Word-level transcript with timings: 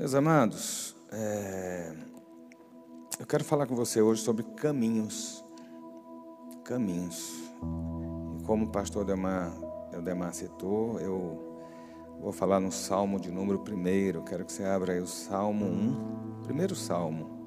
Meus 0.00 0.14
amados, 0.14 0.96
é, 1.12 1.92
eu 3.18 3.26
quero 3.26 3.44
falar 3.44 3.66
com 3.66 3.76
você 3.76 4.00
hoje 4.00 4.22
sobre 4.22 4.42
caminhos. 4.56 5.44
Caminhos. 6.64 7.34
E 8.38 8.42
como 8.44 8.64
o 8.64 8.70
pastor 8.70 9.04
Demar, 9.04 9.52
Demar 10.02 10.32
citou, 10.32 10.98
eu 11.00 11.62
vou 12.18 12.32
falar 12.32 12.60
no 12.60 12.72
Salmo 12.72 13.20
de 13.20 13.30
número 13.30 13.62
1. 13.62 13.88
Eu 14.14 14.22
quero 14.22 14.46
que 14.46 14.52
você 14.54 14.64
abra 14.64 14.94
aí 14.94 15.00
o 15.00 15.06
Salmo 15.06 15.66
1, 15.66 16.44
primeiro 16.44 16.74
Salmo. 16.74 17.46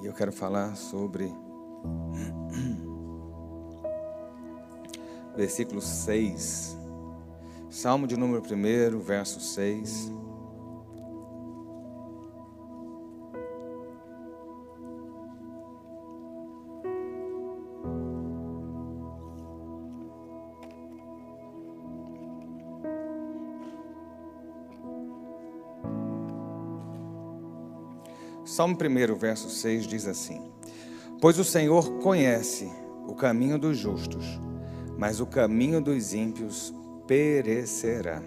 E 0.00 0.06
eu 0.06 0.12
quero 0.12 0.30
falar 0.30 0.76
sobre 0.76 1.26
versículo 5.34 5.80
6. 5.80 6.81
Salmo 7.72 8.06
de 8.06 8.18
número 8.18 8.42
1, 8.42 9.00
verso 9.00 9.40
6. 9.40 10.12
Salmo 28.44 28.76
1, 28.76 29.16
verso 29.16 29.48
6 29.48 29.86
diz 29.86 30.06
assim: 30.06 30.52
Pois 31.22 31.38
o 31.38 31.44
Senhor 31.44 31.90
conhece 32.00 32.70
o 33.08 33.14
caminho 33.14 33.58
dos 33.58 33.78
justos, 33.78 34.26
mas 34.98 35.20
o 35.20 35.26
caminho 35.26 35.80
dos 35.80 36.12
ímpios 36.12 36.74
perecerá. 37.06 38.22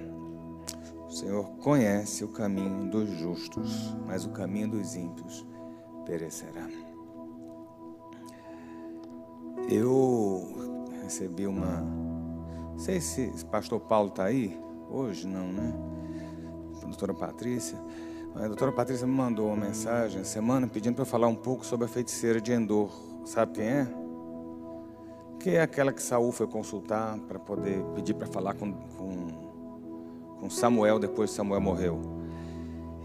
O 1.07 1.11
Senhor 1.11 1.45
conhece 1.57 2.23
o 2.23 2.27
caminho 2.27 2.89
dos 2.89 3.09
justos, 3.09 3.95
mas 4.05 4.25
o 4.25 4.29
caminho 4.29 4.69
dos 4.69 4.95
ímpios 4.95 5.45
perecerá. 6.05 6.67
Eu 9.69 10.43
recebi 11.03 11.47
uma. 11.47 11.81
Não 12.71 12.79
sei 12.79 12.99
se 12.99 13.31
o 13.41 13.45
pastor 13.45 13.79
Paulo 13.79 14.09
está 14.09 14.25
aí. 14.25 14.59
Hoje 14.89 15.27
não, 15.27 15.47
né? 15.47 15.73
A 16.81 16.85
doutora 16.85 17.13
Patrícia. 17.13 17.77
A 18.35 18.47
doutora 18.47 18.71
Patrícia 18.71 19.07
me 19.07 19.13
mandou 19.13 19.47
uma 19.47 19.55
mensagem 19.55 20.23
semana 20.25 20.67
pedindo 20.67 20.95
para 20.95 21.03
eu 21.03 21.07
falar 21.07 21.27
um 21.27 21.35
pouco 21.35 21.65
sobre 21.65 21.85
a 21.85 21.89
feiticeira 21.89 22.41
de 22.41 22.51
Endor. 22.51 22.91
Sabe 23.23 23.53
quem 23.53 23.65
é? 23.65 24.04
Que 25.45 25.51
é 25.51 25.61
aquela 25.61 25.93
que 25.93 26.01
Saul 26.01 26.31
foi 26.31 26.47
consultar 26.47 27.19
para 27.27 27.37
poder 27.37 27.79
pedir 27.93 28.15
para 28.15 28.25
falar 28.25 28.55
com, 28.55 28.73
com, 28.73 29.27
com 30.39 30.49
Samuel 30.49 30.97
depois 30.97 31.29
que 31.29 31.35
Samuel 31.35 31.61
morreu. 31.61 32.01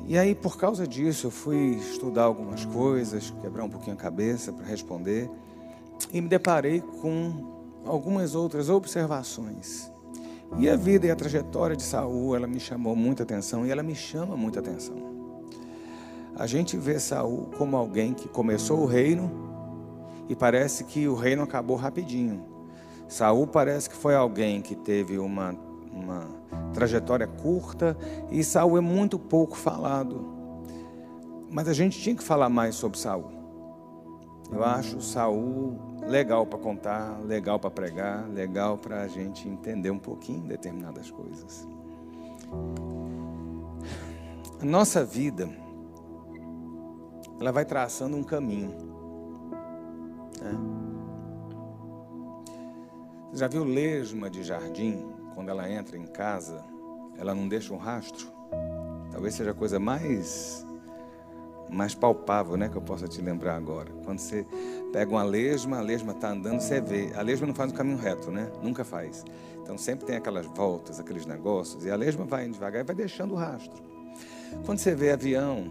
E 0.07 0.17
aí, 0.17 0.35
por 0.35 0.57
causa 0.57 0.87
disso, 0.87 1.27
eu 1.27 1.31
fui 1.31 1.73
estudar 1.73 2.23
algumas 2.23 2.65
coisas, 2.65 3.29
quebrar 3.43 3.65
um 3.65 3.69
pouquinho 3.69 3.93
a 3.93 3.99
cabeça 3.99 4.55
para 4.55 4.65
responder, 4.65 5.31
e 6.15 6.19
me 6.23 6.29
deparei 6.29 6.81
com 6.81 7.83
algumas 7.85 8.35
outras 8.35 8.71
observações. 8.71 9.93
E 10.57 10.67
a 10.67 10.77
vida 10.77 11.09
e 11.09 11.11
a 11.11 11.17
trajetória 11.17 11.77
de 11.77 11.83
Saul, 11.83 12.35
ela 12.35 12.47
me 12.47 12.59
chamou 12.59 12.97
muita 12.97 13.23
atenção 13.23 13.67
e 13.67 13.71
ela 13.71 13.83
me 13.83 13.95
chama 13.95 14.35
muita 14.35 14.61
atenção. 14.61 14.97
A 16.35 16.47
gente 16.47 16.75
vê 16.79 16.99
Saul 16.99 17.51
como 17.59 17.77
alguém 17.77 18.15
que 18.15 18.31
começou 18.31 18.81
o 18.81 18.87
reino 18.87 19.50
e 20.31 20.37
parece 20.37 20.85
que 20.85 21.09
o 21.09 21.15
reino 21.17 21.43
acabou 21.43 21.77
rapidinho. 21.77 22.47
Saul 23.09 23.49
parece 23.49 23.91
que 23.91 23.97
foi 23.97 24.15
alguém 24.15 24.63
que 24.63 24.77
teve 24.77 25.19
uma, 25.19 25.57
uma 25.93 26.29
trajetória 26.73 27.27
curta 27.27 27.99
e 28.31 28.45
Saul 28.45 28.79
é 28.79 28.81
muito 28.81 29.19
pouco 29.19 29.57
falado. 29.57 30.25
Mas 31.51 31.67
a 31.67 31.73
gente 31.73 32.01
tinha 32.01 32.15
que 32.15 32.23
falar 32.23 32.49
mais 32.49 32.77
sobre 32.77 32.97
Saul. 32.97 33.33
Eu 34.53 34.63
acho 34.65 35.01
Saul 35.01 35.77
legal 36.07 36.47
para 36.47 36.61
contar, 36.61 37.19
legal 37.25 37.59
para 37.59 37.71
pregar, 37.71 38.29
legal 38.29 38.79
para 38.79 39.03
a 39.03 39.09
gente 39.09 39.49
entender 39.49 39.91
um 39.91 39.99
pouquinho 39.99 40.43
determinadas 40.43 41.11
coisas. 41.11 41.67
A 44.61 44.65
nossa 44.65 45.05
vida, 45.05 45.51
ela 47.41 47.51
vai 47.51 47.65
traçando 47.65 48.17
um 48.17 48.23
caminho. 48.23 48.90
Né? 50.45 50.59
Você 53.31 53.39
já 53.39 53.49
viu 53.49 53.65
lesma 53.65 54.29
de 54.29 54.43
jardim? 54.43 55.05
Quando 55.35 55.49
ela 55.49 55.71
entra 55.71 55.97
em 55.97 56.07
casa, 56.07 56.65
ela 57.17 57.35
não 57.35 57.49
deixa 57.49 57.73
um 57.73 57.77
rastro? 57.77 58.27
Talvez 59.11 59.35
seja 59.35 59.53
a 59.53 59.55
coisa 59.55 59.79
mais 59.79 60.67
mais 61.71 61.95
palpável, 61.95 62.57
né, 62.57 62.69
que 62.69 62.77
eu 62.77 62.83
possa 62.83 63.07
te 63.07 63.23
lembrar 63.23 63.55
agora. 63.55 63.91
Quando 64.05 64.19
você 64.19 64.45
pega 64.93 65.11
uma 65.11 65.23
lesma, 65.23 65.79
a 65.79 65.81
lesma 65.81 66.13
está 66.13 66.31
andando, 66.31 66.61
você 66.61 66.81
vê. 66.81 67.13
A 67.15 67.23
lesma 67.23 67.47
não 67.47 67.55
faz 67.55 67.71
um 67.73 67.75
caminho 67.75 67.97
reto, 67.97 68.31
né? 68.31 68.51
Nunca 68.61 68.85
faz. 68.85 69.25
Então 69.63 69.79
sempre 69.79 70.05
tem 70.05 70.17
aquelas 70.17 70.47
voltas, 70.47 70.99
aqueles 70.99 71.27
negócios, 71.27 71.85
e 71.85 71.91
a 71.91 71.95
lesma 71.95 72.25
vai 72.25 72.49
devagar 72.49 72.83
e 72.83 72.85
vai 72.85 72.97
deixando 72.97 73.35
o 73.35 73.37
rastro. 73.37 73.81
Quando 74.67 74.79
você 74.79 74.95
vê 74.97 75.13
avião, 75.13 75.71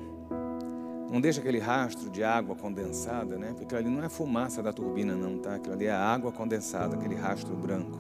não 1.10 1.20
deixa 1.20 1.40
aquele 1.40 1.60
rastro 1.60 2.10
de 2.10 2.24
água 2.24 2.56
condensada, 2.56 3.38
né? 3.38 3.54
Porque 3.58 3.76
ali 3.76 3.90
não 3.90 4.04
é 4.04 4.10
fumaça 4.10 4.62
da 4.62 4.72
turbina, 4.72 5.16
não, 5.16 5.40
tá? 5.40 5.56
Aquilo 5.56 5.74
ali 5.74 5.86
é 5.86 5.92
água 5.92 6.32
condensada, 6.32 6.96
aquele 6.96 7.16
rastro 7.16 7.56
branco. 7.56 7.98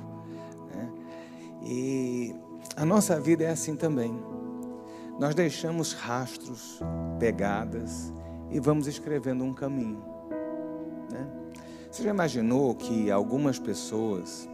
Né? 0.73 0.91
E 1.63 2.35
a 2.75 2.85
nossa 2.85 3.19
vida 3.19 3.43
é 3.43 3.49
assim 3.49 3.75
também. 3.75 4.13
Nós 5.19 5.33
deixamos 5.33 5.93
rastros, 5.93 6.79
pegadas 7.19 8.13
e 8.51 8.59
vamos 8.59 8.87
escrevendo 8.87 9.43
um 9.43 9.53
caminho. 9.53 10.03
Né? 11.11 11.27
Você 11.91 12.03
já 12.03 12.11
imaginou 12.11 12.75
que 12.75 13.09
algumas 13.09 13.57
pessoas 13.57 14.47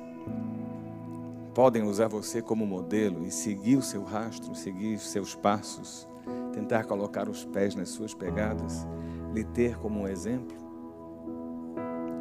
podem 1.53 1.83
usar 1.83 2.07
você 2.07 2.41
como 2.41 2.65
modelo 2.65 3.25
e 3.25 3.31
seguir 3.31 3.75
o 3.75 3.81
seu 3.81 4.03
rastro, 4.03 4.55
seguir 4.55 4.95
os 4.95 5.09
seus 5.09 5.35
passos? 5.35 6.07
Tentar 6.53 6.85
colocar 6.85 7.27
os 7.29 7.45
pés 7.45 7.75
nas 7.75 7.89
suas 7.89 8.13
pegadas, 8.13 8.87
lhe 9.33 9.43
ter 9.43 9.77
como 9.77 10.01
um 10.01 10.07
exemplo. 10.07 10.55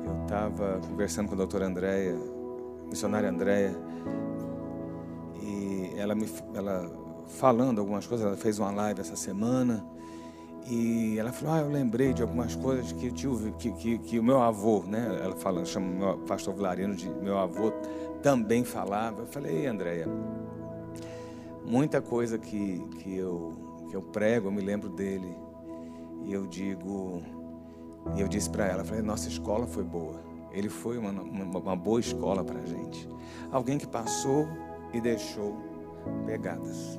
Eu 0.06 0.22
estava 0.22 0.80
conversando 0.86 1.28
com 1.28 1.34
a 1.34 1.38
doutora 1.38 1.66
Andréia, 1.66 2.16
missionária 2.88 3.28
Andréia, 3.28 3.74
e 5.42 5.92
ela 5.96 6.14
me 6.14 6.28
ela 6.54 6.90
falando 7.26 7.80
algumas 7.80 8.06
coisas, 8.06 8.26
ela 8.26 8.36
fez 8.36 8.58
uma 8.58 8.70
live 8.70 9.00
essa 9.00 9.16
semana, 9.16 9.84
e 10.66 11.18
ela 11.18 11.32
falou: 11.32 11.54
Ah, 11.54 11.60
eu 11.60 11.68
lembrei 11.68 12.12
de 12.12 12.22
algumas 12.22 12.56
coisas 12.56 12.90
que, 12.92 13.10
tio, 13.12 13.54
que, 13.58 13.70
que, 13.72 13.98
que 13.98 14.18
o 14.18 14.22
meu 14.22 14.40
avô, 14.40 14.82
né? 14.86 15.20
Ela 15.22 15.36
falando, 15.36 15.66
chama 15.66 16.14
o 16.14 16.18
pastor 16.20 16.54
Vilarino 16.54 16.94
de 16.94 17.08
meu 17.08 17.38
avô, 17.38 17.70
também 18.22 18.64
falava. 18.64 19.22
Eu 19.22 19.26
falei: 19.26 19.58
Ei, 19.58 19.66
Andréia, 19.66 20.08
muita 21.64 22.00
coisa 22.00 22.38
que, 22.38 22.78
que 22.98 23.14
eu 23.14 23.52
que 23.88 23.94
eu 23.94 24.02
prego, 24.02 24.48
eu 24.48 24.52
me 24.52 24.60
lembro 24.60 24.88
dele. 24.88 25.36
E 26.22 26.32
eu 26.32 26.46
digo, 26.46 27.22
e 28.16 28.20
eu 28.20 28.28
disse 28.28 28.48
para 28.48 28.66
ela, 28.66 28.84
falei, 28.84 29.02
nossa 29.02 29.28
escola 29.28 29.66
foi 29.66 29.84
boa. 29.84 30.20
Ele 30.52 30.68
foi 30.68 30.98
uma, 30.98 31.10
uma, 31.10 31.58
uma 31.58 31.76
boa 31.76 32.00
escola 32.00 32.44
para 32.44 32.60
a 32.60 32.66
gente. 32.66 33.08
Alguém 33.50 33.76
que 33.76 33.86
passou 33.86 34.46
e 34.92 35.00
deixou 35.00 35.56
pegadas. 36.26 36.98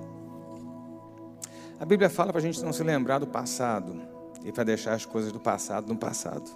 A 1.80 1.86
Bíblia 1.86 2.10
fala 2.10 2.32
para 2.32 2.40
a 2.40 2.42
gente 2.42 2.64
não 2.64 2.74
se 2.74 2.84
lembrar 2.84 3.20
do 3.20 3.28
passado 3.28 3.96
e 4.44 4.52
para 4.52 4.64
deixar 4.64 4.94
as 4.94 5.06
coisas 5.06 5.32
do 5.32 5.40
passado 5.40 5.88
no 5.88 5.98
passado. 5.98 6.50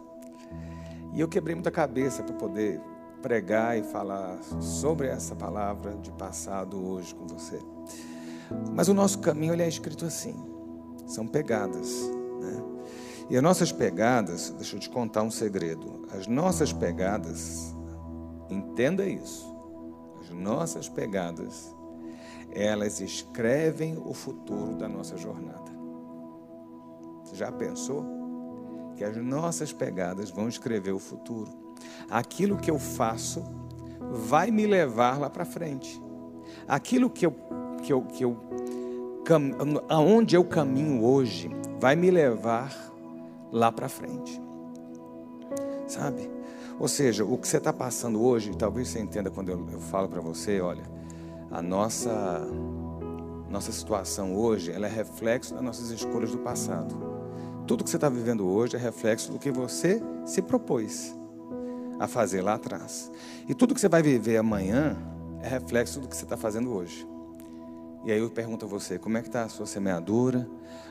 E 1.14 1.20
eu 1.20 1.28
quebrei 1.28 1.56
muita 1.56 1.72
cabeça 1.72 2.22
para 2.24 2.36
poder 2.36 2.80
pregar 3.22 3.78
e 3.78 3.84
falar 3.84 4.38
sobre 4.62 5.08
essa 5.08 5.36
palavra 5.36 5.96
de 5.96 6.12
passado 6.12 6.78
hoje 6.86 7.14
com 7.16 7.28
você. 7.28 7.60
Mas 8.74 8.88
o 8.88 8.94
nosso 8.94 9.20
caminho 9.20 9.54
ele 9.54 9.64
é 9.64 9.68
escrito 9.68 10.06
assim: 10.06 10.36
são 11.08 11.28
pegadas. 11.28 11.90
Né? 12.40 12.64
E 13.30 13.38
as 13.38 13.44
nossas 13.44 13.72
pegadas, 13.72 14.52
deixa 14.52 14.76
eu 14.76 14.80
te 14.80 14.90
contar 14.90 15.24
um 15.24 15.32
segredo: 15.32 16.08
as 16.12 16.28
nossas 16.28 16.74
pegadas, 16.74 17.76
entenda 18.50 19.06
isso, 19.06 19.46
as 20.22 20.30
nossas 20.30 20.90
pegadas, 20.90 21.76
elas 22.52 23.00
escrevem 23.00 23.98
o 23.98 24.14
futuro 24.14 24.76
da 24.76 24.88
nossa 24.88 25.18
jornada. 25.18 25.72
Você 27.24 27.36
já 27.36 27.52
pensou? 27.52 28.06
Que 28.96 29.04
as 29.04 29.16
nossas 29.16 29.72
pegadas 29.72 30.30
vão 30.30 30.50
escrever 30.50 30.92
o 30.92 31.00
futuro. 31.00 31.52
Aquilo 32.10 32.58
que 32.58 32.70
eu 32.70 32.80
faço 32.80 33.44
vai 34.12 34.50
me 34.52 34.66
levar 34.66 35.20
lá 35.20 35.30
para 35.30 35.46
frente. 35.46 36.02
Aquilo 36.68 37.10
que 37.10 37.26
eu 37.26 37.32
que 37.80 37.94
eu, 37.94 38.02
que 38.02 38.24
eu 38.24 38.38
aonde 39.88 40.36
eu 40.36 40.44
caminho 40.44 41.04
hoje 41.04 41.50
vai 41.80 41.96
me 41.96 42.10
levar 42.10 42.74
lá 43.52 43.72
para 43.72 43.88
frente. 43.88 44.42
Sabe? 45.88 46.30
Ou 46.80 46.88
seja, 46.88 47.24
o 47.26 47.38
que 47.38 47.48
você 47.48 47.58
está 47.58 47.72
passando 47.72 48.22
hoje, 48.22 48.56
talvez 48.58 48.88
você 48.88 49.00
entenda 49.00 49.30
quando 49.30 49.50
eu, 49.50 49.68
eu 49.72 49.80
falo 49.80 50.08
para 50.08 50.22
você, 50.22 50.62
olha, 50.62 50.84
a 51.52 51.62
nossa 51.62 52.42
Nossa 53.50 53.72
situação 53.72 54.36
hoje 54.36 54.72
ela 54.72 54.86
é 54.86 54.90
reflexo 54.90 55.56
das 55.56 55.64
nossas 55.64 55.90
escolhas 55.90 56.32
do 56.32 56.38
passado. 56.38 56.96
Tudo 57.66 57.84
que 57.84 57.90
você 57.90 57.98
está 57.98 58.08
vivendo 58.08 58.48
hoje 58.48 58.76
é 58.76 58.80
reflexo 58.80 59.32
do 59.32 59.40
que 59.40 59.52
você 59.52 60.02
se 60.24 60.42
propôs 60.42 61.16
a 62.00 62.08
fazer 62.08 62.42
lá 62.42 62.54
atrás. 62.54 63.12
E 63.48 63.56
tudo 63.56 63.74
que 63.74 63.82
você 63.82 63.90
vai 63.90 64.04
viver 64.04 64.38
amanhã 64.38 64.96
é 65.42 65.48
reflexo 65.48 66.00
do 66.00 66.08
que 66.08 66.16
você 66.16 66.26
está 66.26 66.38
fazendo 66.38 66.72
hoje. 66.72 67.08
E 68.04 68.12
aí 68.12 68.20
eu 68.20 68.30
pergunto 68.30 68.66
a 68.66 68.68
você, 68.68 68.98
como 68.98 69.18
é 69.18 69.22
que 69.22 69.28
está 69.28 69.44
a 69.44 69.50
sua 69.50 69.66
semeadura? 69.66 70.50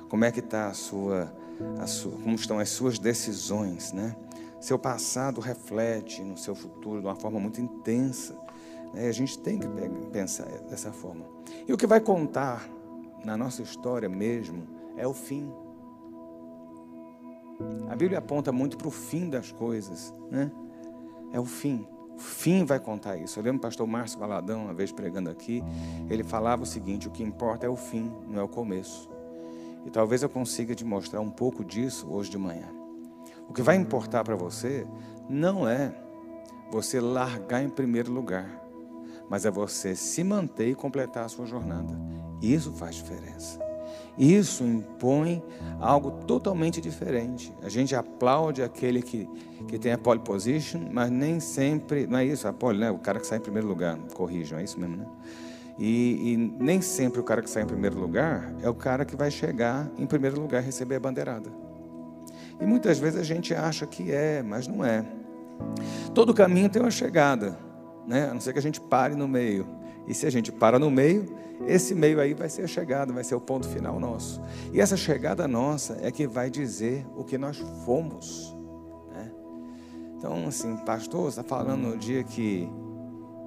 Como 0.09 0.25
é 0.25 0.31
que 0.31 0.41
está 0.41 0.69
a 0.69 0.75
sua, 0.75 1.33
a 1.79 1.87
sua, 1.87 2.13
como 2.13 2.35
estão 2.35 2.59
as 2.59 2.69
suas 2.69 2.99
decisões, 2.99 3.93
né? 3.93 4.15
Seu 4.61 4.79
passado 4.79 5.41
reflete 5.41 6.23
no 6.23 6.37
seu 6.37 6.55
futuro 6.55 7.01
de 7.01 7.07
uma 7.07 7.15
forma 7.15 7.39
muito 7.39 7.61
intensa. 7.61 8.37
Né? 8.93 9.09
A 9.09 9.13
gente 9.13 9.39
tem 9.39 9.59
que 9.59 9.69
pensar 10.11 10.47
dessa 10.69 10.93
forma. 10.93 11.25
E 11.67 11.73
o 11.73 11.77
que 11.77 11.87
vai 11.87 12.01
contar 12.01 12.69
na 13.25 13.37
nossa 13.37 13.63
história 13.63 14.09
mesmo 14.09 14.67
é 14.97 15.07
o 15.07 15.15
fim. 15.15 15.53
A 17.89 17.97
Bíblia 17.97 18.19
aponta 18.19 18.53
muito 18.53 18.77
para 18.77 18.89
o 18.89 18.91
fim 18.91 19.31
das 19.31 19.53
coisas, 19.53 20.13
né? 20.31 20.51
É 21.33 21.41
o 21.41 21.45
fim. 21.45 21.87
O 22.19 22.21
fim 22.21 22.65
vai 22.65 22.81
contar 22.81 23.17
isso. 23.17 23.39
Eu 23.39 23.45
lembro 23.45 23.59
o 23.59 23.63
pastor 23.63 23.87
Márcio 23.87 24.19
Valadão, 24.19 24.65
uma 24.65 24.75
vez 24.75 24.91
pregando 24.91 25.31
aqui, 25.31 25.63
ele 26.11 26.25
falava 26.25 26.65
o 26.65 26.67
seguinte: 26.67 27.07
o 27.07 27.13
que 27.13 27.23
importa 27.23 27.65
é 27.65 27.69
o 27.69 27.77
fim, 27.77 28.13
não 28.29 28.41
é 28.41 28.43
o 28.43 28.49
começo. 28.49 29.09
E 29.87 29.91
talvez 29.91 30.25
eu 30.25 30.29
consiga 30.29 30.75
te 30.75 30.85
mostrar 30.85 31.21
um 31.21 31.31
pouco 31.31 31.65
disso 31.65 32.09
hoje 32.11 32.29
de 32.29 32.37
manhã. 32.37 32.69
O 33.49 33.53
que 33.53 33.63
vai 33.63 33.77
importar 33.77 34.25
para 34.25 34.35
você 34.35 34.85
não 35.31 35.69
é 35.69 35.95
você 36.73 37.01
largar 37.01 37.63
em 37.63 37.71
primeiro 37.71 38.13
lugar, 38.13 38.61
mas 39.31 39.47
é 39.47 39.51
você 39.51 39.95
se 39.95 40.25
manter 40.25 40.71
e 40.71 40.75
completar 40.75 41.25
a 41.25 41.29
sua 41.29 41.47
jornada. 41.47 41.97
Isso 42.43 42.73
faz 42.73 42.97
diferença. 42.97 43.68
Isso 44.19 44.65
impõe 44.65 45.43
algo 45.81 46.11
totalmente 46.11 46.81
diferente. 46.81 47.55
A 47.63 47.69
gente 47.69 47.95
aplaude 47.95 48.63
aquele 48.63 49.01
que, 49.01 49.29
que 49.69 49.79
tem 49.79 49.93
a 49.93 49.99
pole 49.99 50.19
position, 50.19 50.81
mas 50.91 51.09
nem 51.09 51.39
sempre. 51.39 52.07
Não 52.07 52.19
é 52.19 52.25
isso, 52.25 52.49
a 52.49 52.53
pole, 52.53 52.79
né? 52.79 52.91
O 52.91 52.99
cara 52.99 53.21
que 53.21 53.27
sai 53.27 53.39
em 53.39 53.43
primeiro 53.43 53.69
lugar. 53.69 53.97
Corrijam, 54.15 54.59
é 54.59 54.65
isso 54.65 54.79
mesmo, 54.81 54.97
né? 54.97 55.07
E, 55.79 56.33
e, 56.33 56.37
nem 56.37 56.83
sempre 56.83 57.21
o 57.21 57.23
cara 57.23 57.41
que 57.41 57.49
sai 57.49 57.63
em 57.63 57.67
primeiro 57.67 57.97
lugar 58.01 58.53
é 58.61 58.69
o 58.69 58.75
cara 58.75 59.05
que 59.05 59.15
vai 59.15 59.31
chegar 59.31 59.89
em 59.97 60.07
primeiro 60.07 60.41
lugar 60.41 60.61
e 60.61 60.67
receber 60.67 60.97
a 60.97 61.01
bandeirada. 61.01 61.49
E 62.61 62.67
muitas 62.67 62.99
vezes 62.99 63.21
a 63.21 63.23
gente 63.23 63.55
acha 63.55 63.87
que 63.87 64.11
é, 64.11 64.43
mas 64.43 64.67
não 64.67 64.85
é. 64.85 65.07
Todo 66.13 66.35
caminho 66.35 66.69
tem 66.69 66.83
uma 66.83 66.91
chegada, 66.91 67.57
né? 68.05 68.29
a 68.29 68.35
não 68.35 68.41
ser 68.41 68.53
que 68.53 68.59
a 68.59 68.63
gente 68.63 68.81
pare 68.81 69.15
no 69.15 69.29
meio. 69.29 69.78
E 70.09 70.15
se 70.15 70.27
a 70.27 70.31
gente 70.31 70.51
para 70.51 70.79
no 70.79 70.91
meio, 70.91 71.27
esse 71.67 71.95
meio 71.95 72.19
aí 72.19 72.33
vai 72.33 72.49
ser 72.49 72.63
a 72.63 72.67
chegada, 72.67 73.13
vai 73.13 73.23
ser 73.23 73.35
o 73.35 73.41
ponto 73.41 73.69
final 73.69 74.01
nosso. 74.01 74.41
E 74.73 74.81
essa 74.81 74.97
chegada 74.97 75.47
nossa 75.47 75.99
é 76.01 76.11
que 76.11 76.27
vai 76.27 76.49
dizer 76.49 77.07
o 77.15 77.23
que 77.23 77.37
nós 77.37 77.59
fomos. 77.85 78.57
Né? 79.13 79.31
Então, 80.17 80.47
assim, 80.47 80.75
pastor, 80.79 81.25
você 81.31 81.41
está 81.41 81.43
falando 81.43 81.83
no 81.83 81.99
dia 81.99 82.25
que, 82.25 82.67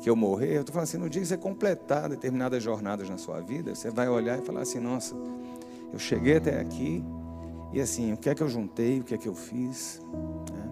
que 0.03 0.09
eu 0.09 0.15
morrer, 0.15 0.57
eu 0.57 0.61
estou 0.61 0.71
falando 0.71 0.87
assim, 0.87 0.97
no 0.97 1.09
dia 1.09 1.21
que 1.21 1.27
você 1.27 1.37
completar 1.37 2.09
determinadas 2.09 2.61
jornadas 2.61 3.09
na 3.09 3.17
sua 3.17 3.41
vida, 3.41 3.73
você 3.73 3.89
vai 3.89 4.07
olhar 4.07 4.37
e 4.37 4.43
falar 4.43 4.61
assim, 4.61 4.79
nossa, 4.79 5.15
eu 5.91 5.97
cheguei 5.97 6.37
até 6.37 6.59
aqui, 6.59 7.03
e 7.73 7.81
assim, 7.81 8.13
o 8.13 8.17
que 8.17 8.29
é 8.29 8.35
que 8.35 8.43
eu 8.43 8.49
juntei, 8.49 8.99
o 8.99 9.03
que 9.03 9.15
é 9.15 9.17
que 9.17 9.27
eu 9.27 9.33
fiz. 9.33 9.99
Né? 10.51 10.69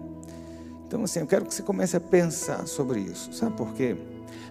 Então, 0.86 1.02
assim, 1.02 1.18
eu 1.18 1.26
quero 1.26 1.46
que 1.46 1.54
você 1.54 1.62
comece 1.62 1.96
a 1.96 2.00
pensar 2.00 2.66
sobre 2.68 3.00
isso. 3.00 3.32
Sabe 3.32 3.56
por 3.56 3.72
quê? 3.72 3.96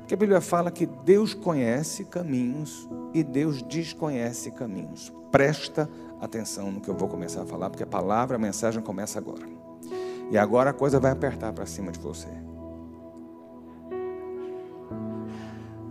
Porque 0.09 0.15
a 0.15 0.25
Bíblia 0.25 0.41
fala 0.41 0.71
que 0.71 0.88
Deus 0.88 1.35
conhece 1.35 2.03
caminhos 2.03 2.89
e 3.13 3.23
Deus 3.23 3.61
desconhece 3.61 4.50
caminhos. 4.50 5.13
Presta 5.29 5.88
atenção 6.19 6.71
no 6.71 6.81
que 6.81 6.89
eu 6.89 6.95
vou 6.95 7.07
começar 7.07 7.44
a 7.44 7.45
falar, 7.45 7.69
porque 7.69 7.83
a 7.83 7.85
palavra, 7.85 8.35
a 8.35 8.39
mensagem 8.39 8.81
começa 8.81 9.19
agora. 9.19 9.45
E 10.31 10.38
agora 10.38 10.71
a 10.71 10.73
coisa 10.73 11.00
vai 11.00 11.11
apertar 11.11 11.53
para 11.53 11.67
cima 11.67 11.91
de 11.91 12.00
você. 12.00 12.27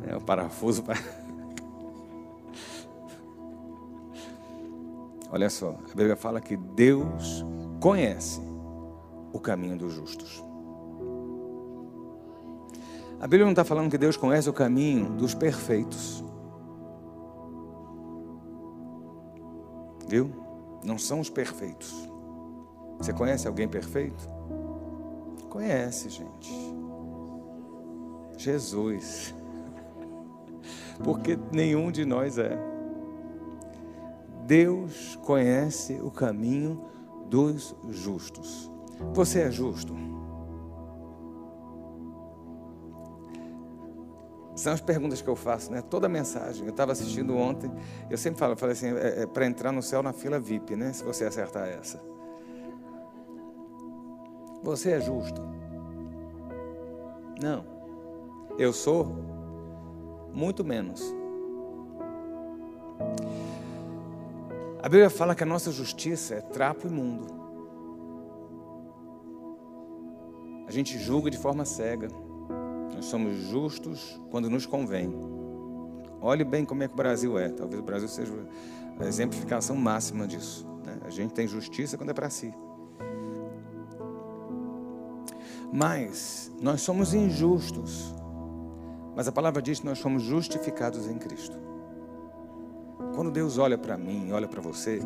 É 0.05 0.17
o 0.17 0.21
parafuso 0.21 0.83
para. 0.83 0.99
Olha 5.31 5.49
só, 5.49 5.79
a 5.93 5.95
Bíblia 5.95 6.17
fala 6.17 6.41
que 6.41 6.57
Deus 6.57 7.45
conhece 7.81 8.41
o 9.33 9.39
caminho 9.39 9.79
dos 9.79 9.95
justos. 9.95 10.48
A 13.21 13.27
Bíblia 13.27 13.45
não 13.45 13.51
está 13.53 13.65
falando 13.65 13.91
que 13.91 13.99
Deus 13.99 14.17
conhece 14.17 14.49
o 14.49 14.53
caminho 14.53 15.11
dos 15.11 15.35
perfeitos. 15.35 16.25
Viu? 20.09 20.31
Não 20.85 20.97
são 20.97 21.19
os 21.19 21.29
perfeitos. 21.29 21.93
Você 22.99 23.13
conhece 23.13 23.49
alguém 23.49 23.69
perfeito? 23.69 24.29
Conhece, 25.51 26.09
gente. 26.09 26.53
Jesus. 28.37 29.35
Porque 31.03 31.37
nenhum 31.53 31.91
de 31.91 32.05
nós 32.05 32.39
é. 32.39 32.57
Deus 34.47 35.17
conhece 35.25 36.01
o 36.01 36.11
caminho 36.11 36.85
dos 37.29 37.75
justos. 37.91 38.71
Você 39.13 39.41
é 39.41 39.51
justo? 39.51 39.95
São 44.59 44.73
as 44.73 44.81
perguntas 44.81 45.23
que 45.23 45.29
eu 45.29 45.37
faço, 45.37 45.71
né? 45.71 45.81
Toda 45.81 46.09
mensagem. 46.09 46.65
Eu 46.65 46.71
estava 46.71 46.91
assistindo 46.91 47.37
ontem, 47.37 47.71
eu 48.11 48.19
sempre 48.19 48.41
falo, 48.41 48.55
eu 48.55 48.57
falei 48.57 48.73
assim, 48.73 48.89
é, 48.89 49.23
é 49.23 49.27
para 49.27 49.47
entrar 49.47 49.71
no 49.71 49.81
céu 49.81 50.03
na 50.03 50.13
fila 50.13 50.41
VIP, 50.41 50.75
né? 50.75 50.93
Se 50.93 51.05
você 51.05 51.25
acertar 51.25 51.69
essa. 51.69 52.03
Você 54.65 54.91
é 54.91 55.01
justo? 55.01 55.41
Não. 57.41 57.65
Eu 58.59 58.73
sou? 58.73 59.07
Muito 60.35 60.65
menos. 60.65 61.05
A 64.83 64.89
Bíblia 64.89 65.09
fala 65.09 65.37
que 65.37 65.45
a 65.45 65.47
nossa 65.47 65.71
justiça 65.71 66.35
é 66.35 66.41
trapo 66.41 66.89
imundo. 66.89 67.29
A 70.67 70.73
gente 70.73 70.99
julga 70.99 71.31
de 71.31 71.39
forma 71.39 71.65
cega. 71.65 72.09
Nós 72.99 73.07
somos 73.07 73.37
justos 73.45 74.21
quando 74.29 74.51
nos 74.51 74.67
convém. 74.67 75.15
Olhe 76.21 76.43
bem 76.43 76.65
como 76.65 76.83
é 76.83 76.89
que 76.89 76.95
o 76.95 76.97
Brasil 76.97 77.39
é. 77.39 77.49
Talvez 77.49 77.81
o 77.81 77.85
Brasil 77.85 78.09
seja 78.09 78.35
a 78.99 79.07
exemplificação 79.07 79.77
máxima 79.77 80.27
disso. 80.27 80.67
Né? 80.85 80.99
A 81.07 81.09
gente 81.09 81.33
tem 81.33 81.47
justiça 81.47 81.97
quando 81.97 82.11
é 82.11 82.13
para 82.13 82.29
si. 82.29 82.53
Mas 85.73 86.51
nós 86.61 86.81
somos 86.81 87.15
injustos. 87.15 88.13
Mas 89.15 89.29
a 89.29 89.33
palavra 89.33 89.63
diz 89.63 89.79
que 89.79 89.87
nós 89.87 90.01
somos 90.01 90.25
justificados 90.25 91.07
em 91.07 91.19
Cristo. 91.19 91.57
Quando 93.15 93.31
Deus 93.31 93.59
olha 93.59 93.79
para 93.79 93.97
mim, 93.97 94.33
olha 94.33 94.49
para 94.49 94.61
você, 94.61 95.01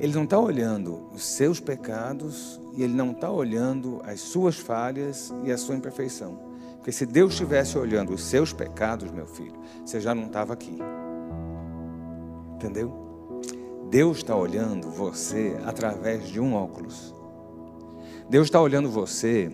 Ele 0.00 0.14
não 0.14 0.24
está 0.24 0.38
olhando 0.38 1.10
os 1.12 1.26
seus 1.26 1.60
pecados 1.60 2.58
e 2.74 2.82
Ele 2.82 2.94
não 2.94 3.10
está 3.10 3.30
olhando 3.30 4.00
as 4.06 4.18
suas 4.18 4.56
falhas 4.56 5.30
e 5.44 5.52
a 5.52 5.58
sua 5.58 5.74
imperfeição. 5.76 6.47
Porque 6.88 6.96
se 6.96 7.04
Deus 7.04 7.32
estivesse 7.32 7.76
olhando 7.76 8.14
os 8.14 8.24
seus 8.24 8.50
pecados, 8.50 9.10
meu 9.10 9.26
filho, 9.26 9.60
você 9.84 10.00
já 10.00 10.14
não 10.14 10.24
estava 10.24 10.54
aqui. 10.54 10.78
Entendeu? 12.54 12.90
Deus 13.90 14.16
está 14.16 14.34
olhando 14.34 14.90
você 14.90 15.58
através 15.66 16.26
de 16.26 16.40
um 16.40 16.54
óculos. 16.54 17.14
Deus 18.30 18.46
está 18.46 18.58
olhando 18.58 18.88
você 18.88 19.52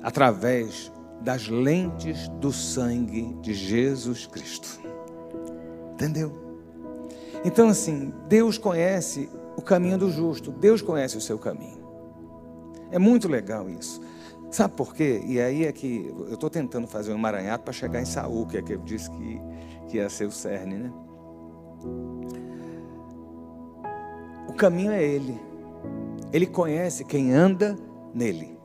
através 0.00 0.92
das 1.20 1.48
lentes 1.48 2.28
do 2.40 2.52
sangue 2.52 3.36
de 3.40 3.52
Jesus 3.52 4.28
Cristo. 4.28 4.80
Entendeu? 5.94 6.32
Então, 7.44 7.68
assim, 7.68 8.14
Deus 8.28 8.58
conhece 8.58 9.28
o 9.56 9.60
caminho 9.60 9.98
do 9.98 10.08
justo, 10.08 10.52
Deus 10.52 10.80
conhece 10.80 11.16
o 11.16 11.20
seu 11.20 11.36
caminho. 11.36 11.82
É 12.92 12.98
muito 12.98 13.26
legal 13.26 13.68
isso. 13.68 14.00
Sabe 14.52 14.74
por 14.74 14.94
quê? 14.94 15.22
E 15.24 15.40
aí 15.40 15.64
é 15.64 15.72
que 15.72 16.14
eu 16.28 16.34
estou 16.34 16.50
tentando 16.50 16.86
fazer 16.86 17.10
um 17.10 17.16
emaranhado 17.16 17.62
para 17.62 17.72
chegar 17.72 18.02
em 18.02 18.04
Saul, 18.04 18.46
que 18.46 18.58
é 18.58 18.62
que 18.62 18.74
eu 18.74 18.78
disse 18.80 19.10
que, 19.10 19.40
que 19.88 19.96
ia 19.96 20.10
ser 20.10 20.26
o 20.26 20.30
cerne, 20.30 20.74
né? 20.74 20.92
O 24.46 24.52
caminho 24.52 24.92
é 24.92 25.02
Ele. 25.02 25.40
Ele 26.30 26.46
conhece 26.46 27.02
quem 27.02 27.32
anda 27.32 27.78
nele. 28.14 28.58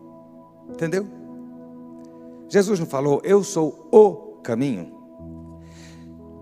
Entendeu? 0.69 1.07
Jesus 2.49 2.81
não 2.81 2.85
falou, 2.85 3.21
eu 3.23 3.41
sou 3.41 3.87
o 3.89 4.41
caminho. 4.41 4.91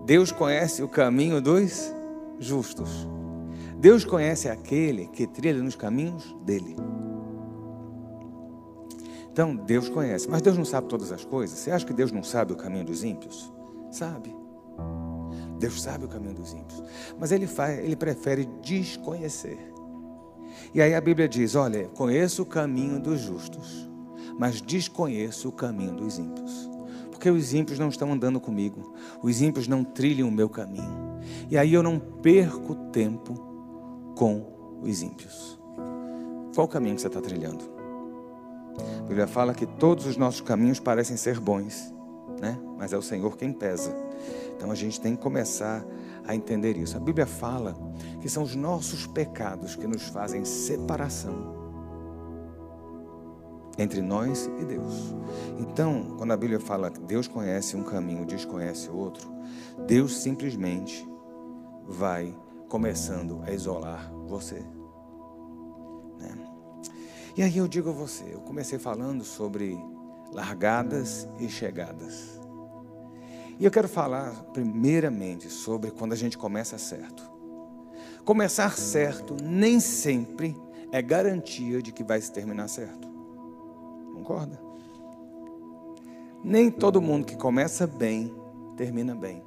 Deus 0.04 0.32
conhece 0.32 0.82
o 0.82 0.88
caminho 0.88 1.40
dos 1.40 1.92
justos. 2.40 3.08
Deus 3.78 4.04
conhece 4.04 4.48
aquele 4.48 5.06
que 5.06 5.24
trilha 5.24 5.62
nos 5.62 5.76
caminhos 5.76 6.34
dele. 6.44 6.74
Então, 9.36 9.54
Deus 9.54 9.90
conhece, 9.90 10.30
mas 10.30 10.40
Deus 10.40 10.56
não 10.56 10.64
sabe 10.64 10.88
todas 10.88 11.12
as 11.12 11.22
coisas. 11.22 11.58
Você 11.58 11.70
acha 11.70 11.84
que 11.84 11.92
Deus 11.92 12.10
não 12.10 12.22
sabe 12.22 12.54
o 12.54 12.56
caminho 12.56 12.86
dos 12.86 13.04
ímpios? 13.04 13.52
Sabe. 13.90 14.34
Deus 15.58 15.82
sabe 15.82 16.06
o 16.06 16.08
caminho 16.08 16.32
dos 16.32 16.54
ímpios. 16.54 16.82
Mas 17.20 17.32
ele, 17.32 17.46
faz, 17.46 17.78
ele 17.80 17.96
prefere 17.96 18.46
desconhecer. 18.62 19.58
E 20.72 20.80
aí 20.80 20.94
a 20.94 21.00
Bíblia 21.02 21.28
diz: 21.28 21.54
Olha, 21.54 21.84
conheço 21.88 22.44
o 22.44 22.46
caminho 22.46 22.98
dos 22.98 23.20
justos, 23.20 23.86
mas 24.38 24.62
desconheço 24.62 25.50
o 25.50 25.52
caminho 25.52 25.92
dos 25.92 26.18
ímpios. 26.18 26.70
Porque 27.10 27.28
os 27.28 27.52
ímpios 27.52 27.78
não 27.78 27.90
estão 27.90 28.10
andando 28.14 28.40
comigo, 28.40 28.94
os 29.22 29.42
ímpios 29.42 29.68
não 29.68 29.84
trilham 29.84 30.28
o 30.28 30.32
meu 30.32 30.48
caminho. 30.48 31.20
E 31.50 31.58
aí 31.58 31.74
eu 31.74 31.82
não 31.82 31.98
perco 31.98 32.74
tempo 32.90 33.34
com 34.16 34.80
os 34.80 35.02
ímpios. 35.02 35.60
Qual 36.54 36.66
o 36.66 36.70
caminho 36.70 36.94
que 36.94 37.02
você 37.02 37.08
está 37.08 37.20
trilhando? 37.20 37.75
A 38.98 39.02
Bíblia 39.02 39.26
fala 39.26 39.54
que 39.54 39.66
todos 39.66 40.06
os 40.06 40.16
nossos 40.16 40.40
caminhos 40.40 40.80
parecem 40.80 41.16
ser 41.16 41.40
bons, 41.40 41.92
né? 42.40 42.58
mas 42.76 42.92
é 42.92 42.98
o 42.98 43.02
Senhor 43.02 43.36
quem 43.36 43.52
pesa. 43.52 43.94
Então 44.56 44.70
a 44.70 44.74
gente 44.74 45.00
tem 45.00 45.14
que 45.14 45.22
começar 45.22 45.84
a 46.26 46.34
entender 46.34 46.76
isso. 46.76 46.96
A 46.96 47.00
Bíblia 47.00 47.26
fala 47.26 47.76
que 48.20 48.28
são 48.28 48.42
os 48.42 48.54
nossos 48.54 49.06
pecados 49.06 49.76
que 49.76 49.86
nos 49.86 50.02
fazem 50.08 50.44
separação 50.44 51.54
entre 53.78 54.00
nós 54.00 54.50
e 54.58 54.64
Deus. 54.64 55.14
Então, 55.58 56.14
quando 56.16 56.32
a 56.32 56.36
Bíblia 56.36 56.58
fala 56.58 56.90
que 56.90 57.00
Deus 57.00 57.28
conhece 57.28 57.76
um 57.76 57.82
caminho, 57.82 58.24
desconhece 58.24 58.88
outro, 58.88 59.30
Deus 59.86 60.16
simplesmente 60.16 61.06
vai 61.86 62.34
começando 62.68 63.42
a 63.44 63.52
isolar 63.52 64.10
você. 64.26 64.64
Né? 66.18 66.55
E 67.36 67.42
aí 67.42 67.58
eu 67.58 67.68
digo 67.68 67.90
a 67.90 67.92
você, 67.92 68.24
eu 68.32 68.40
comecei 68.40 68.78
falando 68.78 69.22
sobre 69.22 69.78
largadas 70.32 71.28
e 71.38 71.50
chegadas. 71.50 72.40
E 73.58 73.64
eu 73.64 73.70
quero 73.70 73.88
falar 73.88 74.30
primeiramente 74.54 75.50
sobre 75.50 75.90
quando 75.90 76.14
a 76.14 76.16
gente 76.16 76.38
começa 76.38 76.78
certo. 76.78 77.30
Começar 78.24 78.76
certo 78.78 79.36
nem 79.42 79.80
sempre 79.80 80.56
é 80.90 81.02
garantia 81.02 81.82
de 81.82 81.92
que 81.92 82.02
vai 82.02 82.18
se 82.22 82.32
terminar 82.32 82.68
certo. 82.68 83.06
Concorda? 84.14 84.58
Nem 86.42 86.70
todo 86.70 87.02
mundo 87.02 87.26
que 87.26 87.36
começa 87.36 87.86
bem 87.86 88.34
termina 88.78 89.14
bem. 89.14 89.42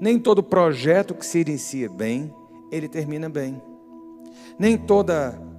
Nem 0.00 0.18
todo 0.18 0.42
projeto 0.42 1.14
que 1.14 1.24
se 1.24 1.40
inicia 1.40 1.88
bem, 1.88 2.34
ele 2.68 2.88
termina 2.88 3.28
bem. 3.28 3.62
Nem 4.58 4.76
toda 4.76 5.51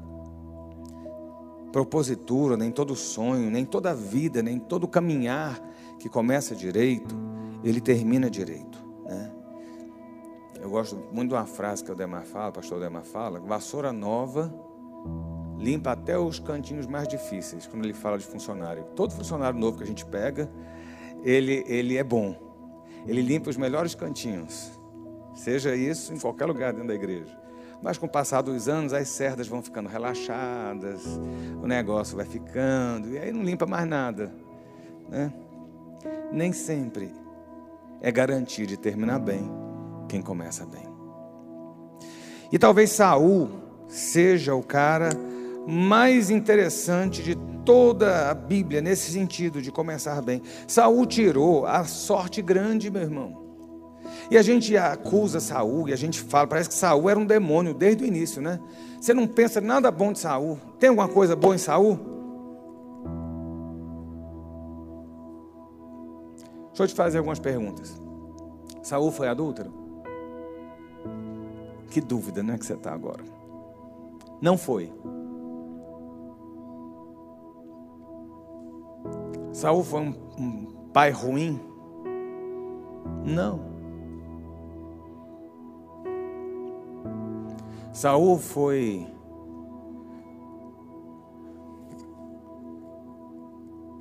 propositura, 1.73 2.55
nem 2.55 2.71
todo 2.71 2.95
sonho, 2.95 3.49
nem 3.49 3.65
toda 3.65 3.95
vida, 3.95 4.43
nem 4.43 4.59
todo 4.59 4.87
caminhar 4.87 5.59
que 5.97 6.07
começa 6.07 6.55
direito, 6.55 7.15
ele 7.63 7.81
termina 7.81 8.29
direito. 8.29 8.77
Né? 9.03 9.31
Eu 10.61 10.69
gosto 10.69 10.95
muito 11.11 11.29
de 11.29 11.35
uma 11.35 11.47
frase 11.47 11.83
que 11.83 11.91
o 11.91 11.95
Demar 11.95 12.25
fala, 12.25 12.49
o 12.49 12.53
pastor 12.53 12.79
Demar 12.79 13.03
fala, 13.03 13.39
vassoura 13.39 13.91
nova 13.91 14.53
limpa 15.57 15.93
até 15.93 16.17
os 16.17 16.39
cantinhos 16.39 16.85
mais 16.85 17.07
difíceis, 17.07 17.65
quando 17.65 17.85
ele 17.85 17.93
fala 17.93 18.19
de 18.19 18.25
funcionário. 18.25 18.83
Todo 18.95 19.11
funcionário 19.11 19.59
novo 19.59 19.77
que 19.77 19.83
a 19.83 19.87
gente 19.87 20.05
pega, 20.05 20.51
ele, 21.23 21.63
ele 21.67 21.97
é 21.97 22.03
bom. 22.03 22.37
Ele 23.07 23.21
limpa 23.21 23.49
os 23.49 23.57
melhores 23.57 23.95
cantinhos. 23.95 24.79
Seja 25.33 25.75
isso 25.75 26.13
em 26.13 26.19
qualquer 26.19 26.45
lugar 26.45 26.71
dentro 26.71 26.89
da 26.89 26.93
igreja. 26.93 27.42
Mas 27.83 27.97
com 27.97 28.05
o 28.05 28.09
passar 28.09 28.41
dos 28.41 28.69
anos, 28.69 28.93
as 28.93 29.09
cerdas 29.09 29.45
vão 29.45 29.61
ficando 29.61 29.89
relaxadas, 29.89 31.03
o 31.61 31.67
negócio 31.67 32.15
vai 32.15 32.25
ficando, 32.25 33.09
e 33.09 33.19
aí 33.19 33.33
não 33.33 33.43
limpa 33.43 33.65
mais 33.65 33.85
nada. 33.85 34.33
Né? 35.09 35.33
Nem 36.31 36.53
sempre 36.53 37.13
é 38.01 38.09
garantia 38.09 38.65
de 38.65 38.77
terminar 38.77 39.19
bem 39.19 39.51
quem 40.07 40.21
começa 40.21 40.65
bem. 40.65 40.87
E 42.53 42.57
talvez 42.57 42.89
Saul 42.91 43.49
seja 43.89 44.55
o 44.55 44.63
cara 44.63 45.09
mais 45.67 46.29
interessante 46.29 47.21
de 47.21 47.35
toda 47.65 48.29
a 48.29 48.33
Bíblia 48.33 48.79
nesse 48.79 49.11
sentido 49.11 49.61
de 49.61 49.73
começar 49.73 50.21
bem. 50.21 50.41
Saul 50.67 51.05
tirou 51.05 51.65
a 51.65 51.83
sorte 51.83 52.41
grande, 52.41 52.89
meu 52.89 53.01
irmão. 53.01 53.42
E 54.29 54.37
a 54.37 54.41
gente 54.41 54.75
acusa 54.77 55.39
Saul 55.39 55.89
e 55.89 55.93
a 55.93 55.95
gente 55.95 56.21
fala, 56.21 56.47
parece 56.47 56.69
que 56.69 56.75
Saul 56.75 57.09
era 57.09 57.19
um 57.19 57.25
demônio 57.25 57.73
desde 57.73 58.03
o 58.03 58.07
início, 58.07 58.41
né? 58.41 58.59
Você 58.99 59.13
não 59.13 59.27
pensa 59.27 59.59
nada 59.59 59.91
bom 59.91 60.13
de 60.13 60.19
Saul. 60.19 60.57
Tem 60.79 60.89
alguma 60.89 61.07
coisa 61.07 61.35
boa 61.35 61.55
em 61.55 61.57
Saul? 61.57 61.99
Deixa 66.69 66.83
eu 66.83 66.87
te 66.87 66.95
fazer 66.95 67.17
algumas 67.19 67.39
perguntas. 67.39 67.95
Saul 68.81 69.11
foi 69.11 69.27
adúltero? 69.27 69.71
Que 71.91 72.01
dúvida, 72.01 72.41
né, 72.41 72.57
que 72.57 72.65
você 72.65 72.73
está 72.73 72.91
agora? 72.91 73.23
Não 74.41 74.57
foi. 74.57 74.91
Saul 79.51 79.83
foi 79.83 80.01
um, 80.01 80.15
um 80.37 80.65
pai 80.91 81.11
ruim? 81.11 81.61
Não. 83.23 83.72
Saul 87.93 88.39
foi 88.39 89.07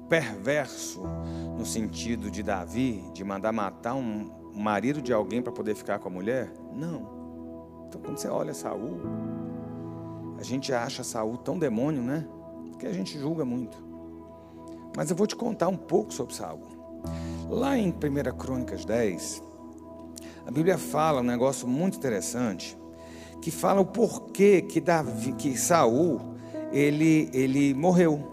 perverso 0.08 1.02
no 1.58 1.66
sentido 1.66 2.30
de 2.30 2.42
Davi, 2.42 3.04
de 3.12 3.22
mandar 3.22 3.52
matar 3.52 3.94
um 3.94 4.30
marido 4.54 5.02
de 5.02 5.12
alguém 5.12 5.42
para 5.42 5.52
poder 5.52 5.74
ficar 5.74 5.98
com 5.98 6.08
a 6.08 6.10
mulher? 6.10 6.50
Não. 6.74 7.06
Então 7.86 8.00
quando 8.00 8.16
você 8.16 8.28
olha 8.28 8.54
Saul, 8.54 8.98
a 10.38 10.42
gente 10.42 10.72
acha 10.72 11.04
Saul 11.04 11.36
tão 11.36 11.58
demônio, 11.58 12.02
né? 12.02 12.26
Que 12.78 12.86
a 12.86 12.92
gente 12.94 13.18
julga 13.18 13.44
muito. 13.44 13.76
Mas 14.96 15.10
eu 15.10 15.16
vou 15.16 15.26
te 15.26 15.36
contar 15.36 15.68
um 15.68 15.76
pouco 15.76 16.14
sobre 16.14 16.34
Saul. 16.34 16.62
Lá 17.50 17.76
em 17.76 17.90
1 17.90 18.36
Crônicas 18.38 18.86
10, 18.86 19.42
a 20.46 20.50
Bíblia 20.50 20.78
fala 20.78 21.20
um 21.20 21.24
negócio 21.24 21.68
muito 21.68 21.98
interessante, 21.98 22.76
que 23.42 23.50
fala 23.50 23.80
o 23.80 23.84
porquê 23.84 24.62
que 24.62 24.80
Davi, 24.80 25.32
que 25.32 25.58
Saul, 25.58 26.20
ele, 26.72 27.28
ele 27.34 27.74
morreu 27.74 28.30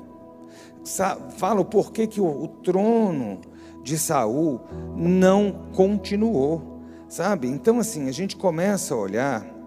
fala 1.37 1.59
o 1.59 1.65
porquê 1.65 2.07
que 2.07 2.21
o, 2.21 2.25
o 2.25 2.47
trono 2.47 3.41
de 3.83 3.97
Saul 3.97 4.61
não 4.95 5.69
continuou, 5.73 6.79
sabe? 7.07 7.47
Então 7.47 7.79
assim, 7.79 8.07
a 8.07 8.11
gente 8.11 8.37
começa 8.37 8.93
a 8.93 8.97
olhar 8.97 9.59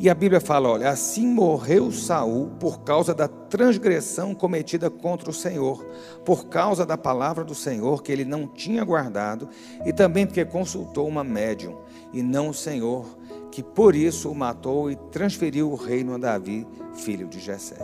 e 0.00 0.08
a 0.08 0.14
Bíblia 0.14 0.40
fala, 0.40 0.68
olha, 0.68 0.90
assim 0.90 1.26
morreu 1.26 1.90
Saul 1.90 2.50
por 2.60 2.82
causa 2.82 3.12
da 3.12 3.26
transgressão 3.26 4.32
cometida 4.32 4.88
contra 4.88 5.28
o 5.28 5.34
Senhor, 5.34 5.84
por 6.24 6.46
causa 6.46 6.86
da 6.86 6.96
palavra 6.96 7.44
do 7.44 7.54
Senhor 7.54 8.02
que 8.02 8.12
ele 8.12 8.24
não 8.24 8.46
tinha 8.46 8.84
guardado, 8.84 9.48
e 9.84 9.92
também 9.92 10.24
porque 10.24 10.44
consultou 10.44 11.08
uma 11.08 11.24
médium 11.24 11.76
e 12.12 12.22
não 12.22 12.50
o 12.50 12.54
Senhor, 12.54 13.17
que 13.50 13.62
por 13.62 13.94
isso 13.94 14.30
o 14.30 14.34
matou 14.34 14.90
e 14.90 14.96
transferiu 15.10 15.70
o 15.70 15.74
reino 15.74 16.14
a 16.14 16.18
Davi, 16.18 16.66
filho 16.94 17.26
de 17.26 17.40
Jessé. 17.40 17.78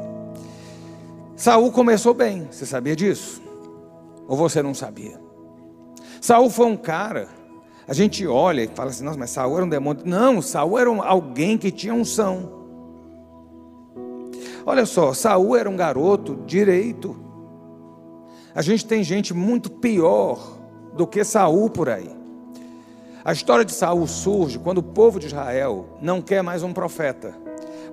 Saul 1.36 1.72
começou 1.72 2.14
bem, 2.14 2.46
você 2.50 2.64
sabia 2.64 2.94
disso? 2.94 3.42
Ou 4.28 4.36
você 4.36 4.62
não 4.62 4.74
sabia? 4.74 5.20
Saul 6.20 6.48
foi 6.48 6.66
um 6.66 6.76
cara, 6.76 7.28
a 7.86 7.92
gente 7.92 8.26
olha 8.26 8.62
e 8.62 8.68
fala 8.68 8.90
assim, 8.90 9.04
nossa, 9.04 9.18
mas 9.18 9.30
Saul 9.30 9.56
era 9.56 9.66
um 9.66 9.68
demônio. 9.68 10.02
Não, 10.06 10.40
Saul 10.40 10.78
era 10.78 10.90
um, 10.90 11.02
alguém 11.02 11.58
que 11.58 11.70
tinha 11.70 11.92
unção. 11.92 12.64
Olha 14.64 14.86
só, 14.86 15.12
Saul 15.12 15.56
era 15.56 15.68
um 15.68 15.76
garoto 15.76 16.36
direito. 16.46 17.14
A 18.54 18.62
gente 18.62 18.86
tem 18.86 19.02
gente 19.02 19.34
muito 19.34 19.70
pior 19.70 20.58
do 20.96 21.06
que 21.06 21.22
Saul 21.24 21.68
por 21.68 21.88
aí. 21.88 22.13
A 23.24 23.32
história 23.32 23.64
de 23.64 23.72
Saul 23.72 24.06
surge 24.06 24.58
quando 24.58 24.78
o 24.78 24.82
povo 24.82 25.18
de 25.18 25.28
Israel 25.28 25.86
não 26.02 26.20
quer 26.20 26.42
mais 26.42 26.62
um 26.62 26.74
profeta, 26.74 27.34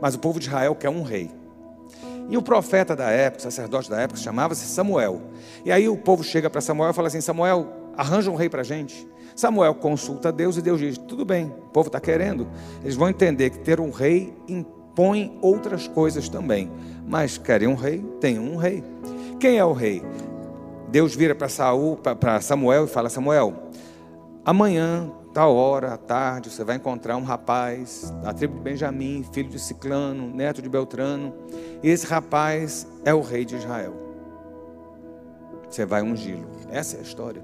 mas 0.01 0.13
o 0.13 0.19
povo 0.19 0.41
de 0.41 0.47
Israel 0.47 0.75
quer 0.75 0.89
um 0.89 1.03
rei. 1.03 1.31
E 2.29 2.35
o 2.35 2.41
profeta 2.41 2.97
da 2.97 3.09
época, 3.09 3.39
o 3.39 3.43
sacerdote 3.43 3.89
da 3.89 4.01
época, 4.01 4.19
chamava-se 4.19 4.65
Samuel. 4.65 5.21
E 5.63 5.71
aí 5.71 5.87
o 5.87 5.95
povo 5.95 6.21
chega 6.21 6.49
para 6.49 6.59
Samuel 6.59 6.91
e 6.91 6.93
fala 6.93 7.07
assim: 7.07 7.21
Samuel, 7.21 7.65
arranja 7.95 8.29
um 8.29 8.35
rei 8.35 8.49
para 8.49 8.59
a 8.59 8.63
gente. 8.65 9.07
Samuel 9.33 9.73
consulta 9.75 10.33
Deus 10.33 10.57
e 10.57 10.61
Deus 10.61 10.81
diz: 10.81 10.97
tudo 10.97 11.23
bem, 11.23 11.45
o 11.45 11.69
povo 11.69 11.87
está 11.87 12.01
querendo. 12.01 12.45
Eles 12.83 12.97
vão 12.97 13.07
entender 13.07 13.51
que 13.51 13.59
ter 13.59 13.79
um 13.79 13.89
rei 13.89 14.33
impõe 14.49 15.39
outras 15.41 15.87
coisas 15.87 16.27
também. 16.27 16.69
Mas 17.07 17.37
querem 17.37 17.69
um 17.69 17.75
rei, 17.75 18.03
tem 18.19 18.37
um 18.37 18.57
rei. 18.57 18.83
Quem 19.39 19.57
é 19.57 19.63
o 19.63 19.71
rei? 19.71 20.03
Deus 20.89 21.15
vira 21.15 21.33
para 21.33 22.41
Samuel 22.41 22.83
e 22.83 22.87
fala: 22.89 23.07
Samuel, 23.09 23.53
amanhã 24.43 25.09
tal 25.33 25.55
hora, 25.55 25.93
à 25.93 25.97
tarde, 25.97 26.49
você 26.49 26.63
vai 26.63 26.75
encontrar 26.75 27.17
um 27.17 27.23
rapaz 27.23 28.13
da 28.21 28.33
tribo 28.33 28.55
de 28.55 28.61
Benjamim, 28.61 29.25
filho 29.31 29.49
de 29.49 29.59
Ciclano, 29.59 30.29
neto 30.29 30.61
de 30.61 30.69
Beltrano. 30.69 31.33
E 31.81 31.89
esse 31.89 32.05
rapaz 32.05 32.87
é 33.05 33.13
o 33.13 33.21
rei 33.21 33.45
de 33.45 33.55
Israel. 33.55 33.93
Você 35.69 35.85
vai 35.85 36.01
ungí-lo. 36.01 36.45
Essa 36.69 36.97
é 36.97 36.99
a 36.99 37.03
história. 37.03 37.41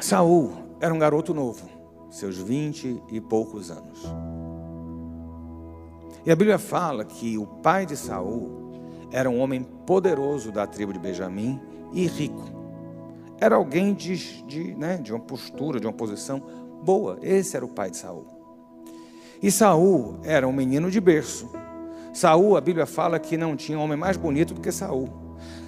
Saul 0.00 0.52
era 0.80 0.92
um 0.92 0.98
garoto 0.98 1.32
novo, 1.32 1.66
seus 2.10 2.36
vinte 2.36 3.02
e 3.10 3.20
poucos 3.20 3.70
anos. 3.70 4.02
E 6.26 6.30
a 6.30 6.36
Bíblia 6.36 6.58
fala 6.58 7.04
que 7.04 7.38
o 7.38 7.46
pai 7.46 7.86
de 7.86 7.96
Saul 7.96 8.50
era 9.10 9.28
um 9.30 9.40
homem 9.40 9.62
poderoso 9.62 10.52
da 10.52 10.66
tribo 10.66 10.92
de 10.92 10.98
Benjamim 10.98 11.60
e 11.92 12.06
rico. 12.06 12.61
Era 13.42 13.56
alguém 13.56 13.92
de, 13.92 14.44
de, 14.44 14.72
né, 14.76 14.98
de 14.98 15.12
uma 15.12 15.18
postura, 15.18 15.80
de 15.80 15.86
uma 15.88 15.92
posição 15.92 16.40
boa. 16.84 17.18
Esse 17.20 17.56
era 17.56 17.64
o 17.64 17.68
pai 17.68 17.90
de 17.90 17.96
Saul. 17.96 18.24
E 19.42 19.50
Saul 19.50 20.20
era 20.22 20.46
um 20.46 20.52
menino 20.52 20.88
de 20.88 21.00
berço. 21.00 21.50
Saul, 22.12 22.56
a 22.56 22.60
Bíblia 22.60 22.86
fala 22.86 23.18
que 23.18 23.36
não 23.36 23.56
tinha 23.56 23.76
um 23.76 23.82
homem 23.82 23.98
mais 23.98 24.16
bonito 24.16 24.54
do 24.54 24.60
que 24.60 24.70
Saul. 24.70 25.08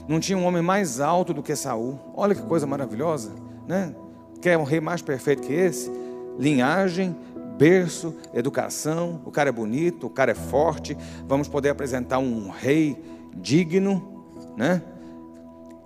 Não 0.07 0.21
tinha 0.21 0.39
um 0.39 0.45
homem 0.45 0.63
mais 0.63 1.01
alto 1.01 1.35
do 1.35 1.43
que 1.43 1.57
Saul. 1.57 1.99
Olha 2.15 2.33
que 2.33 2.43
coisa 2.43 2.65
maravilhosa, 2.65 3.33
né? 3.67 3.93
Quer 4.41 4.57
um 4.57 4.63
rei 4.63 4.81
mais 4.81 5.03
perfeito 5.03 5.43
que 5.43 5.53
esse? 5.53 5.91
Linhagem, 6.39 7.17
berço, 7.59 8.15
educação, 8.33 9.21
o 9.25 9.33
cara 9.33 9.49
é 9.49 9.53
bonito, 9.53 10.07
o 10.07 10.11
cara 10.11 10.31
é 10.31 10.37
forte, 10.37 10.97
vamos 11.27 11.49
poder 11.49 11.71
apresentar 11.71 12.21
um 12.21 12.51
rei 12.51 12.97
digno, 13.35 14.25
né? 14.57 14.81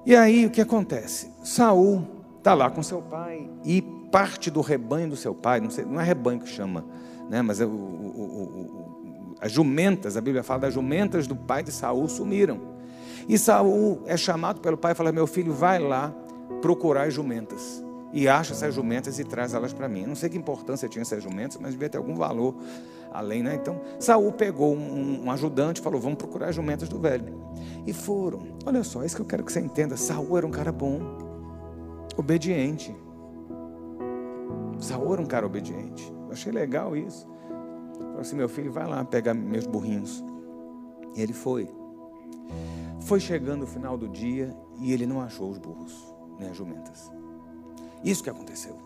E 0.04 0.14
aí 0.14 0.44
o 0.44 0.50
que 0.50 0.60
acontece? 0.60 1.37
Saul 1.48 2.06
está 2.36 2.52
lá 2.52 2.68
com 2.68 2.82
seu 2.82 3.00
pai 3.00 3.48
e 3.64 3.80
parte 4.12 4.50
do 4.50 4.60
rebanho 4.60 5.08
do 5.08 5.16
seu 5.16 5.34
pai, 5.34 5.60
não, 5.60 5.70
sei, 5.70 5.82
não 5.82 5.98
é 5.98 6.04
rebanho 6.04 6.40
que 6.40 6.48
chama, 6.48 6.84
né? 7.30 7.40
Mas 7.40 7.58
é 7.58 7.64
o, 7.64 7.70
o, 7.70 7.72
o, 7.72 9.36
as 9.40 9.50
jumentas, 9.50 10.18
a 10.18 10.20
Bíblia 10.20 10.42
fala 10.42 10.60
das 10.60 10.74
jumentas 10.74 11.26
do 11.26 11.34
pai 11.34 11.62
de 11.62 11.72
Saul 11.72 12.06
sumiram. 12.06 12.60
E 13.26 13.38
Saul 13.38 14.02
é 14.04 14.14
chamado 14.14 14.60
pelo 14.60 14.76
pai 14.76 14.92
e 14.92 14.94
fala: 14.94 15.10
Meu 15.10 15.26
filho, 15.26 15.54
vai 15.54 15.78
lá 15.78 16.14
procurar 16.60 17.04
as 17.04 17.14
jumentas 17.14 17.82
e 18.12 18.28
acha 18.28 18.52
essas 18.52 18.74
jumentas 18.74 19.18
e 19.18 19.24
traz 19.24 19.54
elas 19.54 19.72
para 19.72 19.88
mim. 19.88 20.04
Não 20.04 20.14
sei 20.14 20.28
que 20.28 20.36
importância 20.36 20.86
tinha 20.86 21.00
essas 21.00 21.22
jumentas, 21.22 21.56
mas 21.58 21.72
devia 21.72 21.88
ter 21.88 21.96
algum 21.96 22.14
valor 22.14 22.56
além, 23.10 23.42
né? 23.42 23.54
Então, 23.54 23.80
Saul 23.98 24.32
pegou 24.32 24.74
um, 24.74 25.24
um 25.24 25.30
ajudante 25.30 25.80
e 25.80 25.84
falou: 25.84 25.98
Vamos 25.98 26.18
procurar 26.18 26.48
as 26.50 26.54
jumentas 26.54 26.90
do 26.90 26.98
velho. 26.98 27.42
E 27.86 27.92
foram. 27.94 28.42
Olha 28.66 28.84
só, 28.84 29.02
é 29.02 29.06
isso 29.06 29.16
que 29.16 29.22
eu 29.22 29.26
quero 29.26 29.42
que 29.42 29.50
você 29.50 29.60
entenda. 29.60 29.96
Saul 29.96 30.36
era 30.36 30.46
um 30.46 30.50
cara 30.50 30.70
bom, 30.70 31.27
obediente. 32.18 32.94
Era 35.18 35.22
um 35.22 35.26
cara 35.26 35.46
obediente. 35.46 36.12
Eu 36.26 36.32
achei 36.32 36.52
legal 36.52 36.96
isso. 36.96 37.26
Falou 37.98 38.20
assim: 38.20 38.36
Meu 38.36 38.48
filho, 38.48 38.70
vai 38.70 38.86
lá 38.86 39.04
pegar 39.04 39.34
meus 39.34 39.66
burrinhos. 39.66 40.22
E 41.16 41.20
ele 41.20 41.32
foi. 41.32 41.68
Foi 43.00 43.18
chegando 43.18 43.62
o 43.62 43.66
final 43.66 43.96
do 43.96 44.08
dia 44.08 44.54
e 44.78 44.92
ele 44.92 45.06
não 45.06 45.20
achou 45.20 45.50
os 45.50 45.58
burros, 45.58 46.14
nem 46.38 46.50
as 46.50 46.56
jumentas. 46.56 47.10
Isso 48.04 48.22
que 48.22 48.30
aconteceu. 48.30 48.76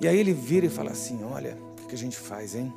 E 0.00 0.08
aí 0.08 0.18
ele 0.18 0.32
vira 0.32 0.66
e 0.66 0.70
fala 0.70 0.90
assim: 0.90 1.22
Olha, 1.22 1.56
o 1.84 1.86
que 1.86 1.94
a 1.94 1.98
gente 1.98 2.16
faz, 2.16 2.54
hein? 2.54 2.72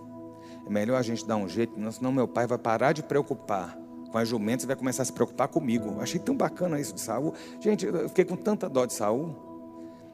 É 0.65 0.69
melhor 0.69 0.97
a 0.97 1.01
gente 1.01 1.25
dar 1.25 1.37
um 1.37 1.47
jeito, 1.47 1.73
senão 1.91 2.11
meu 2.11 2.27
pai 2.27 2.45
vai 2.45 2.57
parar 2.57 2.91
de 2.91 3.01
preocupar 3.01 3.77
com 4.11 4.17
as 4.17 4.27
jumentas 4.27 4.63
e 4.63 4.67
vai 4.67 4.75
começar 4.75 5.03
a 5.03 5.05
se 5.05 5.13
preocupar 5.13 5.47
comigo. 5.47 5.93
Eu 5.93 6.01
achei 6.01 6.19
tão 6.19 6.35
bacana 6.35 6.79
isso 6.79 6.93
de 6.93 7.01
Saul. 7.01 7.33
Gente, 7.59 7.85
eu 7.85 8.07
fiquei 8.09 8.25
com 8.25 8.35
tanta 8.35 8.69
dó 8.69 8.85
de 8.85 8.93
Saul. 8.93 9.35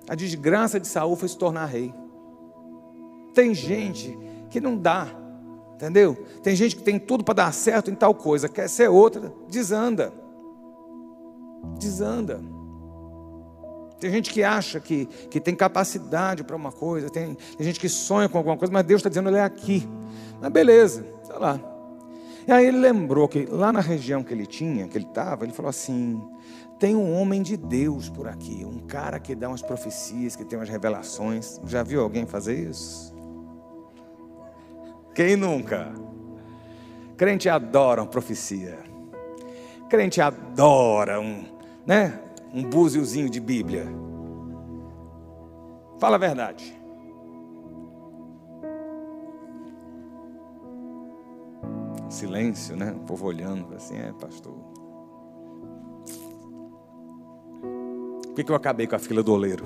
A 0.07 0.15
desgraça 0.15 0.79
de 0.79 0.87
Saul 0.87 1.15
foi 1.15 1.27
se 1.27 1.37
tornar 1.37 1.65
rei. 1.65 1.93
Tem 3.33 3.53
gente 3.53 4.17
que 4.49 4.59
não 4.59 4.77
dá, 4.77 5.07
entendeu? 5.75 6.15
Tem 6.43 6.55
gente 6.55 6.75
que 6.75 6.83
tem 6.83 6.99
tudo 6.99 7.23
para 7.23 7.35
dar 7.35 7.53
certo 7.53 7.89
em 7.89 7.95
tal 7.95 8.13
coisa, 8.13 8.49
quer 8.49 8.67
ser 8.67 8.89
outra, 8.89 9.31
desanda. 9.47 10.11
Desanda. 11.79 12.41
Tem 13.99 14.09
gente 14.09 14.33
que 14.33 14.43
acha 14.43 14.79
que, 14.79 15.05
que 15.05 15.39
tem 15.39 15.55
capacidade 15.55 16.43
para 16.43 16.55
uma 16.55 16.71
coisa, 16.71 17.07
tem, 17.07 17.35
tem, 17.35 17.65
gente 17.65 17.79
que 17.79 17.87
sonha 17.87 18.27
com 18.27 18.37
alguma 18.37 18.57
coisa, 18.57 18.73
mas 18.73 18.83
Deus 18.83 18.99
está 18.99 19.09
dizendo, 19.09 19.29
ele 19.29 19.37
é 19.37 19.43
aqui. 19.43 19.87
Mas 20.41 20.51
beleza, 20.51 21.05
sei 21.23 21.37
lá. 21.37 21.59
E 22.47 22.51
aí 22.51 22.65
ele 22.65 22.79
lembrou 22.79 23.27
que 23.27 23.45
lá 23.45 23.71
na 23.71 23.81
região 23.81 24.23
que 24.23 24.33
ele 24.33 24.45
tinha, 24.45 24.87
que 24.87 24.97
ele 24.97 25.05
estava, 25.05 25.45
ele 25.45 25.53
falou 25.53 25.69
assim: 25.69 26.21
tem 26.79 26.95
um 26.95 27.15
homem 27.19 27.41
de 27.41 27.55
Deus 27.55 28.09
por 28.09 28.27
aqui, 28.27 28.65
um 28.65 28.79
cara 28.79 29.19
que 29.19 29.35
dá 29.35 29.47
umas 29.47 29.61
profecias, 29.61 30.35
que 30.35 30.43
tem 30.43 30.57
umas 30.57 30.69
revelações. 30.69 31.59
Já 31.65 31.83
viu 31.83 32.01
alguém 32.01 32.25
fazer 32.25 32.57
isso? 32.69 33.13
Quem 35.13 35.35
nunca? 35.35 35.93
Crente 37.17 37.47
adora 37.47 38.01
uma 38.01 38.07
profecia. 38.07 38.79
Crente 39.89 40.19
adora 40.19 41.19
um, 41.19 41.43
né? 41.85 42.19
um 42.53 42.63
búziozinho 42.63 43.29
de 43.29 43.39
Bíblia. 43.39 43.85
Fala 45.99 46.15
a 46.15 46.19
verdade. 46.19 46.80
Silêncio, 52.11 52.75
né? 52.75 52.91
O 52.91 52.99
povo 52.99 53.25
olhando 53.25 53.73
assim, 53.73 53.97
é, 53.97 54.11
pastor. 54.13 54.53
Por 58.23 58.35
que, 58.35 58.43
que 58.43 58.51
eu 58.51 58.55
acabei 58.55 58.85
com 58.85 58.95
a 58.95 58.99
fila 58.99 59.23
do 59.23 59.33
oleiro? 59.33 59.63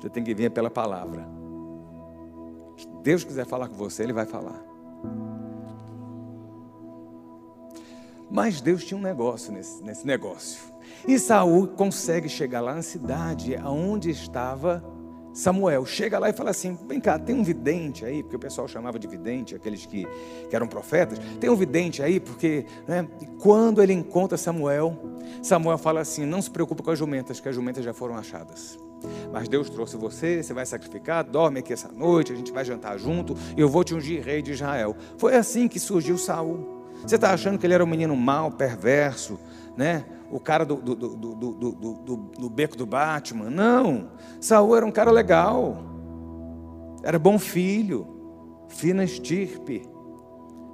Você 0.00 0.08
tem 0.10 0.24
que 0.24 0.34
vir 0.34 0.50
pela 0.50 0.70
palavra. 0.70 1.28
Se 2.76 2.88
Deus 3.02 3.24
quiser 3.24 3.46
falar 3.46 3.68
com 3.68 3.74
você, 3.74 4.02
Ele 4.02 4.12
vai 4.12 4.26
falar. 4.26 4.60
Mas 8.30 8.60
Deus 8.60 8.84
tinha 8.84 8.98
um 8.98 9.02
negócio 9.02 9.52
nesse, 9.52 9.82
nesse 9.82 10.06
negócio. 10.06 10.60
E 11.06 11.18
Saul 11.18 11.68
consegue 11.68 12.28
chegar 12.28 12.62
lá 12.62 12.74
na 12.74 12.82
cidade 12.82 13.54
onde 13.56 14.10
estava 14.10 14.82
Samuel. 15.32 15.84
Chega 15.86 16.18
lá 16.18 16.28
e 16.30 16.32
fala 16.32 16.50
assim: 16.50 16.78
vem 16.86 17.00
cá, 17.00 17.18
tem 17.18 17.34
um 17.34 17.42
vidente 17.42 18.04
aí, 18.04 18.22
porque 18.22 18.36
o 18.36 18.38
pessoal 18.38 18.68
chamava 18.68 18.98
de 18.98 19.06
vidente, 19.06 19.54
aqueles 19.54 19.86
que, 19.86 20.06
que 20.48 20.54
eram 20.54 20.66
profetas. 20.66 21.18
Tem 21.40 21.50
um 21.50 21.56
vidente 21.56 22.02
aí, 22.02 22.20
porque 22.20 22.66
né, 22.86 23.06
quando 23.38 23.82
ele 23.82 23.92
encontra 23.92 24.36
Samuel, 24.36 24.96
Samuel 25.42 25.78
fala 25.78 26.00
assim: 26.00 26.24
não 26.26 26.42
se 26.42 26.50
preocupe 26.50 26.82
com 26.82 26.90
as 26.90 26.98
jumentas, 26.98 27.40
que 27.40 27.48
as 27.48 27.54
jumentas 27.54 27.84
já 27.84 27.92
foram 27.92 28.16
achadas. 28.16 28.78
Mas 29.32 29.48
Deus 29.48 29.68
trouxe 29.68 29.96
você, 29.96 30.42
você 30.42 30.54
vai 30.54 30.64
sacrificar, 30.64 31.24
dorme 31.24 31.58
aqui 31.60 31.72
essa 31.72 31.88
noite, 31.88 32.32
a 32.32 32.36
gente 32.36 32.52
vai 32.52 32.64
jantar 32.64 32.98
junto, 32.98 33.36
e 33.56 33.60
eu 33.60 33.68
vou 33.68 33.82
te 33.82 33.94
ungir 33.94 34.22
rei 34.22 34.42
de 34.42 34.52
Israel. 34.52 34.96
Foi 35.18 35.34
assim 35.34 35.66
que 35.66 35.80
surgiu 35.80 36.16
Saul. 36.16 36.82
Você 37.02 37.16
está 37.16 37.32
achando 37.32 37.58
que 37.58 37.66
ele 37.66 37.74
era 37.74 37.82
um 37.82 37.86
menino 37.86 38.14
mau, 38.14 38.50
perverso, 38.50 39.38
né? 39.76 40.04
O 40.30 40.40
cara 40.40 40.64
do, 40.64 40.76
do, 40.76 40.94
do, 40.94 42.16
do, 42.38 42.50
beco 42.50 42.76
do 42.76 42.86
Batman? 42.86 43.50
Não. 43.50 44.10
Saul 44.40 44.76
era 44.76 44.86
um 44.86 44.90
cara 44.90 45.10
legal. 45.10 45.78
Era 47.02 47.18
bom 47.18 47.38
filho, 47.38 48.06
fina 48.68 49.04
estirpe, 49.04 49.82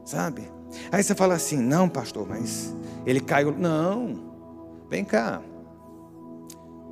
sabe? 0.04 0.50
Aí 0.92 1.02
você 1.02 1.14
fala 1.14 1.34
assim: 1.34 1.58
não, 1.58 1.88
pastor, 1.88 2.26
mas 2.28 2.74
ele 3.06 3.20
caiu. 3.20 3.52
Não, 3.52 4.20
vem 4.88 5.04
cá, 5.04 5.40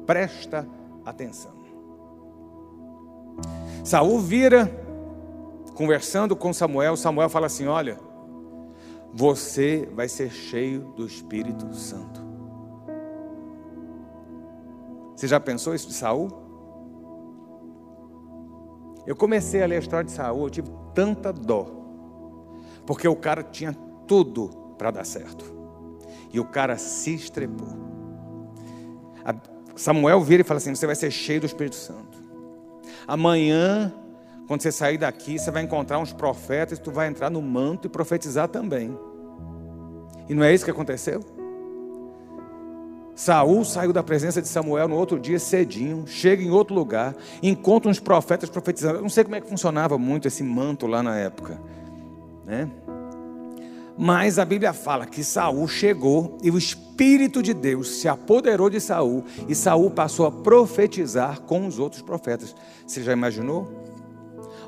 presta 0.07 0.67
atenção. 1.05 1.53
Saul 3.85 4.19
vira, 4.19 4.71
conversando 5.75 6.35
com 6.35 6.53
Samuel. 6.53 6.97
Samuel 6.97 7.29
fala 7.29 7.47
assim: 7.47 7.67
olha, 7.67 7.99
você 9.17 9.89
vai 9.95 10.11
ser 10.11 10.31
cheio 10.31 10.93
do 10.95 11.07
Espírito 11.07 11.75
Santo. 11.75 12.21
Você 15.17 15.27
já 15.27 15.41
pensou 15.41 15.75
isso 15.75 15.89
de 15.89 15.95
Saul? 15.95 16.29
Eu 19.07 19.17
comecei 19.17 19.63
a 19.63 19.67
ler 19.67 19.77
a 19.77 19.79
história 19.79 20.05
de 20.05 20.13
Saul, 20.13 20.43
eu 20.43 20.51
tive 20.51 20.69
tanta 20.95 21.33
dó. 21.33 21.67
Porque 22.85 23.09
o 23.09 23.17
cara 23.17 23.43
tinha 23.43 23.73
tudo 24.07 24.51
para 24.77 24.91
dar 24.91 25.05
certo. 25.07 25.47
E 26.31 26.39
o 26.39 26.45
cara 26.45 26.77
se 26.77 27.15
estrepou. 27.15 27.69
Samuel 29.75 30.21
vira 30.21 30.43
e 30.43 30.45
fala 30.45 30.59
assim: 30.59 30.75
Você 30.75 30.87
vai 30.87 30.95
ser 30.95 31.11
cheio 31.11 31.41
do 31.41 31.47
Espírito 31.47 31.77
Santo. 31.77 32.23
Amanhã 33.07 33.95
quando 34.47 34.63
você 34.63 34.71
sair 34.71 34.99
daqui, 34.99 35.39
você 35.39 35.51
vai 35.51 35.63
encontrar 35.63 35.99
uns 35.99 36.13
profetas, 36.13 36.79
tu 36.79 36.91
vai 36.91 37.09
entrar 37.09 37.31
no 37.31 37.43
manto 37.43 37.87
e 37.87 37.91
profetizar 37.91 38.49
também. 38.49 38.97
E 40.29 40.35
não 40.35 40.43
é 40.45 40.55
isso 40.55 40.65
que 40.65 40.71
aconteceu? 40.71 41.21
Saul 43.15 43.65
saiu 43.65 43.95
da 43.95 44.03
presença 44.03 44.43
de 44.43 44.49
Samuel 44.49 44.89
no 44.89 44.97
outro 44.97 45.19
dia 45.19 45.39
cedinho, 45.39 46.07
chega 46.07 46.43
em 46.43 46.51
outro 46.51 46.75
lugar, 46.75 47.17
encontra 47.43 47.91
uns 47.91 47.99
profetas 47.99 48.51
profetizando. 48.51 48.99
Eu 48.99 49.03
não 49.03 49.09
sei 49.09 49.25
como 49.25 49.37
é 49.37 49.41
que 49.41 49.49
funcionava 49.49 49.97
muito 49.97 50.29
esse 50.29 50.43
manto 50.43 50.87
lá 50.87 51.03
na 51.03 51.17
época, 51.17 51.59
né? 52.45 52.71
Mas 53.99 54.39
a 54.39 54.45
Bíblia 54.45 54.75
fala 54.75 55.07
que 55.07 55.25
Saul 55.25 55.67
chegou 55.67 56.37
e 56.43 56.51
o 56.51 56.59
espírito 56.59 57.43
de 57.43 57.55
Deus 57.55 57.97
se 57.97 58.07
apoderou 58.07 58.69
de 58.69 58.79
Saul 58.79 59.25
e 59.49 59.55
Saul 59.55 59.91
passou 59.91 60.27
a 60.27 60.31
profetizar 60.31 61.41
com 61.41 61.67
os 61.67 61.79
outros 61.79 62.03
profetas. 62.03 62.55
Você 62.87 63.03
já 63.03 63.15
imaginou? 63.15 63.86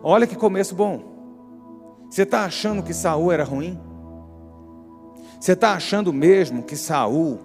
Olha 0.02 0.26
que 0.26 0.37
começo 0.37 0.74
bom. 0.74 1.18
Você 2.11 2.22
está 2.22 2.44
achando 2.44 2.82
que 2.82 2.94
Saul 2.94 3.32
era 3.32 3.44
ruim? 3.44 3.78
Você 5.40 5.52
está 5.52 5.72
achando 5.72 6.12
mesmo 6.12 6.62
que 6.62 6.76
Saul 6.76 7.38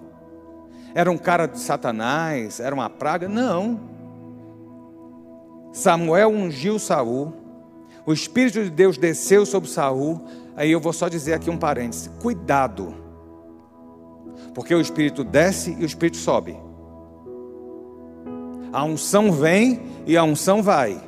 era 0.94 1.10
um 1.10 1.18
cara 1.18 1.46
de 1.46 1.58
Satanás, 1.58 2.60
era 2.60 2.74
uma 2.74 2.88
praga? 2.88 3.28
Não. 3.28 3.80
Samuel 5.72 6.30
ungiu 6.30 6.78
Saul, 6.78 7.32
o 8.06 8.12
Espírito 8.12 8.62
de 8.62 8.70
Deus 8.70 8.96
desceu 8.96 9.44
sobre 9.44 9.68
Saul. 9.68 10.20
Aí 10.56 10.70
eu 10.70 10.80
vou 10.80 10.92
só 10.92 11.08
dizer 11.08 11.34
aqui 11.34 11.50
um 11.50 11.58
parêntese: 11.58 12.10
cuidado, 12.20 12.94
porque 14.54 14.74
o 14.74 14.80
Espírito 14.80 15.24
desce 15.24 15.72
e 15.78 15.82
o 15.82 15.86
Espírito 15.86 16.16
sobe. 16.16 16.56
A 18.72 18.84
unção 18.84 19.32
vem 19.32 19.82
e 20.06 20.16
a 20.16 20.24
unção 20.24 20.62
vai. 20.62 21.00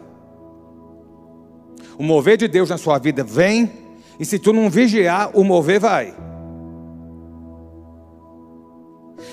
O 1.98 2.02
mover 2.02 2.36
de 2.36 2.46
Deus 2.46 2.70
na 2.70 2.76
sua 2.76 2.98
vida 2.98 3.24
vem, 3.24 3.70
e 4.18 4.24
se 4.24 4.38
tu 4.38 4.52
não 4.52 4.68
vigiar, 4.68 5.30
o 5.34 5.42
mover 5.42 5.80
vai. 5.80 6.14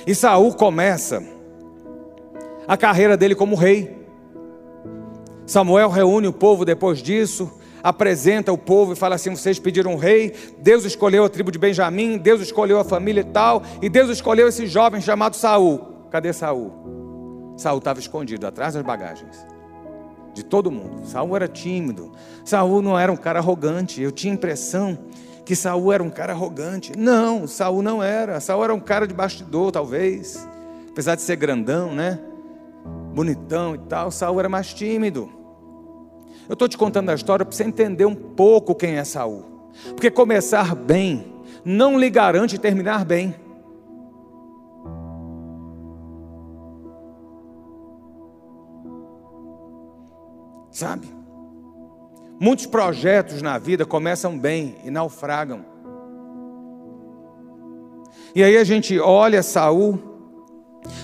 E 0.06 0.14
Saul 0.14 0.54
começa 0.54 1.24
a 2.68 2.78
carreira 2.78 3.16
dele 3.16 3.36
como 3.36 3.56
rei. 3.56 4.04
Samuel 5.46 5.90
reúne 5.90 6.28
o 6.28 6.34
povo 6.34 6.64
depois 6.64 7.00
disso, 7.02 7.52
apresenta 7.82 8.52
o 8.52 8.58
povo 8.58 8.94
e 8.94 8.96
fala 8.96 9.16
assim: 9.16 9.30
vocês 9.32 9.60
pediram 9.60 9.94
um 9.94 9.98
rei, 9.98 10.34
Deus 10.60 10.86
escolheu 10.86 11.26
a 11.26 11.30
tribo 11.30 11.52
de 11.52 11.60
Benjamim, 11.60 12.18
Deus 12.18 12.42
escolheu 12.42 12.80
a 12.80 12.84
família 12.84 13.22
e 13.22 13.26
tal, 13.26 13.64
e 13.82 13.90
Deus 13.90 14.10
escolheu 14.10 14.48
esse 14.48 14.68
jovem 14.68 15.02
chamado 15.02 15.36
Saul. 15.36 16.08
Cadê 16.10 16.32
Saul? 16.32 16.72
Saul 17.58 17.80
estava 17.80 18.00
escondido 18.00 18.48
atrás 18.48 18.74
das 18.74 18.84
bagagens. 18.84 19.46
De 20.34 20.44
todo 20.44 20.72
mundo. 20.72 21.06
Saul 21.06 21.36
era 21.36 21.48
tímido. 21.48 22.12
Saul 22.44 22.82
não 22.82 22.98
era 22.98 23.12
um 23.12 23.18
cara 23.18 23.40
arrogante. 23.40 24.02
Eu 24.02 24.12
tinha 24.12 24.34
a 24.34 24.36
impressão 24.36 24.98
que 25.46 25.56
Saul 25.56 25.94
era 25.94 26.02
um 26.02 26.10
cara 26.10 26.34
arrogante. 26.34 26.94
Não, 26.98 27.48
Saul 27.48 27.82
não 27.82 28.02
era. 28.02 28.40
Saul 28.40 28.64
era 28.64 28.74
um 28.74 28.80
cara 28.80 29.08
de 29.08 29.14
bastidor, 29.14 29.72
talvez. 29.72 30.48
Apesar 30.90 31.16
de 31.16 31.22
ser 31.22 31.36
grandão, 31.36 31.94
né? 31.94 32.20
bonitão 33.14 33.76
e 33.76 33.78
tal, 33.78 34.12
Saul 34.12 34.40
era 34.40 34.50
mais 34.50 34.74
tímido. 34.74 35.30
Eu 36.50 36.54
estou 36.54 36.68
te 36.68 36.78
contando 36.78 37.10
a 37.10 37.14
história 37.14 37.46
para 37.46 37.56
você 37.56 37.64
entender 37.64 38.06
um 38.06 38.16
pouco 38.16 38.76
quem 38.76 38.98
é 38.98 39.04
Saul. 39.04 39.72
Porque 39.90 40.12
começar 40.12 40.76
bem 40.76 41.34
não 41.64 41.98
lhe 41.98 42.10
garante 42.10 42.58
terminar 42.58 43.06
bem. 43.06 43.34
Sabe? 50.74 51.08
Muitos 52.40 52.66
projetos 52.66 53.42
na 53.42 53.58
vida 53.58 53.86
começam 53.86 54.38
bem 54.38 54.76
e 54.84 54.92
naufragam. 54.92 55.64
E 58.36 58.44
aí 58.44 58.58
a 58.58 58.64
gente 58.66 59.00
olha 59.00 59.42
Saul 59.42 60.12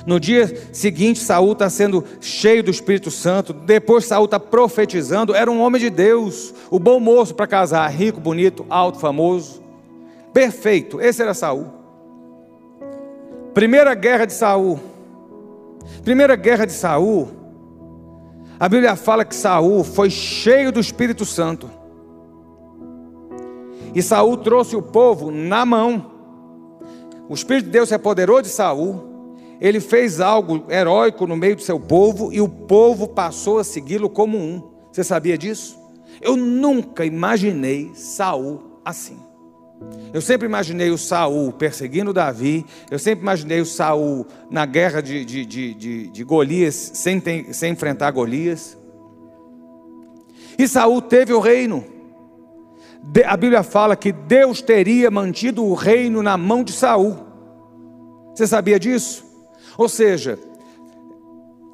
no 0.06 0.20
dia 0.20 0.74
seguinte, 0.74 1.20
Saul 1.20 1.54
está 1.54 1.70
sendo 1.70 2.04
cheio 2.20 2.64
do 2.64 2.72
Espírito 2.72 3.10
Santo. 3.12 3.54
Depois, 3.54 4.06
Saul 4.06 4.26
está 4.26 4.40
profetizando. 4.40 5.36
Era 5.36 5.50
um 5.50 5.62
homem 5.62 5.80
de 5.80 5.90
Deus, 5.90 6.54
o 6.70 6.80
bom 6.80 7.00
moço 7.00 7.34
para 7.36 7.48
casar, 7.48 7.88
rico, 7.88 8.20
bonito, 8.20 8.66
alto, 8.70 9.00
famoso, 9.00 9.62
perfeito. 10.34 11.00
Esse 11.00 11.22
era 11.22 11.34
Saul. 11.34 11.68
Primeira 13.54 13.94
guerra 13.94 14.26
de 14.26 14.34
Saul. 14.34 14.80
Primeira 16.04 16.36
guerra 16.36 16.66
de 16.66 16.74
Saul. 16.74 17.39
A 18.60 18.68
Bíblia 18.68 18.96
fala 18.96 19.24
que 19.24 19.36
Saul 19.36 19.84
foi 19.84 20.10
cheio 20.10 20.72
do 20.72 20.80
Espírito 20.80 21.26
Santo. 21.26 21.70
E 23.96 24.02
Saul 24.02 24.38
trouxe 24.38 24.76
o 24.76 24.82
povo 24.82 25.32
na 25.32 25.66
mão. 25.66 26.12
O 27.30 27.34
Espírito 27.34 27.66
de 27.66 27.72
Deus 27.72 27.90
se 27.90 27.96
apoderou 27.96 28.42
de 28.42 28.50
Saul 28.50 29.10
ele 29.60 29.82
fez 29.82 30.22
algo 30.22 30.66
heróico 30.70 31.28
no 31.28 31.36
meio 31.36 31.56
do 31.56 31.62
seu 31.62 31.80
povo 31.80 32.32
e 32.32 32.40
o 32.40 32.48
povo 32.48 33.08
passou 33.10 33.60
a 33.60 33.64
segui-lo 33.64 34.10
como 34.10 34.38
um. 34.38 34.64
Você 34.92 35.04
sabia 35.04 35.38
disso? 35.38 35.78
Eu 36.22 36.38
nunca 36.38 37.06
imaginei 37.06 37.92
Saul 37.94 38.80
assim. 38.86 39.20
Eu 40.14 40.22
sempre 40.22 40.48
imaginei 40.48 40.90
o 40.90 40.98
Saul 40.98 41.54
perseguindo 41.54 42.12
Davi, 42.12 42.66
eu 42.92 43.00
sempre 43.00 43.22
imaginei 43.22 43.62
o 43.62 43.66
Saul 43.66 44.26
na 44.50 44.66
guerra 44.66 45.02
de, 45.02 45.24
de, 45.24 45.46
de, 45.46 45.74
de, 45.74 46.08
de 46.08 46.24
Golias, 46.24 46.92
sem, 46.96 47.22
sem 47.54 47.74
enfrentar 47.74 48.12
Golias. 48.12 48.78
E 50.58 50.68
Saul 50.68 51.02
teve 51.02 51.32
o 51.32 51.40
reino. 51.40 51.86
A 53.26 53.38
Bíblia 53.38 53.64
fala 53.64 53.96
que 53.96 54.12
Deus 54.12 54.62
teria 54.62 55.10
mantido 55.10 55.64
o 55.64 55.74
reino 55.74 56.22
na 56.22 56.36
mão 56.36 56.64
de 56.64 56.74
Saul. 56.74 57.18
Você 58.36 58.46
sabia 58.46 58.80
disso? 58.80 59.24
Ou 59.78 59.88
seja, 59.88 60.38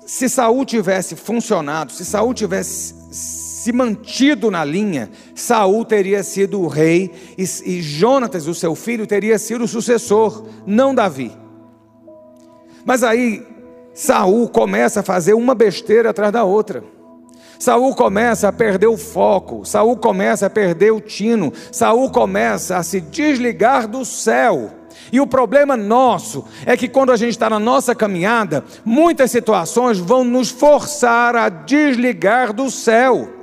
se 0.05 0.29
Saul 0.29 0.63
tivesse 0.65 1.15
funcionado, 1.15 1.91
se 1.91 2.05
Saul 2.05 2.33
tivesse 2.33 2.93
se 3.65 3.73
mantido 3.73 4.51
na 4.51 4.63
linha, 4.63 5.09
Saul 5.33 5.83
teria 5.85 6.21
sido 6.21 6.61
o 6.61 6.67
rei 6.67 7.11
e, 7.35 7.41
e 7.65 7.81
Jonatas, 7.81 8.45
o 8.45 8.53
seu 8.53 8.75
filho, 8.75 9.07
teria 9.07 9.39
sido 9.39 9.63
o 9.63 9.67
sucessor, 9.67 10.45
não 10.67 10.93
Davi. 10.93 11.31
Mas 12.85 13.01
aí 13.01 13.43
Saul 13.91 14.47
começa 14.49 14.99
a 14.99 15.03
fazer 15.03 15.33
uma 15.33 15.55
besteira 15.55 16.11
atrás 16.11 16.31
da 16.31 16.43
outra. 16.43 16.83
Saul 17.57 17.95
começa 17.95 18.47
a 18.47 18.53
perder 18.53 18.85
o 18.85 18.97
foco, 18.97 19.65
Saul 19.65 19.97
começa 19.97 20.45
a 20.45 20.49
perder 20.49 20.91
o 20.91 21.01
tino, 21.01 21.51
Saul 21.71 22.11
começa 22.11 22.77
a 22.77 22.83
se 22.83 23.01
desligar 23.01 23.87
do 23.87 24.05
céu. 24.05 24.69
E 25.11 25.19
o 25.19 25.25
problema 25.25 25.75
nosso 25.75 26.45
é 26.67 26.77
que 26.77 26.87
quando 26.87 27.11
a 27.11 27.17
gente 27.17 27.31
está 27.31 27.49
na 27.49 27.59
nossa 27.59 27.95
caminhada, 27.95 28.63
muitas 28.85 29.31
situações 29.31 29.97
vão 29.97 30.23
nos 30.23 30.51
forçar 30.51 31.35
a 31.35 31.49
desligar 31.49 32.53
do 32.53 32.69
céu. 32.69 33.34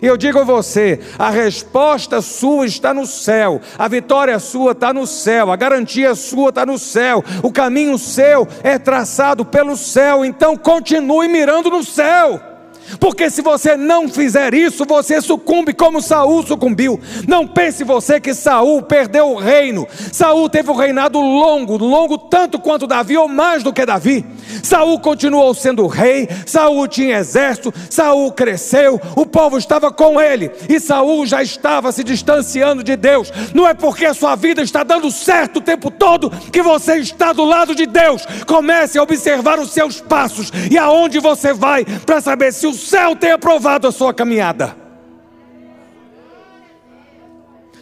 E 0.00 0.06
eu 0.06 0.16
digo 0.16 0.38
a 0.38 0.44
você: 0.44 1.00
a 1.18 1.30
resposta 1.30 2.20
sua 2.20 2.66
está 2.66 2.94
no 2.94 3.06
céu, 3.06 3.60
a 3.78 3.88
vitória 3.88 4.38
sua 4.38 4.72
está 4.72 4.92
no 4.92 5.06
céu, 5.06 5.50
a 5.50 5.56
garantia 5.56 6.14
sua 6.14 6.50
está 6.50 6.64
no 6.64 6.78
céu, 6.78 7.24
o 7.42 7.52
caminho 7.52 7.98
seu 7.98 8.46
é 8.62 8.78
traçado 8.78 9.44
pelo 9.44 9.76
céu, 9.76 10.24
então 10.24 10.56
continue 10.56 11.28
mirando 11.28 11.70
no 11.70 11.82
céu. 11.82 12.53
Porque 12.98 13.30
se 13.30 13.42
você 13.42 13.76
não 13.76 14.08
fizer 14.08 14.54
isso, 14.54 14.84
você 14.84 15.20
sucumbe 15.20 15.72
como 15.72 16.00
Saul 16.00 16.46
sucumbiu. 16.46 17.00
Não 17.26 17.46
pense 17.46 17.84
você 17.84 18.20
que 18.20 18.34
Saul 18.34 18.82
perdeu 18.82 19.30
o 19.30 19.36
reino. 19.36 19.86
Saul 20.12 20.48
teve 20.48 20.70
um 20.70 20.74
reinado 20.74 21.20
longo, 21.20 21.76
longo 21.76 22.18
tanto 22.18 22.58
quanto 22.58 22.86
Davi 22.86 23.16
ou 23.16 23.28
mais 23.28 23.62
do 23.62 23.72
que 23.72 23.86
Davi. 23.86 24.24
Saul 24.62 24.98
continuou 25.00 25.54
sendo 25.54 25.86
rei, 25.86 26.28
Saul 26.46 26.86
tinha 26.88 27.18
exército, 27.18 27.72
Saul 27.90 28.32
cresceu, 28.32 29.00
o 29.16 29.26
povo 29.26 29.58
estava 29.58 29.92
com 29.92 30.20
ele 30.20 30.50
e 30.68 30.80
Saul 30.80 31.26
já 31.26 31.42
estava 31.42 31.92
se 31.92 32.04
distanciando 32.04 32.82
de 32.82 32.96
Deus. 32.96 33.32
Não 33.54 33.66
é 33.66 33.74
porque 33.74 34.06
a 34.06 34.14
sua 34.14 34.36
vida 34.36 34.62
está 34.62 34.82
dando 34.82 35.10
certo 35.10 35.56
o 35.56 35.62
tempo 35.62 35.90
todo 35.90 36.30
que 36.52 36.62
você 36.62 36.96
está 36.96 37.32
do 37.32 37.44
lado 37.44 37.74
de 37.74 37.86
Deus. 37.86 38.26
Comece 38.46 38.98
a 38.98 39.02
observar 39.02 39.58
os 39.58 39.70
seus 39.70 40.00
passos 40.00 40.52
e 40.70 40.78
aonde 40.78 41.18
você 41.18 41.52
vai 41.52 41.84
para 41.84 42.20
saber 42.20 42.52
se 42.52 42.66
o 42.66 42.73
céu 42.74 43.16
tem 43.16 43.32
aprovado 43.32 43.88
a 43.88 43.92
sua 43.92 44.12
caminhada. 44.12 44.76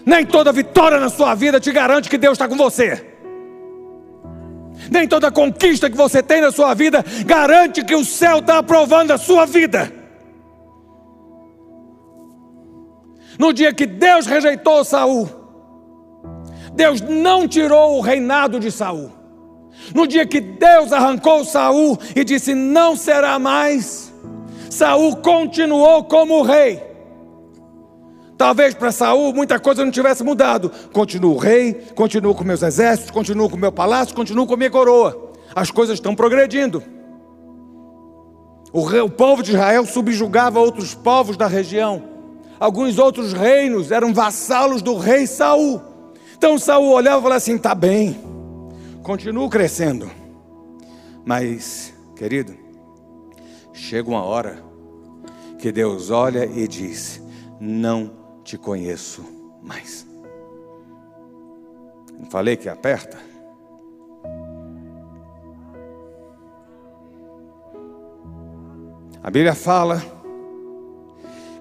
Nem 0.05 0.27
toda 0.27 0.53
vitória 0.53 0.99
na 0.99 1.09
sua 1.09 1.35
vida 1.35 1.61
te 1.61 1.71
garante 1.71 2.11
que 2.11 2.19
Deus 2.19 2.33
está 2.33 2.49
com 2.49 2.57
você. 2.57 3.13
Nem 4.91 5.07
toda 5.07 5.31
conquista 5.31 5.89
que 5.89 5.97
você 5.97 6.23
tem 6.23 6.41
na 6.41 6.51
sua 6.51 6.75
vida 6.75 7.05
garante 7.25 7.85
que 7.85 7.95
o 7.95 8.05
céu 8.05 8.39
está 8.39 8.59
aprovando 8.59 9.13
a 9.13 9.19
sua 9.19 9.47
vida. 9.47 9.93
No 13.39 13.53
dia 13.53 13.73
que 13.73 13.87
Deus 13.87 14.27
rejeitou 14.27 14.85
Saul, 14.85 15.29
Deus 16.75 17.01
não 17.01 17.49
tirou 17.49 17.97
o 17.97 18.01
reinado 18.01 18.59
de 18.59 18.71
Saul. 18.71 19.11
No 19.95 20.07
dia 20.07 20.27
que 20.27 20.41
Deus 20.41 20.93
arrancou 20.93 21.45
Saul 21.45 21.99
e 22.15 22.25
disse: 22.25 22.55
"Não 22.55 22.97
será 22.97 23.39
mais", 23.39 24.12
Saul 24.73 25.17
continuou 25.17 26.03
como 26.05 26.41
rei. 26.41 26.83
Talvez 28.39 28.73
para 28.73 28.91
Saul 28.91 29.35
muita 29.35 29.61
coisa 29.61 29.85
não 29.85 29.93
tivesse 29.93 30.25
mudado. 30.25 30.73
Continuo 30.95 31.37
rei, 31.37 31.75
continuo 31.95 32.35
com 32.35 32.43
meus 32.43 32.63
exércitos, 32.63 33.11
continuo 33.11 33.51
com 33.51 33.57
meu 33.59 33.71
palácio, 33.71 34.15
continuo 34.15 34.47
com 34.47 34.57
minha 34.57 34.71
coroa. 34.71 35.31
As 35.55 35.71
coisas 35.71 35.99
estão 35.99 36.15
progredindo. 36.15 36.83
O, 38.73 38.83
rei, 38.83 39.03
o 39.03 39.11
povo 39.11 39.43
de 39.43 39.51
Israel 39.51 39.85
subjugava 39.85 40.59
outros 40.59 40.95
povos 40.95 41.37
da 41.37 41.47
região. 41.47 42.05
Alguns 42.59 42.99
outros 42.99 43.35
reinos 43.35 43.93
eram 43.93 44.15
vassalos 44.15 44.81
do 44.81 44.97
rei 44.97 45.27
Saul. 45.27 45.83
Então 46.35 46.57
Saul 46.57 46.93
olhava 46.93 47.19
e 47.19 47.23
falava 47.23 47.37
assim: 47.37 47.59
tá 47.59 47.75
bem, 47.75 48.19
continuo 49.03 49.51
crescendo. 49.51 50.11
Mas, 51.27 51.93
querido, 52.17 52.62
chega 53.73 54.09
uma 54.09 54.23
hora 54.23 54.63
que 55.59 55.71
Deus 55.71 56.11
olha 56.11 56.45
e 56.45 56.67
diz: 56.67 57.23
não 57.61 58.11
te 58.43 58.59
conheço 58.59 59.25
mais. 59.63 60.07
Não 62.19 62.29
falei 62.31 62.57
que 62.57 62.69
aperta? 62.69 63.19
A 69.23 69.31
Bíblia 69.31 69.55
fala 69.55 70.03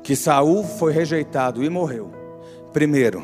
que 0.02 0.15
Saul 0.15 0.63
foi 0.63 0.91
rejeitado 0.91 1.63
e 1.63 1.69
morreu. 1.69 2.12
Primeiro, 2.74 3.24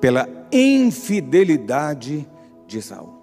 pela 0.00 0.28
infidelidade 0.50 2.28
de 2.66 2.82
Saul. 2.82 3.16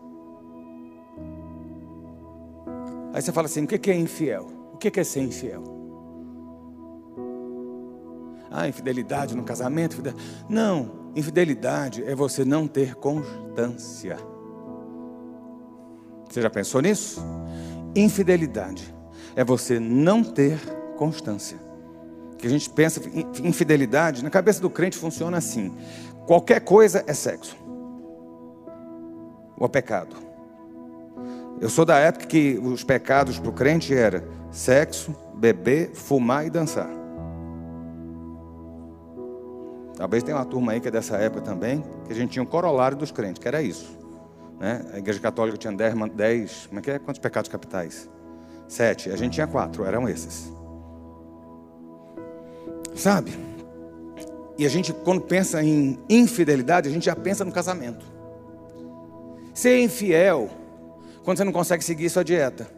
Aí 3.14 3.22
você 3.22 3.32
fala 3.34 3.48
assim: 3.48 3.66
o 3.66 3.68
que 3.68 3.92
é 3.92 3.96
infiel? 3.96 4.55
Que 4.92 5.00
é 5.00 5.04
ser 5.04 5.22
infiel? 5.22 5.64
Ah, 8.52 8.68
infidelidade 8.68 9.36
no 9.36 9.44
casamento? 9.44 9.98
Não, 10.48 11.10
infidelidade 11.16 12.04
é 12.04 12.14
você 12.14 12.46
não 12.46 12.68
ter 12.68 12.94
constância. 12.94 14.16
Você 16.30 16.40
já 16.40 16.52
pensou 16.52 16.82
nisso? 16.82 17.20
Infidelidade 17.96 18.94
é 19.36 19.44
você 19.44 19.80
não 19.80 20.24
ter 20.24 20.60
constância. 20.96 21.58
Que 22.38 22.46
a 22.46 22.50
gente 22.50 22.70
pensa 22.70 23.02
infidelidade, 23.44 24.24
na 24.24 24.30
cabeça 24.30 24.62
do 24.62 24.70
crente 24.70 25.00
funciona 25.00 25.38
assim: 25.38 25.74
qualquer 26.28 26.62
coisa 26.62 27.04
é 27.08 27.14
sexo. 27.14 27.58
Ou 29.58 29.66
é 29.66 29.70
pecado. 29.70 30.16
Eu 31.60 31.70
sou 31.70 31.86
da 31.86 31.98
época 31.98 32.28
que 32.28 32.60
os 32.62 32.84
pecados 32.84 33.40
para 33.40 33.50
o 33.50 33.54
crente 33.54 33.94
era 33.96 34.24
sexo, 34.56 35.14
beber, 35.36 35.92
fumar 35.94 36.48
e 36.48 36.50
dançar. 36.50 36.90
Talvez 39.98 40.24
tenha 40.24 40.38
uma 40.38 40.46
turma 40.46 40.72
aí 40.72 40.80
que 40.80 40.88
é 40.88 40.92
dessa 40.92 41.18
época 41.18 41.42
também, 41.42 41.84
que 42.06 42.14
a 42.14 42.16
gente 42.16 42.32
tinha 42.32 42.44
um 42.44 42.46
corolário 42.46 42.98
dos 42.98 43.12
crentes, 43.12 43.42
que 43.42 43.48
era 43.48 43.62
isso. 43.62 43.98
Né? 44.58 44.86
A 44.94 44.98
igreja 44.98 45.20
católica 45.20 45.58
tinha 45.58 45.74
dez, 45.74 45.94
dez, 46.14 46.66
como 46.68 46.80
é 46.80 46.82
que 46.82 46.92
é? 46.92 47.00
Quantos 47.00 47.20
pecados 47.20 47.50
capitais? 47.50 48.10
Sete. 48.68 49.12
A 49.12 49.18
gente 49.18 49.34
tinha 49.34 49.46
quatro, 49.46 49.84
eram 49.84 50.08
esses. 50.08 50.52
Sabe? 52.96 53.38
E 54.58 54.66
a 54.66 54.70
gente, 54.70 54.94
quando 54.94 55.22
pensa 55.22 55.62
em 55.62 56.00
infidelidade, 56.10 56.88
a 56.88 56.92
gente 56.92 57.06
já 57.06 57.16
pensa 57.16 57.44
no 57.44 57.52
casamento. 57.52 58.06
Ser 59.54 59.82
infiel, 59.82 60.50
quando 61.26 61.38
você 61.38 61.44
não 61.44 61.52
consegue 61.52 61.84
seguir 61.84 62.10
sua 62.10 62.24
dieta. 62.24 62.75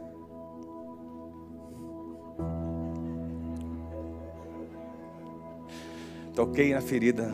Toquei 6.38 6.71
na 6.71 6.82
ferida 6.82 7.34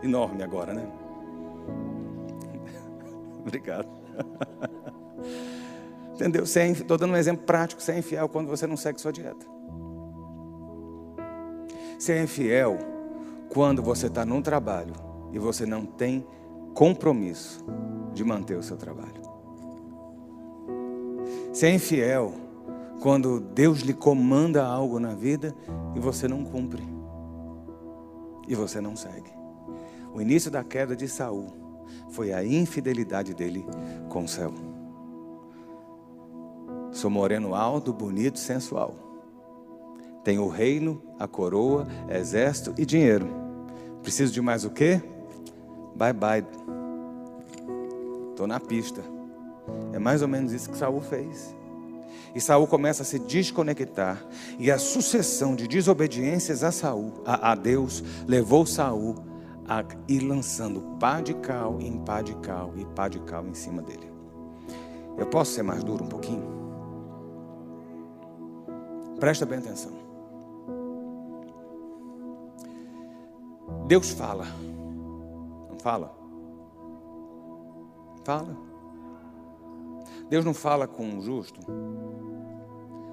enorme 0.00 0.44
agora, 0.44 0.72
né? 0.72 0.88
Obrigado. 3.42 3.88
Entendeu? 6.14 6.44
Estou 6.44 6.96
dando 6.96 7.14
um 7.14 7.16
exemplo 7.16 7.44
prático. 7.44 7.82
Ser 7.82 7.98
infiel 7.98 8.28
quando 8.28 8.46
você 8.46 8.68
não 8.68 8.76
segue 8.76 9.00
sua 9.00 9.12
dieta. 9.12 9.44
Ser 11.98 12.22
infiel 12.22 12.78
quando 13.52 13.82
você 13.82 14.06
está 14.06 14.24
num 14.24 14.40
trabalho 14.40 14.94
e 15.32 15.38
você 15.40 15.66
não 15.66 15.84
tem 15.84 16.24
compromisso 16.72 17.66
de 18.14 18.22
manter 18.22 18.56
o 18.56 18.62
seu 18.62 18.76
trabalho. 18.76 19.22
Ser 21.52 21.74
infiel 21.74 22.32
quando 23.02 23.40
Deus 23.40 23.80
lhe 23.80 23.92
comanda 23.92 24.64
algo 24.64 25.00
na 25.00 25.14
vida 25.14 25.52
e 25.96 25.98
você 25.98 26.28
não 26.28 26.44
cumpre. 26.44 26.95
E 28.48 28.54
você 28.54 28.80
não 28.80 28.96
segue. 28.96 29.30
O 30.14 30.20
início 30.20 30.50
da 30.50 30.64
queda 30.64 30.96
de 30.96 31.08
Saul 31.08 31.46
foi 32.10 32.32
a 32.32 32.44
infidelidade 32.44 33.34
dele 33.34 33.64
com 34.08 34.24
o 34.24 34.28
céu. 34.28 34.52
Sou 36.92 37.10
moreno 37.10 37.54
alto, 37.54 37.92
bonito, 37.92 38.38
sensual. 38.38 38.94
Tenho 40.24 40.44
o 40.44 40.48
reino, 40.48 41.02
a 41.18 41.28
coroa, 41.28 41.86
exército 42.08 42.74
e 42.78 42.86
dinheiro. 42.86 43.28
Preciso 44.02 44.32
de 44.32 44.40
mais 44.40 44.64
o 44.64 44.70
quê? 44.70 45.02
Bye 45.94 46.12
bye. 46.12 46.46
Estou 48.30 48.46
na 48.46 48.58
pista. 48.58 49.02
É 49.92 49.98
mais 49.98 50.22
ou 50.22 50.28
menos 50.28 50.52
isso 50.52 50.70
que 50.70 50.76
Saul 50.76 51.00
fez. 51.00 51.54
E 52.34 52.40
Saul 52.40 52.66
começa 52.66 53.02
a 53.02 53.06
se 53.06 53.18
desconectar. 53.18 54.24
E 54.58 54.70
a 54.70 54.78
sucessão 54.78 55.54
de 55.54 55.66
desobediências 55.66 56.62
a 56.62 56.70
Saul, 56.70 57.22
a, 57.24 57.52
a 57.52 57.54
Deus, 57.54 58.02
levou 58.26 58.66
Saul 58.66 59.14
a 59.68 59.84
ir 60.08 60.20
lançando 60.20 60.80
pá 60.98 61.20
de 61.20 61.34
cal 61.34 61.80
em 61.80 61.98
pá 62.04 62.22
de 62.22 62.34
cal 62.36 62.72
e 62.76 62.84
pá 62.84 63.08
de 63.08 63.18
cal 63.20 63.46
em 63.46 63.54
cima 63.54 63.82
dele. 63.82 64.10
Eu 65.16 65.26
posso 65.26 65.52
ser 65.52 65.62
mais 65.62 65.82
duro 65.82 66.04
um 66.04 66.08
pouquinho? 66.08 66.44
Presta 69.18 69.46
bem 69.46 69.58
atenção. 69.58 69.92
Deus 73.86 74.10
fala. 74.10 74.46
Não 75.70 75.78
fala? 75.78 76.14
Fala. 78.24 78.65
Deus 80.28 80.44
não 80.44 80.54
fala 80.54 80.86
com 80.86 81.18
o 81.18 81.20
justo. 81.20 81.60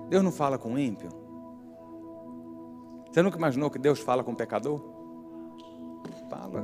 Deus 0.09 0.23
não 0.23 0.31
fala 0.31 0.57
com 0.57 0.73
o 0.73 0.79
ímpio. 0.79 1.09
Você 3.11 3.21
nunca 3.21 3.37
imaginou 3.37 3.69
que 3.69 3.77
Deus 3.77 3.99
fala 3.99 4.23
com 4.23 4.31
o 4.31 4.35
pecador? 4.35 4.81
Fala. 6.29 6.63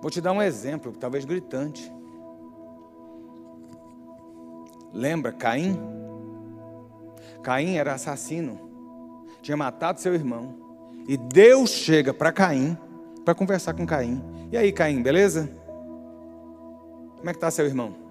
Vou 0.00 0.10
te 0.10 0.20
dar 0.20 0.32
um 0.32 0.42
exemplo, 0.42 0.92
talvez 0.92 1.24
gritante. 1.24 1.92
Lembra 4.92 5.32
Caim? 5.32 5.78
Caim 7.42 7.76
era 7.76 7.94
assassino, 7.94 8.58
tinha 9.42 9.56
matado 9.56 10.00
seu 10.00 10.14
irmão. 10.14 10.54
E 11.06 11.16
Deus 11.16 11.70
chega 11.70 12.12
para 12.12 12.32
Caim 12.32 12.76
para 13.24 13.34
conversar 13.34 13.74
com 13.74 13.86
Caim. 13.86 14.22
E 14.50 14.56
aí, 14.56 14.72
Caim, 14.72 15.02
beleza? 15.02 15.48
Como 17.16 17.30
é 17.30 17.32
que 17.32 17.36
está 17.36 17.50
seu 17.50 17.66
irmão? 17.66 18.05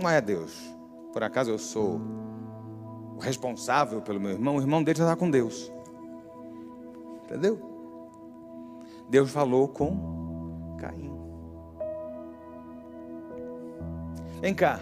Não 0.00 0.08
é 0.08 0.20
Deus. 0.20 0.74
Por 1.12 1.22
acaso 1.22 1.50
eu 1.50 1.58
sou 1.58 2.00
o 3.16 3.18
responsável 3.20 4.00
pelo 4.00 4.20
meu 4.20 4.32
irmão? 4.32 4.56
O 4.56 4.60
irmão 4.60 4.82
dele 4.82 4.98
já 4.98 5.04
está 5.04 5.16
com 5.16 5.30
Deus. 5.30 5.72
Entendeu? 7.24 7.60
Deus 9.08 9.30
falou 9.30 9.68
com 9.68 10.76
Caim. 10.78 11.10
Vem 14.40 14.54
cá. 14.54 14.80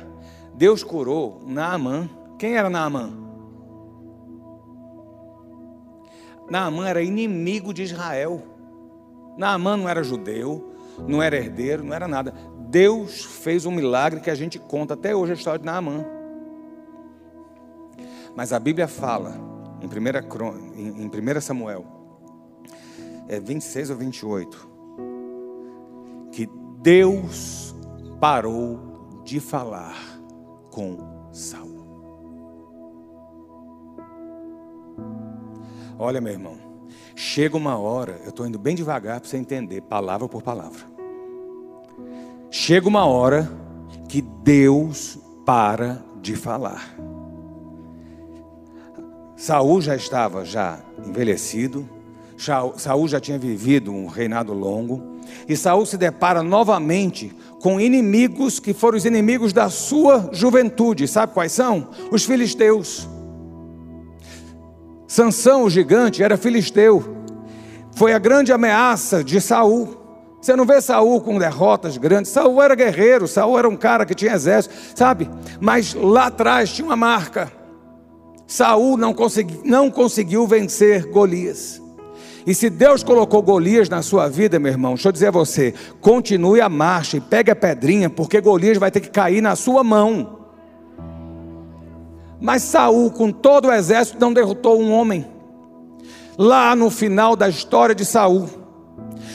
Deus 0.55 0.83
curou 0.83 1.41
Naamã 1.47 2.09
quem 2.39 2.55
era 2.55 2.69
Naamã? 2.69 3.11
Naamã 6.51 6.87
era 6.87 7.03
inimigo 7.03 7.73
de 7.73 7.83
Israel. 7.83 8.43
Naamã 9.39 9.77
não 9.77 9.89
era 9.89 10.05
judeu, 10.05 10.76
não 11.07 11.23
era 11.23 11.37
herdeiro, 11.37 11.85
não 11.85 11.95
era 11.95 12.07
nada. 12.07 12.33
Deus 12.69 13.25
fez 13.25 13.65
um 13.67 13.71
milagre 13.71 14.21
que 14.21 14.31
a 14.31 14.35
gente 14.35 14.59
conta 14.59 14.95
até 14.95 15.15
hoje 15.15 15.33
a 15.33 15.35
história 15.35 15.59
de 15.59 15.67
Naamã. 15.67 16.05
Mas 18.35 18.53
a 18.53 18.59
Bíblia 18.59 18.87
fala, 18.87 19.35
em 19.81 19.87
1, 19.87 21.01
em 21.01 21.37
1 21.37 21.41
Samuel, 21.41 21.85
é 23.29 23.41
26 23.41 23.91
ou 23.91 23.97
28, 23.97 24.69
que 26.33 26.49
Deus 26.83 27.75
parou 28.21 29.23
de 29.25 29.41
falar 29.41 29.97
com 30.71 30.99
Saul. 31.33 31.77
Olha, 35.99 36.21
meu 36.21 36.33
irmão, 36.33 36.66
chega 37.17 37.57
uma 37.57 37.79
hora, 37.79 38.21
eu 38.25 38.29
estou 38.29 38.47
indo 38.47 38.59
bem 38.59 38.77
devagar 38.77 39.19
para 39.19 39.29
você 39.29 39.39
entender, 39.39 39.81
palavra 39.81 40.29
por 40.29 40.43
palavra. 40.43 40.85
Chega 42.51 42.87
uma 42.87 43.07
hora 43.07 43.51
que 44.09 44.21
Deus 44.21 45.19
para 45.45 46.03
de 46.21 46.37
falar. 46.37 46.95
Saul 49.35 49.81
já 49.81 49.97
estava 49.97 50.45
já 50.45 50.79
envelhecido, 51.07 51.89
Saul 52.77 53.09
já 53.09 53.19
tinha 53.19 53.39
vivido 53.39 53.91
um 53.91 54.07
reinado 54.07 54.53
longo, 54.53 55.17
e 55.49 55.57
Saul 55.57 55.87
se 55.87 55.97
depara 55.97 56.43
novamente 56.43 57.35
com 57.61 57.81
inimigos 57.81 58.61
que 58.61 58.75
foram 58.75 58.97
os 58.97 59.05
inimigos 59.05 59.53
da 59.53 59.69
sua 59.71 60.31
juventude. 60.33 61.09
Sabe 61.09 61.33
quais 61.33 61.53
são? 61.53 61.89
Os 62.13 62.25
filisteus. 62.25 63.09
Sansão, 65.17 65.65
o 65.65 65.71
gigante, 65.71 66.23
era 66.23 66.37
filisteu. 66.37 67.03
Foi 67.93 68.13
a 68.13 68.19
grande 68.19 68.53
ameaça 68.53 69.25
de 69.25 69.41
Saul. 69.41 69.97
Você 70.39 70.55
não 70.55 70.67
vê 70.67 70.79
Saul 70.79 71.23
com 71.23 71.39
derrotas 71.39 71.97
grandes. 71.97 72.31
Saul 72.31 72.61
era 72.61 72.75
guerreiro, 72.75 73.27
Saul 73.27 73.59
era 73.59 73.67
um 73.67 73.79
cara 73.79 74.05
que 74.05 74.15
tinha 74.15 74.35
exército, 74.35 74.75
sabe? 74.95 75.31
Mas 75.59 75.95
lá 75.95 76.27
atrás 76.27 76.71
tinha 76.71 76.85
uma 76.85 76.97
marca. 76.97 77.51
Saul 78.47 78.99
não, 78.99 79.15
consegui, 79.15 79.59
não 79.65 79.91
conseguiu 79.91 80.47
vencer 80.47 81.07
Golias. 81.07 81.81
E 82.47 82.55
se 82.55 82.69
Deus 82.69 83.03
colocou 83.03 83.41
Golias 83.41 83.89
na 83.89 84.03
sua 84.03 84.29
vida, 84.29 84.59
meu 84.59 84.71
irmão, 84.71 84.97
deixa 84.97 85.09
eu 85.09 85.13
dizer 85.13 85.29
a 85.29 85.31
você, 85.31 85.73
continue 85.99 86.61
a 86.61 86.69
marcha 86.69 87.17
e 87.17 87.23
pegue 87.23 87.51
a 87.51 87.57
pedrinha, 87.57 88.11
porque 88.11 88.39
Golias 88.39 88.77
vai 88.77 88.91
ter 88.91 89.01
que 89.01 89.09
cair 89.09 89.41
na 89.41 89.57
sua 89.57 89.83
mão. 89.83 90.46
Mas 92.47 92.63
Saul, 92.63 93.11
com 93.11 93.33
todo 93.33 93.67
o 93.67 93.73
exército, 93.73 94.21
não 94.21 94.33
derrotou 94.33 94.81
um 94.81 94.93
homem. 94.93 95.27
Lá 96.39 96.77
no 96.77 96.91
final 96.91 97.35
da 97.35 97.49
história 97.49 97.93
de 97.93 98.05
Saul, 98.05 98.49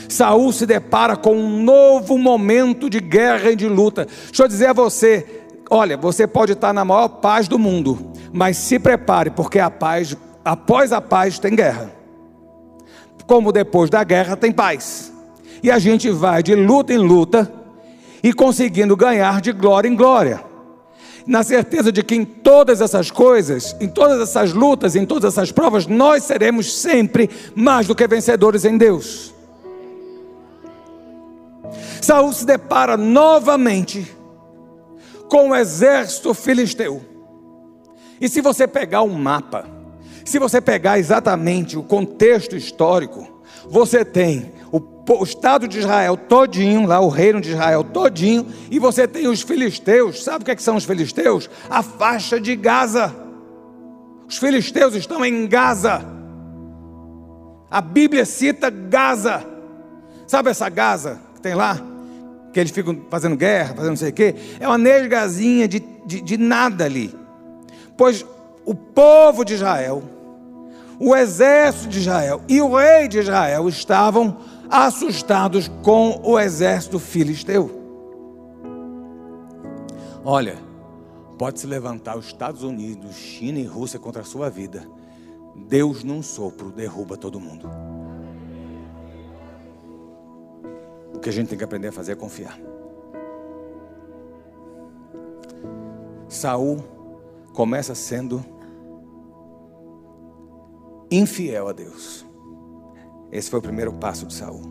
Saul 0.08 0.50
se 0.50 0.64
depara 0.64 1.14
com 1.14 1.36
um 1.36 1.62
novo 1.62 2.16
momento 2.16 2.88
de 2.88 3.00
guerra 3.00 3.50
e 3.50 3.56
de 3.56 3.68
luta. 3.68 4.06
Deixa 4.28 4.44
eu 4.44 4.48
dizer 4.48 4.68
a 4.68 4.72
você, 4.72 5.42
olha, 5.68 5.94
você 5.94 6.26
pode 6.26 6.52
estar 6.52 6.72
na 6.72 6.86
maior 6.86 7.08
paz 7.08 7.46
do 7.46 7.58
mundo, 7.58 8.12
mas 8.32 8.56
se 8.56 8.78
prepare, 8.78 9.28
porque 9.28 9.58
a 9.58 9.68
paz, 9.68 10.16
após 10.42 10.90
a 10.90 11.02
paz 11.02 11.38
tem 11.38 11.54
guerra. 11.54 11.92
Como 13.26 13.52
depois 13.52 13.90
da 13.90 14.02
guerra 14.02 14.38
tem 14.38 14.50
paz. 14.50 15.12
E 15.62 15.70
a 15.70 15.78
gente 15.78 16.08
vai 16.08 16.42
de 16.42 16.54
luta 16.54 16.94
em 16.94 16.98
luta 16.98 17.52
e 18.22 18.32
conseguindo 18.32 18.96
ganhar 18.96 19.42
de 19.42 19.52
glória 19.52 19.86
em 19.86 19.94
glória 19.94 20.51
na 21.26 21.42
certeza 21.42 21.92
de 21.92 22.02
que 22.02 22.14
em 22.14 22.24
todas 22.24 22.80
essas 22.80 23.10
coisas, 23.10 23.76
em 23.80 23.88
todas 23.88 24.20
essas 24.20 24.52
lutas, 24.52 24.96
em 24.96 25.06
todas 25.06 25.32
essas 25.32 25.52
provas, 25.52 25.86
nós 25.86 26.24
seremos 26.24 26.72
sempre 26.72 27.30
mais 27.54 27.86
do 27.86 27.94
que 27.94 28.06
vencedores 28.06 28.64
em 28.64 28.76
Deus. 28.76 29.32
Saul 32.00 32.32
se 32.32 32.44
depara 32.44 32.96
novamente 32.96 34.12
com 35.28 35.50
o 35.50 35.56
exército 35.56 36.34
filisteu. 36.34 37.02
E 38.20 38.28
se 38.28 38.40
você 38.40 38.66
pegar 38.66 39.02
um 39.02 39.14
mapa, 39.14 39.66
se 40.24 40.38
você 40.38 40.60
pegar 40.60 40.98
exatamente 40.98 41.78
o 41.78 41.82
contexto 41.82 42.56
histórico, 42.56 43.41
você 43.68 44.04
tem 44.04 44.52
o, 44.70 45.24
Estado 45.24 45.66
de 45.68 45.80
Israel 45.80 46.16
todinho, 46.16 46.86
lá 46.86 47.00
o 47.00 47.08
reino 47.08 47.40
de 47.40 47.50
Israel 47.50 47.84
todinho, 47.84 48.46
e 48.70 48.78
você 48.78 49.06
tem 49.06 49.26
os 49.26 49.42
filisteus. 49.42 50.22
Sabe 50.22 50.42
o 50.42 50.44
que, 50.44 50.50
é 50.50 50.56
que 50.56 50.62
são 50.62 50.76
os 50.76 50.84
filisteus? 50.84 51.50
A 51.68 51.82
faixa 51.82 52.40
de 52.40 52.54
Gaza. 52.54 53.14
Os 54.28 54.38
filisteus 54.38 54.94
estão 54.94 55.24
em 55.24 55.46
Gaza. 55.46 56.04
A 57.70 57.80
Bíblia 57.80 58.24
cita 58.24 58.70
Gaza. 58.70 59.44
Sabe 60.26 60.50
essa 60.50 60.68
Gaza 60.68 61.20
que 61.34 61.40
tem 61.40 61.54
lá? 61.54 61.80
Que 62.52 62.60
eles 62.60 62.72
ficam 62.72 62.98
fazendo 63.10 63.36
guerra, 63.36 63.74
fazendo 63.74 63.90
não 63.90 63.96
sei 63.96 64.10
o 64.10 64.14
quê. 64.14 64.34
É 64.60 64.66
uma 64.66 64.78
nesgazinha 64.78 65.66
de, 65.66 65.80
de, 66.06 66.20
de 66.20 66.36
nada 66.36 66.84
ali. 66.84 67.14
Pois 67.96 68.24
o 68.64 68.74
povo 68.74 69.44
de 69.44 69.54
Israel 69.54 70.02
o 71.04 71.16
exército 71.16 71.88
de 71.88 71.98
Israel 71.98 72.40
e 72.48 72.60
o 72.60 72.76
rei 72.76 73.08
de 73.08 73.18
Israel 73.18 73.68
estavam 73.68 74.36
assustados 74.70 75.66
com 75.82 76.20
o 76.22 76.38
exército 76.38 77.00
filisteu. 77.00 77.82
Olha, 80.24 80.56
pode 81.36 81.58
se 81.58 81.66
levantar 81.66 82.16
os 82.16 82.26
Estados 82.26 82.62
Unidos, 82.62 83.16
China 83.16 83.58
e 83.58 83.64
Rússia 83.64 83.98
contra 83.98 84.22
a 84.22 84.24
sua 84.24 84.48
vida. 84.48 84.86
Deus 85.56 86.04
num 86.04 86.22
sopro 86.22 86.70
derruba 86.70 87.16
todo 87.16 87.40
mundo. 87.40 87.68
O 91.12 91.18
que 91.18 91.28
a 91.28 91.32
gente 91.32 91.48
tem 91.48 91.58
que 91.58 91.64
aprender 91.64 91.88
a 91.88 91.92
fazer 91.92 92.12
é 92.12 92.14
confiar. 92.14 92.56
Saul 96.28 96.78
começa 97.52 97.92
sendo 97.92 98.44
infiel 101.14 101.68
a 101.68 101.72
Deus. 101.72 102.24
Esse 103.30 103.48
foi 103.50 103.58
o 103.58 103.62
primeiro 103.62 103.92
passo 103.92 104.26
de 104.26 104.34
Saul. 104.34 104.62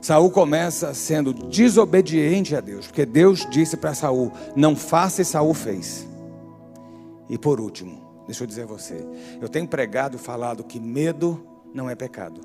Saul 0.00 0.30
começa 0.30 0.94
sendo 0.94 1.32
desobediente 1.32 2.54
a 2.54 2.60
Deus, 2.60 2.86
porque 2.86 3.04
Deus 3.04 3.46
disse 3.50 3.76
para 3.76 3.94
Saul: 3.94 4.32
"Não 4.54 4.76
faça", 4.76 5.22
e 5.22 5.24
Saul 5.24 5.54
fez. 5.54 6.06
E 7.28 7.36
por 7.36 7.60
último, 7.60 8.00
deixa 8.26 8.44
eu 8.44 8.46
dizer 8.46 8.62
a 8.62 8.66
você, 8.66 9.04
eu 9.40 9.48
tenho 9.48 9.66
pregado 9.66 10.16
e 10.16 10.18
falado 10.18 10.64
que 10.64 10.78
medo 10.78 11.44
não 11.74 11.90
é 11.90 11.94
pecado. 11.94 12.40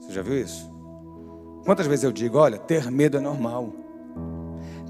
Você 0.00 0.12
já 0.12 0.22
viu 0.22 0.38
isso? 0.38 0.70
Quantas 1.64 1.86
vezes 1.86 2.04
eu 2.04 2.12
digo, 2.12 2.36
olha, 2.36 2.58
ter 2.58 2.90
medo 2.90 3.16
é 3.16 3.20
normal. 3.20 3.72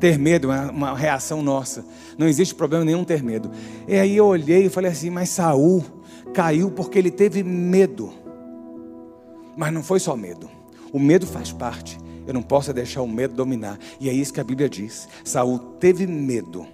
Ter 0.00 0.18
medo 0.18 0.50
é 0.50 0.70
uma 0.70 0.96
reação 0.96 1.40
nossa. 1.40 1.84
Não 2.18 2.26
existe 2.26 2.54
problema 2.54 2.84
nenhum 2.84 3.04
ter 3.04 3.22
medo. 3.22 3.50
E 3.86 3.94
aí 3.94 4.16
eu 4.16 4.26
olhei 4.26 4.66
e 4.66 4.68
falei 4.68 4.90
assim, 4.90 5.08
mas 5.08 5.28
Saul, 5.28 5.84
caiu 6.34 6.70
porque 6.70 6.98
ele 6.98 7.10
teve 7.10 7.42
medo. 7.42 8.12
Mas 9.56 9.72
não 9.72 9.82
foi 9.82 10.00
só 10.00 10.16
medo. 10.16 10.50
O 10.92 10.98
medo 10.98 11.26
faz 11.26 11.52
parte. 11.52 11.98
Eu 12.26 12.34
não 12.34 12.42
posso 12.42 12.72
deixar 12.72 13.02
o 13.02 13.08
medo 13.08 13.34
dominar. 13.34 13.78
E 14.00 14.08
é 14.08 14.12
isso 14.12 14.32
que 14.32 14.40
a 14.40 14.44
Bíblia 14.44 14.68
diz. 14.68 15.08
Saul 15.24 15.58
teve 15.78 16.06
medo 16.06 16.66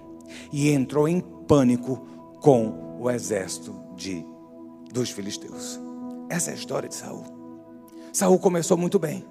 e 0.53 0.71
entrou 0.71 1.07
em 1.07 1.21
pânico 1.21 2.07
com 2.41 2.99
o 2.99 3.11
exército 3.11 3.75
de 3.95 4.25
dos 4.93 5.11
filisteus. 5.11 5.79
Essa 6.29 6.51
é 6.51 6.55
a 6.55 6.57
história 6.57 6.89
de 6.89 6.95
Saul. 6.95 7.25
Saul 8.13 8.39
começou 8.39 8.77
muito 8.77 8.99
bem. 8.99 9.25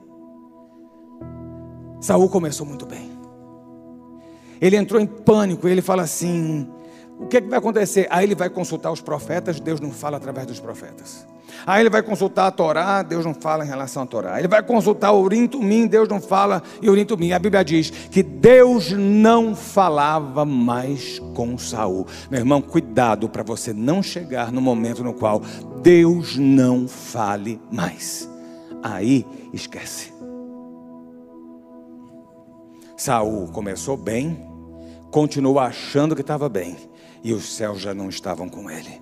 Saul 1.99 2.29
começou 2.29 2.65
muito 2.65 2.85
bem. 2.85 3.11
Ele 4.61 4.75
entrou 4.75 5.01
em 5.01 5.05
pânico, 5.05 5.67
ele 5.67 5.81
fala 5.81 6.03
assim: 6.03 6.69
o 7.19 7.27
que, 7.27 7.37
é 7.37 7.41
que 7.41 7.49
vai 7.49 7.59
acontecer? 7.59 8.07
Aí 8.09 8.25
ele 8.25 8.33
vai 8.33 8.49
consultar 8.49 8.91
os 8.91 9.01
profetas, 9.01 9.59
Deus 9.59 9.81
não 9.81 9.91
fala 9.91 10.15
através 10.15 10.47
dos 10.47 10.59
profetas. 10.59 11.27
Aí 11.67 11.81
ele 11.81 11.89
vai 11.89 12.01
consultar 12.01 12.47
a 12.47 12.51
Torá, 12.51 13.01
Deus 13.03 13.25
não 13.25 13.33
fala 13.33 13.65
em 13.65 13.67
relação 13.67 14.03
à 14.03 14.05
Torá. 14.05 14.39
Ele 14.39 14.47
vai 14.47 14.63
consultar 14.63 15.11
o 15.11 15.21
Urim 15.21 15.49
Deus 15.85 16.07
não 16.07 16.21
fala 16.21 16.63
em 16.81 16.89
Urim. 16.89 17.05
A 17.33 17.39
Bíblia 17.39 17.63
diz 17.63 17.89
que 17.89 18.23
Deus 18.23 18.91
não 18.91 19.53
falava 19.53 20.45
mais 20.45 21.19
com 21.35 21.57
Saul. 21.57 22.07
Meu 22.31 22.39
irmão, 22.39 22.61
cuidado 22.61 23.27
para 23.27 23.43
você 23.43 23.73
não 23.73 24.01
chegar 24.01 24.49
no 24.49 24.61
momento 24.61 25.03
no 25.03 25.13
qual 25.13 25.41
Deus 25.81 26.37
não 26.37 26.87
fale 26.87 27.59
mais. 27.69 28.29
Aí 28.81 29.25
esquece. 29.51 30.13
Saul 32.95 33.49
começou 33.49 33.97
bem, 33.97 34.39
continuou 35.11 35.59
achando 35.59 36.15
que 36.15 36.21
estava 36.21 36.47
bem 36.47 36.77
e 37.23 37.33
os 37.33 37.55
céus 37.55 37.81
já 37.81 37.93
não 37.93 38.09
estavam 38.09 38.47
com 38.49 38.69
ele. 38.69 39.01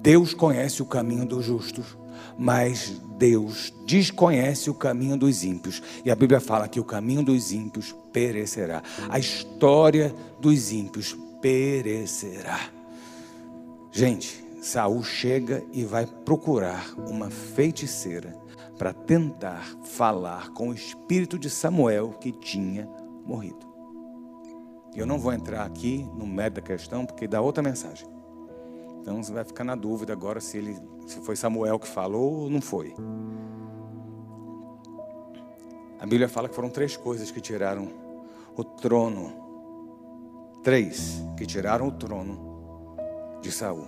Deus 0.00 0.34
conhece 0.34 0.82
o 0.82 0.86
caminho 0.86 1.26
dos 1.26 1.44
justos, 1.44 1.96
mas 2.38 3.00
Deus 3.18 3.72
desconhece 3.86 4.70
o 4.70 4.74
caminho 4.74 5.16
dos 5.16 5.42
ímpios. 5.42 5.82
E 6.04 6.10
a 6.10 6.14
Bíblia 6.14 6.40
fala 6.40 6.68
que 6.68 6.78
o 6.78 6.84
caminho 6.84 7.24
dos 7.24 7.52
ímpios 7.52 7.94
perecerá. 8.12 8.82
A 9.08 9.18
história 9.18 10.14
dos 10.40 10.70
ímpios 10.70 11.16
perecerá. 11.40 12.70
Gente, 13.90 14.44
Saul 14.60 15.02
chega 15.02 15.64
e 15.72 15.84
vai 15.84 16.06
procurar 16.06 16.92
uma 17.08 17.30
feiticeira 17.30 18.36
para 18.76 18.92
tentar 18.92 19.64
falar 19.84 20.50
com 20.50 20.68
o 20.68 20.74
espírito 20.74 21.38
de 21.38 21.48
Samuel 21.48 22.10
que 22.20 22.30
tinha 22.30 22.88
morrido. 23.24 23.65
Eu 24.96 25.06
não 25.06 25.18
vou 25.18 25.32
entrar 25.32 25.64
aqui 25.64 26.08
no 26.14 26.26
mérito 26.26 26.60
da 26.60 26.66
questão, 26.66 27.04
porque 27.04 27.28
dá 27.28 27.40
outra 27.40 27.62
mensagem. 27.62 28.08
Então 29.00 29.22
você 29.22 29.32
vai 29.32 29.44
ficar 29.44 29.62
na 29.62 29.74
dúvida 29.74 30.12
agora 30.12 30.40
se 30.40 30.56
ele 30.56 30.76
se 31.06 31.20
foi 31.20 31.36
Samuel 31.36 31.78
que 31.78 31.86
falou 31.86 32.42
ou 32.42 32.50
não 32.50 32.60
foi. 32.60 32.94
A 36.00 36.04
Bíblia 36.04 36.28
fala 36.28 36.48
que 36.48 36.54
foram 36.54 36.70
três 36.70 36.96
coisas 36.96 37.30
que 37.30 37.40
tiraram 37.40 37.88
o 38.56 38.64
trono. 38.64 39.32
Três 40.62 41.22
que 41.36 41.46
tiraram 41.46 41.88
o 41.88 41.92
trono 41.92 42.96
de 43.40 43.52
Saul: 43.52 43.86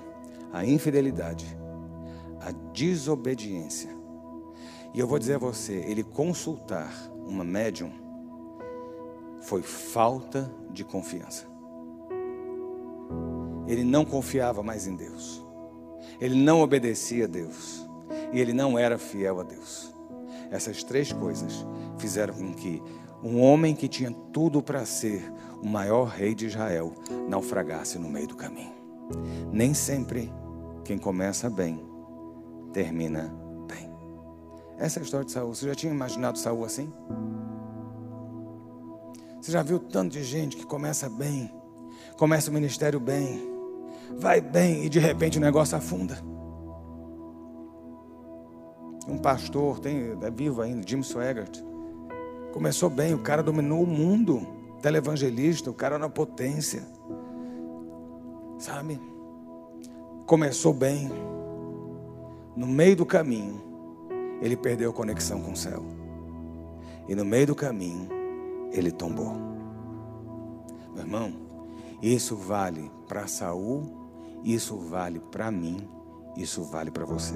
a 0.53 0.65
infidelidade, 0.65 1.47
a 2.41 2.53
desobediência. 2.73 3.91
E 4.95 5.01
eu 5.01 5.07
vou 5.07 5.19
dizer 5.19 5.35
a 5.35 5.39
você, 5.39 5.75
ele 5.75 6.05
consultar 6.05 6.93
uma 7.27 7.45
médium 7.45 7.91
foi 9.41 9.63
falta 9.63 10.51
de 10.71 10.85
confiança. 10.85 11.47
Ele 13.67 13.85
não 13.85 14.05
confiava 14.05 14.63
mais 14.63 14.87
em 14.87 14.97
Deus. 14.97 15.45
Ele 16.21 16.35
não 16.35 16.61
obedecia 16.61 17.25
a 17.25 17.29
Deus. 17.29 17.87
E 18.33 18.41
ele 18.41 18.53
não 18.53 18.79
era 18.79 18.99
fiel 18.99 19.41
a 19.41 19.43
Deus. 19.43 19.95
Essas 20.51 20.83
três 20.83 21.13
coisas 21.13 21.67
fizeram 21.99 22.35
com 22.35 22.55
que 22.55 22.83
um 23.23 23.41
homem 23.41 23.75
que 23.75 23.89
tinha 23.89 24.11
tudo 24.33 24.63
para 24.63 24.87
ser 24.87 25.33
o 25.63 25.67
maior 25.67 26.05
rei 26.05 26.35
de 26.35 26.47
Israel 26.47 26.95
naufragasse 27.29 27.99
no 27.99 28.09
meio 28.09 28.29
do 28.29 28.37
caminho. 28.37 28.73
Nem 29.53 29.75
sempre 29.75 30.33
quem 30.85 30.99
começa 30.99 31.51
bem 31.51 31.85
termina 32.73 33.35
bem. 33.67 33.91
Essa 34.79 34.99
é 34.99 35.01
a 35.01 35.05
história 35.05 35.27
de 35.27 35.33
Saul. 35.33 35.55
Você 35.55 35.67
já 35.67 35.75
tinha 35.75 35.93
imaginado 35.93 36.39
Saul 36.39 36.65
assim? 36.65 36.93
Você 39.41 39.53
já 39.53 39.63
viu 39.63 39.79
tanto 39.79 40.13
de 40.13 40.23
gente 40.23 40.57
que 40.57 40.67
começa 40.67 41.09
bem, 41.09 41.51
começa 42.17 42.51
o 42.51 42.55
ministério 42.55 42.99
bem, 42.99 43.41
vai 44.19 44.41
bem 44.41 44.85
e 44.85 44.89
de 44.89 44.99
repente 44.99 45.39
o 45.39 45.41
negócio 45.41 45.77
afunda. 45.77 46.19
Um 49.09 49.17
pastor, 49.17 49.79
tem, 49.79 50.19
é 50.21 50.31
vivo 50.31 50.61
ainda, 50.61 50.87
Jim 50.87 51.03
Swaggart. 51.03 51.61
Começou 52.53 52.91
bem, 52.91 53.15
o 53.15 53.23
cara 53.23 53.43
dominou 53.43 53.83
o 53.83 53.87
mundo, 53.87 54.47
televangelista, 54.83 55.71
o 55.71 55.75
cara 55.75 55.99
na 55.99 56.11
potência. 56.11 56.83
Sabe? 58.59 59.01
Começou 60.27 60.75
bem. 60.75 61.11
No 62.55 62.67
meio 62.67 62.97
do 62.97 63.07
caminho, 63.07 63.63
ele 64.43 64.57
perdeu 64.57 64.91
a 64.91 64.93
conexão 64.93 65.41
com 65.41 65.53
o 65.53 65.57
céu. 65.57 65.83
E 67.09 67.15
no 67.15 67.25
meio 67.25 67.47
do 67.47 67.55
caminho, 67.55 68.18
ele 68.73 68.91
tombou. 68.91 69.35
Meu 70.95 71.05
irmão, 71.05 71.33
isso 72.03 72.37
vale 72.37 72.91
para 73.07 73.27
Saul, 73.27 73.83
isso 74.45 74.77
vale 74.77 75.21
para 75.21 75.51
mim, 75.51 75.89
isso 76.37 76.63
vale 76.63 76.91
para 76.91 77.05
você. 77.05 77.35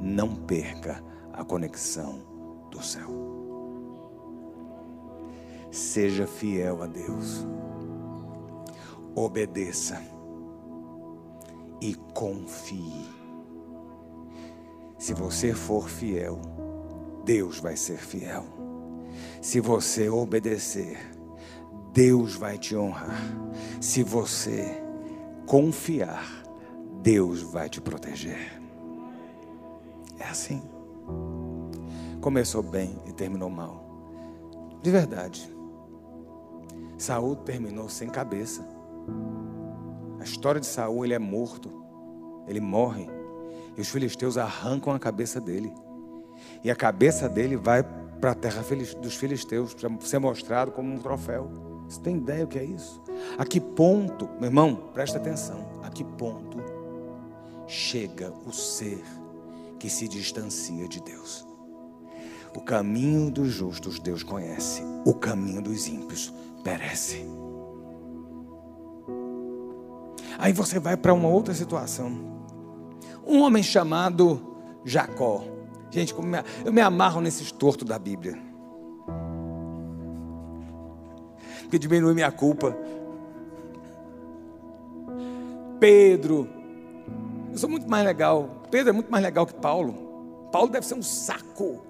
Não 0.00 0.34
perca 0.34 1.02
a 1.32 1.44
conexão 1.44 2.20
do 2.70 2.82
céu. 2.82 3.10
Seja 5.70 6.26
fiel 6.26 6.82
a 6.82 6.86
Deus. 6.86 7.46
Obedeça 9.14 10.00
e 11.80 11.94
confie. 12.14 13.06
Se 14.98 15.12
você 15.14 15.52
for 15.52 15.88
fiel, 15.88 16.40
Deus 17.24 17.58
vai 17.60 17.76
ser 17.76 17.98
fiel. 17.98 18.55
Se 19.40 19.60
você 19.60 20.08
obedecer, 20.08 20.98
Deus 21.92 22.34
vai 22.34 22.58
te 22.58 22.76
honrar. 22.76 23.20
Se 23.80 24.02
você 24.02 24.82
confiar, 25.46 26.26
Deus 27.02 27.40
vai 27.42 27.68
te 27.68 27.80
proteger. 27.80 28.60
É 30.18 30.24
assim. 30.24 30.62
Começou 32.20 32.62
bem 32.62 33.00
e 33.06 33.12
terminou 33.12 33.48
mal. 33.48 33.84
De 34.82 34.90
verdade. 34.90 35.48
Saul 36.98 37.36
terminou 37.36 37.88
sem 37.88 38.08
cabeça. 38.08 38.66
A 40.18 40.24
história 40.24 40.60
de 40.60 40.66
Saul, 40.66 41.04
ele 41.04 41.14
é 41.14 41.18
morto. 41.18 41.70
Ele 42.48 42.60
morre. 42.60 43.08
E 43.76 43.80
os 43.80 43.88
filisteus 43.88 44.36
arrancam 44.36 44.92
a 44.92 44.98
cabeça 44.98 45.40
dele. 45.40 45.72
E 46.64 46.70
a 46.70 46.76
cabeça 46.76 47.28
dele 47.28 47.56
vai 47.56 47.84
para 48.20 48.32
a 48.32 48.34
terra 48.34 48.62
dos 49.00 49.14
filisteus, 49.14 49.74
para 49.74 49.90
ser 50.00 50.18
mostrado 50.18 50.72
como 50.72 50.92
um 50.92 50.98
troféu. 50.98 51.50
Você 51.88 52.00
tem 52.00 52.16
ideia 52.16 52.44
o 52.44 52.48
que 52.48 52.58
é 52.58 52.64
isso? 52.64 53.00
A 53.38 53.44
que 53.44 53.60
ponto, 53.60 54.28
meu 54.40 54.46
irmão, 54.46 54.90
presta 54.92 55.18
atenção, 55.18 55.80
a 55.82 55.90
que 55.90 56.02
ponto 56.04 56.58
chega 57.66 58.32
o 58.44 58.52
ser 58.52 59.02
que 59.78 59.88
se 59.88 60.08
distancia 60.08 60.88
de 60.88 61.00
Deus? 61.00 61.46
O 62.56 62.60
caminho 62.60 63.30
dos 63.30 63.48
justos 63.48 64.00
Deus 64.00 64.22
conhece, 64.22 64.82
o 65.04 65.14
caminho 65.14 65.60
dos 65.60 65.86
ímpios 65.86 66.32
perece. 66.64 67.24
Aí 70.38 70.52
você 70.52 70.78
vai 70.78 70.96
para 70.96 71.14
uma 71.14 71.28
outra 71.28 71.54
situação. 71.54 72.12
Um 73.26 73.40
homem 73.40 73.62
chamado 73.62 74.56
Jacó. 74.84 75.44
Gente, 75.90 76.14
eu 76.64 76.72
me 76.72 76.80
amarro 76.80 77.20
nesses 77.20 77.50
tortos 77.52 77.86
da 77.88 77.98
Bíblia. 77.98 78.38
Que 81.70 81.78
diminui 81.78 82.14
minha 82.14 82.30
culpa. 82.30 82.76
Pedro. 85.80 86.48
Eu 87.50 87.58
sou 87.58 87.68
muito 87.68 87.88
mais 87.88 88.04
legal. 88.04 88.62
Pedro 88.70 88.90
é 88.90 88.92
muito 88.92 89.10
mais 89.10 89.22
legal 89.22 89.46
que 89.46 89.54
Paulo. 89.54 90.48
Paulo 90.52 90.68
deve 90.68 90.86
ser 90.86 90.94
um 90.94 91.02
saco. 91.02 91.82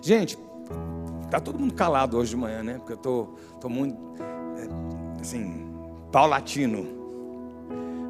Gente, 0.00 0.38
tá 1.30 1.40
todo 1.40 1.58
mundo 1.58 1.74
calado 1.74 2.16
hoje 2.16 2.30
de 2.30 2.36
manhã, 2.36 2.62
né? 2.62 2.74
Porque 2.78 2.92
eu 2.92 2.96
tô, 2.96 3.28
tô 3.60 3.68
muito, 3.68 3.96
é, 4.20 5.20
assim, 5.20 5.66
paulatino. 6.12 6.86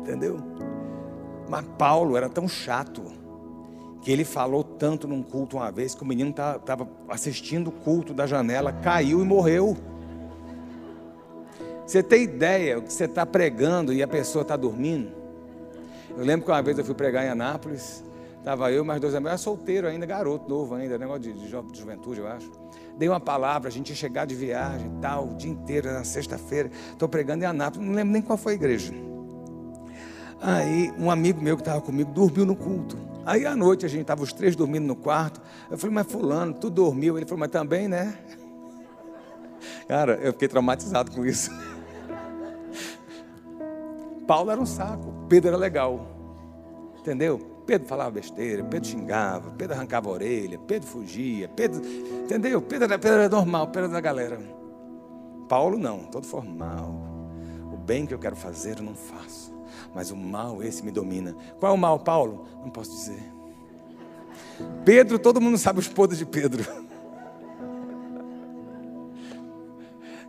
Entendeu? 0.01 0.39
Mas 1.49 1.65
Paulo 1.79 2.17
era 2.17 2.29
tão 2.29 2.47
chato 2.47 3.18
que 4.01 4.11
ele 4.13 4.25
falou 4.25 4.63
tanto 4.63 5.07
num 5.09 5.23
culto 5.23 5.57
uma 5.57 5.71
vez 5.71 5.95
que 5.95 6.03
o 6.03 6.07
menino 6.07 6.31
estava 6.31 6.89
assistindo 7.09 7.69
o 7.69 7.73
culto 7.73 8.15
da 8.15 8.27
janela, 8.27 8.73
caiu 8.73 9.21
e 9.21 9.25
morreu. 9.25 9.77
Você 11.87 12.03
tem 12.03 12.25
ideia 12.25 12.81
que 12.81 12.93
você 12.93 13.05
está 13.05 13.25
pregando 13.25 13.93
e 13.93 14.03
a 14.03 14.09
pessoa 14.09 14.43
está 14.43 14.57
dormindo? 14.57 15.11
Eu 16.17 16.25
lembro 16.25 16.45
que 16.45 16.51
uma 16.51 16.63
vez 16.63 16.79
eu 16.79 16.85
fui 16.85 16.95
pregar 16.95 17.25
em 17.25 17.29
Anápolis, 17.29 18.05
estava 18.39 18.71
eu 18.71 18.85
mais 18.85 19.01
dois 19.01 19.15
amigos, 19.15 19.31
era 19.31 19.39
solteiro 19.39 19.87
ainda, 19.87 20.05
garoto, 20.05 20.49
novo 20.49 20.75
ainda, 20.75 20.99
negócio 20.99 21.23
de, 21.23 21.33
de, 21.33 21.47
de 21.47 21.79
juventude, 21.79 22.21
eu 22.21 22.29
acho 22.29 22.51
dei 22.99 23.09
uma 23.09 23.21
palavra, 23.21 23.69
a 23.69 23.71
gente 23.71 23.91
ia 23.91 23.95
chegar 23.95 24.27
de 24.27 24.35
viagem 24.35 24.91
tal, 25.01 25.29
o 25.29 25.37
dia 25.37 25.51
inteiro, 25.51 25.91
na 25.93 26.03
sexta-feira, 26.03 26.69
estou 26.91 27.09
pregando 27.09 27.45
em 27.45 27.47
Anápolis, 27.47 27.87
não 27.87 27.95
lembro 27.95 28.13
nem 28.13 28.21
qual 28.21 28.37
foi 28.37 28.53
a 28.53 28.57
igreja. 28.57 28.93
Aí 30.41 30.93
um 30.99 31.11
amigo 31.11 31.41
meu 31.41 31.57
que 31.57 31.63
estava 31.63 31.81
comigo 31.81 32.13
dormiu 32.13 32.45
no 32.45 32.57
culto. 32.57 32.99
Aí 33.29 33.45
à 33.45 33.55
noite 33.55 33.85
a 33.85 33.89
gente 33.91 34.01
estava 34.01 34.23
os 34.23 34.33
três 34.33 34.57
dormindo 34.57 34.87
no 34.87 34.97
quarto. 34.97 35.39
Eu 35.71 35.77
falei, 35.77 35.95
mas 35.95 36.11
fulano, 36.11 36.55
tu 36.55 36.71
dormiu? 36.71 37.19
Ele 37.19 37.27
falou, 37.27 37.41
mas 37.41 37.51
também, 37.51 37.87
né? 37.87 38.17
Cara, 39.87 40.15
eu 40.15 40.33
fiquei 40.33 40.49
traumatizado 40.49 41.11
com 41.11 41.27
isso. 41.27 41.51
Paulo 44.27 44.51
era 44.51 44.59
um 44.59 44.65
saco, 44.65 45.27
Pedro 45.29 45.49
era 45.49 45.59
legal. 45.59 46.07
Entendeu? 46.99 47.39
Pedro 47.67 47.87
falava 47.87 48.13
besteira, 48.13 48.65
Pedro 48.65 48.89
xingava, 48.89 49.51
Pedro 49.51 49.77
arrancava 49.77 50.09
a 50.09 50.13
orelha, 50.13 50.59
Pedro 50.61 50.89
fugia, 50.89 51.49
Pedro, 51.49 51.83
entendeu? 52.25 52.63
Pedro 52.63 52.85
era, 52.87 52.99
Pedro 52.99 53.19
era 53.19 53.29
normal, 53.29 53.67
Pedro 53.67 53.85
era 53.85 53.93
da 53.93 54.01
galera. 54.01 54.41
Paulo 55.51 55.77
não, 55.77 55.99
todo 56.05 56.25
formal. 56.25 56.95
O 57.71 57.77
bem 57.77 58.07
que 58.07 58.15
eu 58.15 58.19
quero 58.19 58.37
fazer 58.37 58.79
eu 58.79 58.85
não 58.85 58.95
faço, 58.95 59.53
mas 59.95 60.11
o 60.11 60.17
mal 60.17 60.63
esse 60.63 60.85
me 60.85 60.91
domina. 60.91 61.35
Qual 61.59 61.73
é 61.73 61.75
o 61.75 61.79
mal, 61.79 61.99
Paulo? 61.99 62.47
Não 62.63 62.71
posso 62.71 62.91
dizer. 62.91 63.23
Pedro, 64.85 65.19
todo 65.19 65.41
mundo 65.41 65.57
sabe 65.59 65.79
os 65.79 65.89
podres 65.89 66.19
de 66.19 66.27
Pedro. 66.27 66.65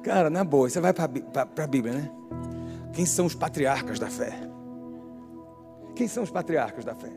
Cara, 0.04 0.30
na 0.30 0.44
boa, 0.44 0.70
você 0.70 0.80
vai 0.80 0.94
para 0.94 1.06
a 1.64 1.68
Bíblia, 1.68 1.94
né? 1.94 2.12
Quem 2.94 3.06
são 3.06 3.26
os 3.26 3.36
patriarcas 3.36 4.00
da 4.00 4.08
fé? 4.08 4.34
Quem 5.96 6.08
são 6.08 6.24
os 6.24 6.32
patriarcas 6.32 6.86
da 6.86 6.96
fé? 6.96 7.12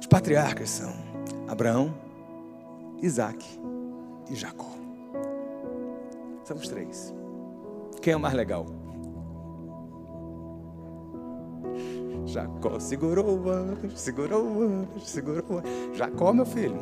Os 0.00 0.06
patriarcas 0.06 0.70
são 0.70 0.92
Abraão, 1.48 1.94
Isaac 3.00 3.44
e 4.30 4.34
Jacó. 4.34 4.70
São 6.44 6.56
os 6.56 6.68
três. 6.68 7.12
Quem 8.00 8.12
é 8.14 8.16
o 8.16 8.20
mais 8.20 8.34
legal? 8.34 8.66
Jacó 12.32 12.80
segurou 12.80 13.38
o 13.40 13.50
anjo, 13.50 13.90
segurou 13.94 14.42
o 14.42 14.62
anjo, 14.62 15.00
segurou 15.04 15.44
o 15.50 15.58
anjo. 15.58 15.94
Jacó, 15.94 16.32
meu 16.32 16.46
filho. 16.46 16.80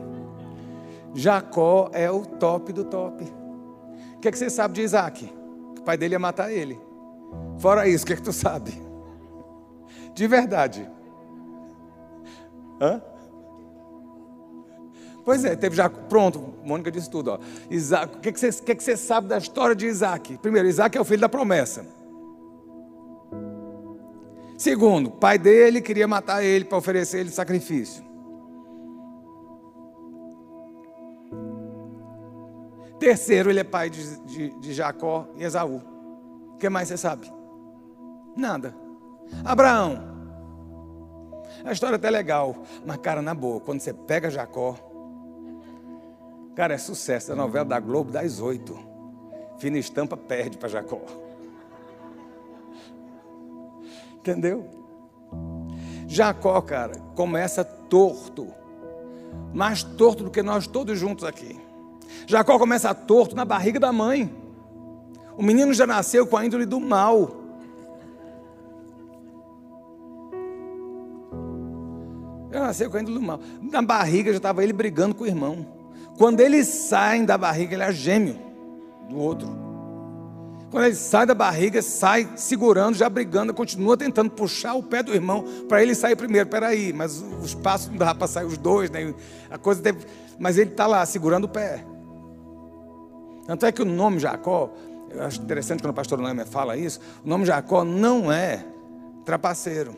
Jacó 1.12 1.90
é 1.92 2.08
o 2.08 2.24
top 2.24 2.72
do 2.72 2.84
top. 2.84 3.24
O 4.14 4.20
que, 4.20 4.28
é 4.28 4.30
que 4.30 4.38
você 4.38 4.48
sabe 4.48 4.74
de 4.74 4.82
Isaac? 4.82 5.28
O 5.76 5.82
pai 5.82 5.96
dele 5.96 6.14
ia 6.14 6.20
matar 6.20 6.52
ele. 6.52 6.80
Fora 7.58 7.88
isso, 7.88 8.04
o 8.04 8.06
que, 8.06 8.12
é 8.12 8.16
que 8.16 8.22
tu 8.22 8.32
sabe? 8.32 8.80
De 10.14 10.28
verdade. 10.28 10.88
Hã? 12.80 13.02
Pois 15.24 15.44
é, 15.44 15.56
teve 15.56 15.74
já. 15.74 15.90
Pronto, 15.90 16.54
Mônica 16.62 16.92
disse 16.92 17.10
tudo. 17.10 17.32
Ó. 17.32 17.38
Isaac, 17.68 18.18
o 18.18 18.20
que, 18.20 18.30
que, 18.30 18.38
você, 18.38 18.52
que, 18.62 18.74
que 18.76 18.84
você 18.84 18.96
sabe 18.96 19.26
da 19.26 19.38
história 19.38 19.74
de 19.74 19.86
Isaac? 19.86 20.38
Primeiro, 20.38 20.68
Isaac 20.68 20.96
é 20.96 21.00
o 21.00 21.04
filho 21.04 21.20
da 21.20 21.28
promessa. 21.28 21.84
Segundo, 24.60 25.10
pai 25.10 25.38
dele 25.38 25.80
queria 25.80 26.06
matar 26.06 26.44
ele 26.44 26.66
para 26.66 26.76
oferecer 26.76 27.20
ele 27.20 27.30
sacrifício. 27.30 28.04
Terceiro, 32.98 33.48
ele 33.48 33.60
é 33.60 33.64
pai 33.64 33.88
de, 33.88 34.20
de, 34.26 34.50
de 34.60 34.74
Jacó 34.74 35.26
e 35.38 35.44
Esaú. 35.44 35.80
O 36.52 36.58
que 36.58 36.68
mais 36.68 36.88
você 36.88 36.98
sabe? 36.98 37.32
Nada. 38.36 38.76
Abraão. 39.46 39.98
A 41.64 41.72
história 41.72 41.94
é 41.94 41.96
até 41.96 42.10
legal, 42.10 42.54
mas 42.84 42.98
cara, 42.98 43.22
na 43.22 43.32
boa, 43.32 43.60
quando 43.60 43.80
você 43.80 43.94
pega 43.94 44.28
Jacó, 44.28 44.76
cara, 46.54 46.74
é 46.74 46.78
sucesso. 46.78 47.32
A 47.32 47.34
novela 47.34 47.64
da 47.64 47.80
Globo 47.80 48.12
das 48.12 48.40
oito. 48.40 48.78
Fina 49.58 49.78
estampa 49.78 50.18
perde 50.18 50.58
para 50.58 50.68
Jacó. 50.68 51.00
Entendeu? 54.20 54.68
Jacó, 56.06 56.60
cara, 56.60 56.98
começa 57.14 57.64
torto. 57.64 58.48
Mais 59.54 59.82
torto 59.82 60.24
do 60.24 60.30
que 60.30 60.42
nós 60.42 60.66
todos 60.66 60.98
juntos 60.98 61.24
aqui. 61.24 61.58
Jacó 62.26 62.58
começa 62.58 62.94
torto 62.94 63.34
na 63.34 63.44
barriga 63.44 63.80
da 63.80 63.92
mãe. 63.92 64.32
O 65.36 65.42
menino 65.42 65.72
já 65.72 65.86
nasceu 65.86 66.26
com 66.26 66.36
a 66.36 66.44
índole 66.44 66.66
do 66.66 66.78
mal. 66.78 67.40
Eu 72.50 72.60
nasci 72.60 72.88
com 72.88 72.96
a 72.96 73.00
índole 73.00 73.18
do 73.18 73.24
mal. 73.24 73.40
Na 73.62 73.80
barriga 73.80 74.32
já 74.32 74.36
estava 74.36 74.62
ele 74.62 74.72
brigando 74.72 75.14
com 75.14 75.24
o 75.24 75.26
irmão. 75.26 75.66
Quando 76.18 76.40
eles 76.40 76.66
saem 76.66 77.24
da 77.24 77.38
barriga, 77.38 77.74
ele 77.74 77.84
é 77.84 77.92
gêmeo 77.92 78.36
do 79.08 79.16
outro. 79.16 79.69
Quando 80.70 80.84
ele 80.84 80.94
sai 80.94 81.26
da 81.26 81.34
barriga, 81.34 81.82
sai 81.82 82.30
segurando, 82.36 82.94
já 82.94 83.08
brigando, 83.08 83.52
continua 83.52 83.96
tentando 83.96 84.30
puxar 84.30 84.74
o 84.74 84.82
pé 84.82 85.02
do 85.02 85.12
irmão 85.12 85.44
para 85.68 85.82
ele 85.82 85.96
sair 85.96 86.14
primeiro. 86.14 86.48
Peraí, 86.48 86.92
mas 86.92 87.20
o 87.20 87.44
espaço 87.44 87.90
não 87.90 87.98
dá 87.98 88.14
para 88.14 88.28
sair 88.28 88.44
os 88.44 88.56
dois, 88.56 88.88
né? 88.88 89.12
A 89.50 89.58
coisa 89.58 89.82
deve... 89.82 90.06
Mas 90.38 90.56
ele 90.56 90.70
está 90.70 90.86
lá 90.86 91.04
segurando 91.04 91.44
o 91.44 91.48
pé. 91.48 91.84
Tanto 93.46 93.66
é 93.66 93.72
que 93.72 93.82
o 93.82 93.84
nome 93.84 94.20
Jacó, 94.20 94.72
eu 95.10 95.24
acho 95.24 95.42
interessante 95.42 95.82
quando 95.82 95.90
o 95.90 95.94
pastor 95.94 96.20
Noemi 96.20 96.44
fala 96.44 96.76
isso, 96.76 97.00
o 97.24 97.28
nome 97.28 97.44
Jacó 97.44 97.84
não 97.84 98.30
é 98.30 98.64
trapaceiro. 99.24 99.96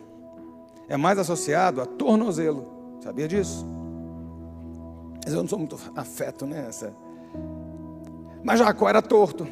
É 0.88 0.96
mais 0.96 1.18
associado 1.18 1.82
a 1.82 1.86
tornozelo. 1.86 2.66
Sabia 3.02 3.28
disso? 3.28 3.66
Mas 5.22 5.34
eu 5.34 5.42
não 5.42 5.48
sou 5.48 5.58
muito 5.58 5.78
afeto 5.94 6.46
nessa. 6.46 6.94
Mas 8.42 8.58
Jacó 8.58 8.88
era 8.88 9.02
torto. 9.02 9.46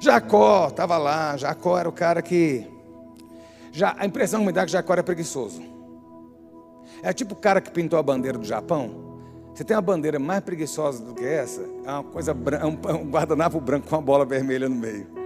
Jacó 0.00 0.68
estava 0.68 0.96
lá, 0.98 1.36
Jacó 1.36 1.78
era 1.78 1.88
o 1.88 1.92
cara 1.92 2.22
que. 2.22 2.66
Já, 3.72 3.94
a 3.98 4.06
impressão 4.06 4.40
que 4.40 4.46
me 4.46 4.52
dá 4.52 4.62
é 4.62 4.64
que 4.66 4.72
Jacó 4.72 4.92
era 4.92 5.02
preguiçoso. 5.02 5.62
É 7.02 7.12
tipo 7.12 7.34
o 7.34 7.36
cara 7.36 7.60
que 7.60 7.70
pintou 7.70 7.98
a 7.98 8.02
bandeira 8.02 8.38
do 8.38 8.44
Japão. 8.44 9.14
Você 9.54 9.62
tem 9.62 9.76
uma 9.76 9.82
bandeira 9.82 10.18
mais 10.18 10.40
preguiçosa 10.42 11.04
do 11.04 11.14
que 11.14 11.24
essa? 11.24 11.62
É 11.84 11.90
uma 11.90 12.04
coisa 12.04 12.32
é 12.32 12.94
um 12.94 13.10
guardanapo 13.10 13.60
branco 13.60 13.88
com 13.88 13.96
uma 13.96 14.02
bola 14.02 14.24
vermelha 14.24 14.68
no 14.68 14.74
meio. 14.74 15.23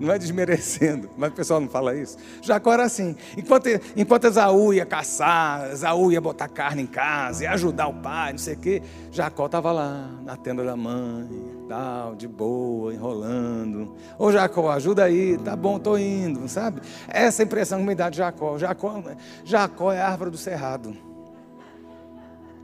Não 0.00 0.12
é 0.12 0.18
desmerecendo, 0.18 1.10
mas 1.16 1.30
o 1.30 1.34
pessoal 1.34 1.60
não 1.60 1.68
fala 1.68 1.96
isso. 1.96 2.16
Jacó 2.40 2.72
era 2.72 2.84
assim. 2.84 3.16
Enquanto, 3.36 3.66
enquanto 3.96 4.26
Esaú 4.26 4.72
ia 4.72 4.86
caçar, 4.86 5.70
Esaú 5.72 6.12
ia 6.12 6.20
botar 6.20 6.48
carne 6.48 6.82
em 6.82 6.86
casa, 6.86 7.44
ia 7.44 7.50
ajudar 7.52 7.88
o 7.88 7.94
pai, 7.94 8.32
não 8.32 8.38
sei 8.38 8.54
o 8.54 8.58
quê, 8.58 8.82
Jacó 9.10 9.46
estava 9.46 9.72
lá 9.72 10.08
na 10.24 10.36
tenda 10.36 10.64
da 10.64 10.76
mãe, 10.76 11.28
tal, 11.68 12.14
de 12.14 12.28
boa, 12.28 12.94
enrolando. 12.94 13.96
Ô 14.16 14.30
Jacó, 14.30 14.70
ajuda 14.70 15.04
aí, 15.04 15.36
tá 15.38 15.56
bom, 15.56 15.78
tô 15.78 15.98
indo, 15.98 16.48
sabe? 16.48 16.80
Essa 17.08 17.42
impressão 17.42 17.80
que 17.80 17.86
me 17.86 17.94
dá 17.94 18.08
de 18.08 18.18
Jacó. 18.18 18.56
Jacó, 18.56 19.02
Jacó 19.44 19.92
é 19.92 20.00
a 20.00 20.08
árvore 20.08 20.30
do 20.30 20.38
cerrado. 20.38 20.96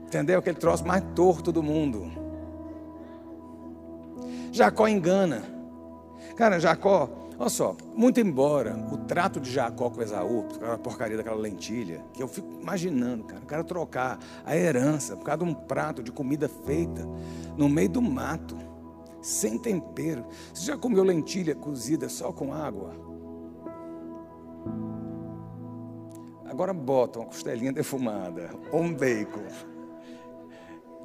Entendeu? 0.07 0.39
Aquele 0.39 0.57
troço 0.57 0.87
mais 0.87 1.03
torto 1.17 1.51
do 1.51 1.63
mundo. 1.63 2.13
Jacó 4.53 4.87
engana. 4.87 5.43
Cara, 6.37 6.61
Jacó 6.61 7.24
Olha 7.37 7.49
só, 7.49 7.77
muito 7.95 8.21
embora 8.21 8.77
o 8.93 8.97
trato 8.99 9.41
de 9.41 9.51
Jacó 9.51 9.91
com 9.91 10.01
Esaú, 10.01 10.47
aquela 10.55 10.79
porcaria 10.79 11.17
daquela 11.17 11.37
lentilha, 11.37 12.05
que 12.13 12.23
eu 12.23 12.29
fico 12.29 12.49
imaginando, 12.61 13.25
cara, 13.25 13.43
o 13.43 13.47
cara 13.47 13.65
trocar 13.65 14.19
a 14.45 14.57
herança 14.57 15.17
por 15.17 15.25
causa 15.25 15.45
de 15.45 15.51
um 15.51 15.55
prato 15.55 16.03
de 16.03 16.13
comida 16.13 16.49
feita 16.49 17.05
no 17.57 17.69
meio 17.69 17.89
do 17.89 18.01
mato, 18.01 18.57
sem 19.21 19.59
tempero. 19.59 20.25
Você 20.53 20.67
já 20.67 20.77
comeu 20.77 21.03
lentilha 21.03 21.55
cozida 21.57 22.09
só 22.09 22.33
com 22.33 22.53
água? 22.53 22.95
Agora 26.45 26.73
bota 26.73 27.19
uma 27.19 27.27
costelinha 27.27 27.73
defumada, 27.73 28.51
ou 28.71 28.81
um 28.81 28.95
bacon, 28.95 29.43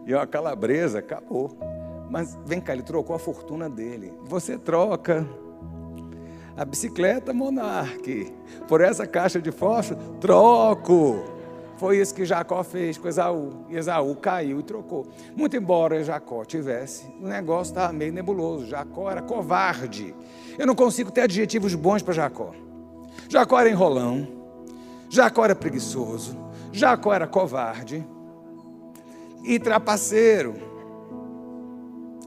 e 0.05 0.13
uma 0.13 0.27
calabresa, 0.27 0.99
acabou. 0.99 1.57
Mas 2.09 2.37
vem 2.45 2.61
cá, 2.61 2.73
ele 2.73 2.83
trocou 2.83 3.15
a 3.15 3.19
fortuna 3.19 3.69
dele. 3.69 4.13
Você 4.25 4.57
troca 4.57 5.27
a 6.59 6.65
bicicleta 6.65 7.31
Monarque 7.31 8.33
por 8.67 8.81
essa 8.81 9.07
caixa 9.07 9.41
de 9.41 9.49
fósforo, 9.49 10.17
troco. 10.19 11.23
Foi 11.77 11.97
isso 11.97 12.13
que 12.13 12.25
Jacó 12.25 12.61
fez 12.65 12.97
com 12.97 13.07
Esaú. 13.07 13.65
E 13.69 13.77
Esaú 13.77 14.13
caiu 14.17 14.59
e 14.59 14.63
trocou. 14.63 15.07
Muito 15.37 15.55
embora 15.55 16.03
Jacó 16.03 16.43
tivesse, 16.43 17.05
o 17.21 17.25
negócio 17.25 17.71
estava 17.71 17.93
meio 17.93 18.11
nebuloso. 18.11 18.65
Jacó 18.65 19.09
era 19.09 19.21
covarde. 19.21 20.13
Eu 20.57 20.67
não 20.67 20.75
consigo 20.75 21.09
ter 21.09 21.21
adjetivos 21.21 21.73
bons 21.75 22.03
para 22.03 22.13
Jacó. 22.13 22.53
Jacó 23.29 23.57
era 23.57 23.69
enrolão. 23.69 24.27
Jacó 25.09 25.45
era 25.45 25.55
preguiçoso. 25.55 26.37
Jacó 26.73 27.13
era 27.13 27.25
covarde. 27.25 28.05
E 29.45 29.57
trapaceiro. 29.57 30.55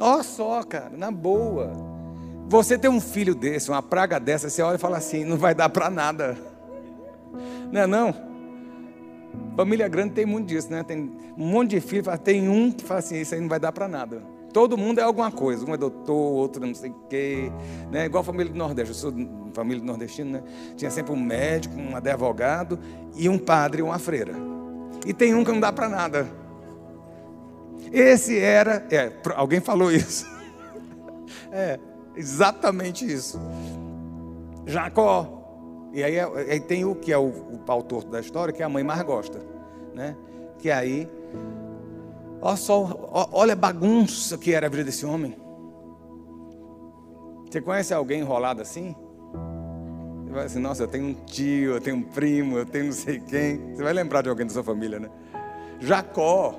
Olha 0.01 0.23
só, 0.23 0.63
cara, 0.63 0.89
na 0.97 1.11
boa. 1.11 1.92
Você 2.53 2.77
tem 2.77 2.91
um 2.91 3.01
filho 3.01 3.35
desse, 3.35 3.71
uma 3.71 3.83
praga 3.83 4.21
dessa, 4.21 4.51
você 4.51 4.61
olha 4.61 4.75
e 4.75 4.79
fala 4.79 4.99
assim, 4.99 5.25
não 5.25 5.39
vai 5.39 5.55
dar 5.55 5.71
para 5.71 5.89
nada. 5.89 6.37
Não 7.73 7.81
é 7.81 7.87
não? 7.87 8.15
Família 9.57 9.89
grande 9.89 10.13
tem 10.13 10.27
muito 10.27 10.49
disso, 10.49 10.71
né? 10.71 10.83
Tem 10.83 11.11
um 11.35 11.47
monte 11.47 11.71
de 11.71 11.81
filho, 11.81 12.05
tem 12.19 12.51
um 12.51 12.71
que 12.71 12.85
fala 12.85 13.01
assim, 13.01 13.19
isso 13.19 13.35
aí 13.35 13.41
não 13.41 13.49
vai 13.49 13.59
dar 13.59 13.73
para 13.73 13.89
nada. 13.89 14.23
Todo 14.53 14.77
mundo 14.77 14.99
é 14.99 15.03
alguma 15.03 15.33
coisa, 15.33 15.65
um 15.65 15.73
é 15.73 15.79
doutor, 15.79 16.13
outro 16.15 16.67
não 16.67 16.75
sei 16.75 16.91
o 16.91 16.95
quê, 17.09 17.51
né? 17.91 18.05
Igual 18.05 18.21
a 18.21 18.25
família 18.25 18.53
do 18.53 18.59
Nordeste, 18.59 18.91
eu 18.91 18.95
sou 18.97 19.15
família 19.55 19.81
do 19.81 19.87
nordestino, 19.87 20.33
né? 20.33 20.43
Tinha 20.77 20.91
sempre 20.91 21.11
um 21.11 21.17
médico, 21.17 21.75
um 21.75 21.97
advogado 21.97 22.79
e 23.17 23.31
um 23.31 23.39
padre, 23.39 23.81
uma 23.81 23.99
freira. 23.99 24.35
E 25.07 25.15
tem 25.15 25.35
um 25.35 25.43
que 25.43 25.53
não 25.53 25.61
dá 25.61 25.73
para 25.73 25.89
nada. 25.89 26.29
Esse 27.91 28.39
era, 28.39 28.87
é, 28.91 29.11
alguém 29.37 29.61
falou 29.61 29.91
isso. 29.91 30.31
É, 31.55 31.79
Exatamente 32.15 33.11
isso. 33.11 33.41
Jacó. 34.67 35.41
E 35.93 36.03
aí, 36.03 36.19
aí 36.19 36.61
tem 36.61 36.85
o 36.85 36.95
que 36.95 37.13
é 37.13 37.19
o, 37.19 37.29
o 37.29 37.59
pau 37.59 37.83
torto 37.83 38.11
da 38.11 38.21
história, 38.21 38.53
que 38.53 38.63
a 38.63 38.69
mãe 38.69 38.83
mais 38.83 39.03
gosta. 39.03 39.41
Né? 39.95 40.17
Que 40.59 40.71
aí. 40.71 41.09
Olha 42.41 42.57
só, 42.57 43.29
olha 43.33 43.53
a 43.53 43.57
bagunça 43.57 44.37
que 44.37 44.53
era 44.53 44.67
a 44.67 44.71
vida 44.71 44.85
desse 44.85 45.07
homem. 45.07 45.37
Você 47.49 47.61
conhece 47.61 47.93
alguém 47.93 48.21
enrolado 48.21 48.63
assim? 48.63 48.97
Você 50.25 50.33
vai 50.33 50.47
assim, 50.47 50.59
nossa, 50.59 50.83
eu 50.83 50.89
tenho 50.89 51.05
um 51.05 51.15
tio, 51.15 51.75
eu 51.75 51.81
tenho 51.81 51.97
um 51.97 52.03
primo, 52.03 52.57
eu 52.57 52.65
tenho 52.65 52.87
não 52.87 52.93
sei 52.93 53.21
quem. 53.21 53.75
Você 53.75 53.83
vai 53.83 53.93
lembrar 53.93 54.23
de 54.23 54.31
alguém 54.31 54.47
da 54.47 54.53
sua 54.53 54.65
família, 54.65 54.99
né? 54.99 55.11
Jacó. 55.79 56.59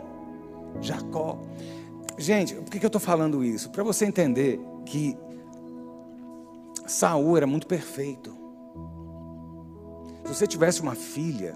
Jacó. 0.79 1.39
Gente, 2.17 2.53
por 2.53 2.69
que 2.69 2.77
eu 2.77 2.87
estou 2.87 3.01
falando 3.01 3.43
isso? 3.43 3.71
Para 3.71 3.83
você 3.83 4.05
entender 4.05 4.61
que 4.85 5.17
Saul 6.93 7.35
era 7.35 7.47
muito 7.47 7.65
perfeito. 7.65 8.37
Se 10.23 10.35
você 10.35 10.45
tivesse 10.45 10.79
uma 10.79 10.93
filha, 10.93 11.55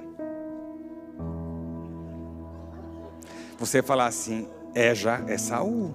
você 3.60 3.78
ia 3.78 3.84
falar 3.84 4.08
assim: 4.08 4.48
é 4.74 4.96
já 4.96 5.20
é 5.28 5.38
Saul 5.38 5.94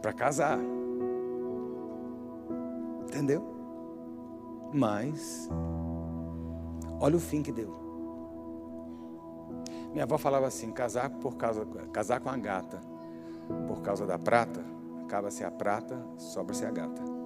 para 0.00 0.14
casar. 0.14 0.58
Entendeu? 3.02 3.44
Mas 4.72 5.46
olha 6.98 7.16
o 7.16 7.20
fim 7.20 7.42
que 7.42 7.52
deu. 7.52 7.76
Minha 9.92 10.04
avó 10.04 10.16
falava 10.16 10.46
assim: 10.46 10.72
casar 10.72 11.10
por 11.10 11.36
causa 11.36 11.66
casar 11.92 12.18
com 12.20 12.30
a 12.30 12.36
gata 12.38 12.80
por 13.66 13.82
causa 13.82 14.06
da 14.06 14.18
prata, 14.18 14.64
acaba-se 15.04 15.44
a 15.44 15.50
prata, 15.50 16.02
sobra-se 16.16 16.64
a 16.64 16.70
gata. 16.70 17.17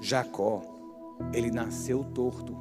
Jacó, 0.00 0.62
ele 1.32 1.50
nasceu 1.50 2.04
torto. 2.04 2.56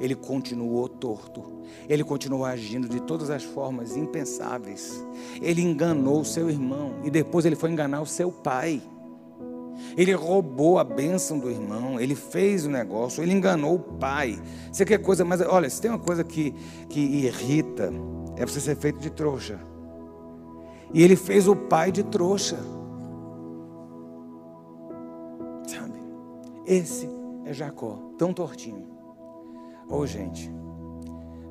Ele 0.00 0.14
continuou 0.14 0.88
torto. 0.88 1.58
Ele 1.88 2.02
continuou 2.02 2.44
agindo 2.44 2.88
de 2.88 3.00
todas 3.00 3.30
as 3.30 3.44
formas 3.44 3.96
impensáveis. 3.96 5.04
Ele 5.40 5.62
enganou 5.62 6.24
seu 6.24 6.50
irmão 6.50 6.94
e 7.04 7.10
depois 7.10 7.44
ele 7.44 7.56
foi 7.56 7.70
enganar 7.70 8.00
o 8.00 8.06
seu 8.06 8.30
pai. 8.30 8.82
Ele 9.96 10.12
roubou 10.12 10.78
a 10.78 10.84
bênção 10.84 11.38
do 11.38 11.50
irmão, 11.50 12.00
ele 12.00 12.14
fez 12.14 12.66
o 12.66 12.70
negócio, 12.70 13.22
ele 13.22 13.32
enganou 13.32 13.76
o 13.76 13.78
pai. 13.78 14.40
Você 14.72 14.84
quer 14.84 14.98
coisa 14.98 15.24
mais. 15.24 15.40
Olha, 15.40 15.70
se 15.70 15.80
tem 15.80 15.90
uma 15.90 15.98
coisa 15.98 16.24
que, 16.24 16.54
que 16.88 17.00
irrita, 17.00 17.92
é 18.36 18.44
você 18.44 18.60
ser 18.60 18.76
feito 18.76 18.98
de 18.98 19.10
trouxa. 19.10 19.58
E 20.92 21.02
ele 21.02 21.16
fez 21.16 21.46
o 21.46 21.54
pai 21.54 21.92
de 21.92 22.02
trouxa. 22.02 22.58
Esse 26.68 27.08
é 27.46 27.52
Jacó, 27.54 27.98
tão 28.18 28.34
tortinho. 28.34 28.86
Ô 29.88 30.00
oh, 30.00 30.06
gente, 30.06 30.52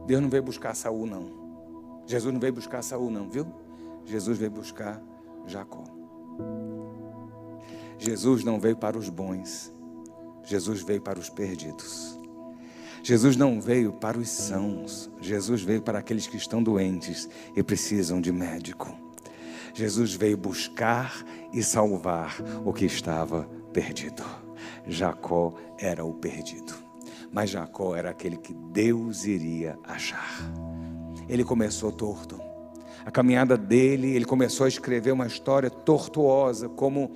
Deus 0.05 0.21
não 0.21 0.29
veio 0.29 0.43
buscar 0.43 0.75
Saul 0.75 1.07
não. 1.07 2.03
Jesus 2.05 2.31
não 2.31 2.39
veio 2.39 2.53
buscar 2.53 2.83
Saul 2.83 3.09
não, 3.09 3.27
viu? 3.27 3.47
Jesus 4.05 4.37
veio 4.37 4.51
buscar 4.51 5.01
Jacó. 5.47 5.83
Jesus 7.97 8.43
não 8.43 8.59
veio 8.59 8.77
para 8.77 8.95
os 8.95 9.09
bons. 9.09 9.73
Jesus 10.43 10.83
veio 10.83 11.01
para 11.01 11.17
os 11.17 11.31
perdidos. 11.31 12.15
Jesus 13.01 13.35
não 13.35 13.59
veio 13.59 13.93
para 13.93 14.19
os 14.19 14.29
sãos. 14.29 15.09
Jesus 15.19 15.63
veio 15.63 15.81
para 15.81 15.97
aqueles 15.97 16.27
que 16.27 16.37
estão 16.37 16.61
doentes 16.61 17.27
e 17.55 17.63
precisam 17.63 18.21
de 18.21 18.31
médico. 18.31 18.95
Jesus 19.73 20.13
veio 20.13 20.37
buscar 20.37 21.25
e 21.51 21.63
salvar 21.63 22.37
o 22.63 22.71
que 22.71 22.85
estava 22.85 23.49
perdido. 23.73 24.46
Jacó 24.87 25.53
era 25.77 26.03
o 26.05 26.13
perdido, 26.13 26.73
mas 27.31 27.49
Jacó 27.49 27.95
era 27.95 28.09
aquele 28.09 28.37
que 28.37 28.53
Deus 28.53 29.25
iria 29.25 29.77
achar. 29.83 30.39
Ele 31.27 31.43
começou 31.43 31.91
torto. 31.91 32.39
A 33.05 33.11
caminhada 33.11 33.57
dele, 33.57 34.15
ele 34.15 34.25
começou 34.25 34.65
a 34.65 34.67
escrever 34.67 35.11
uma 35.11 35.27
história 35.27 35.69
tortuosa, 35.69 36.67
como 36.67 37.11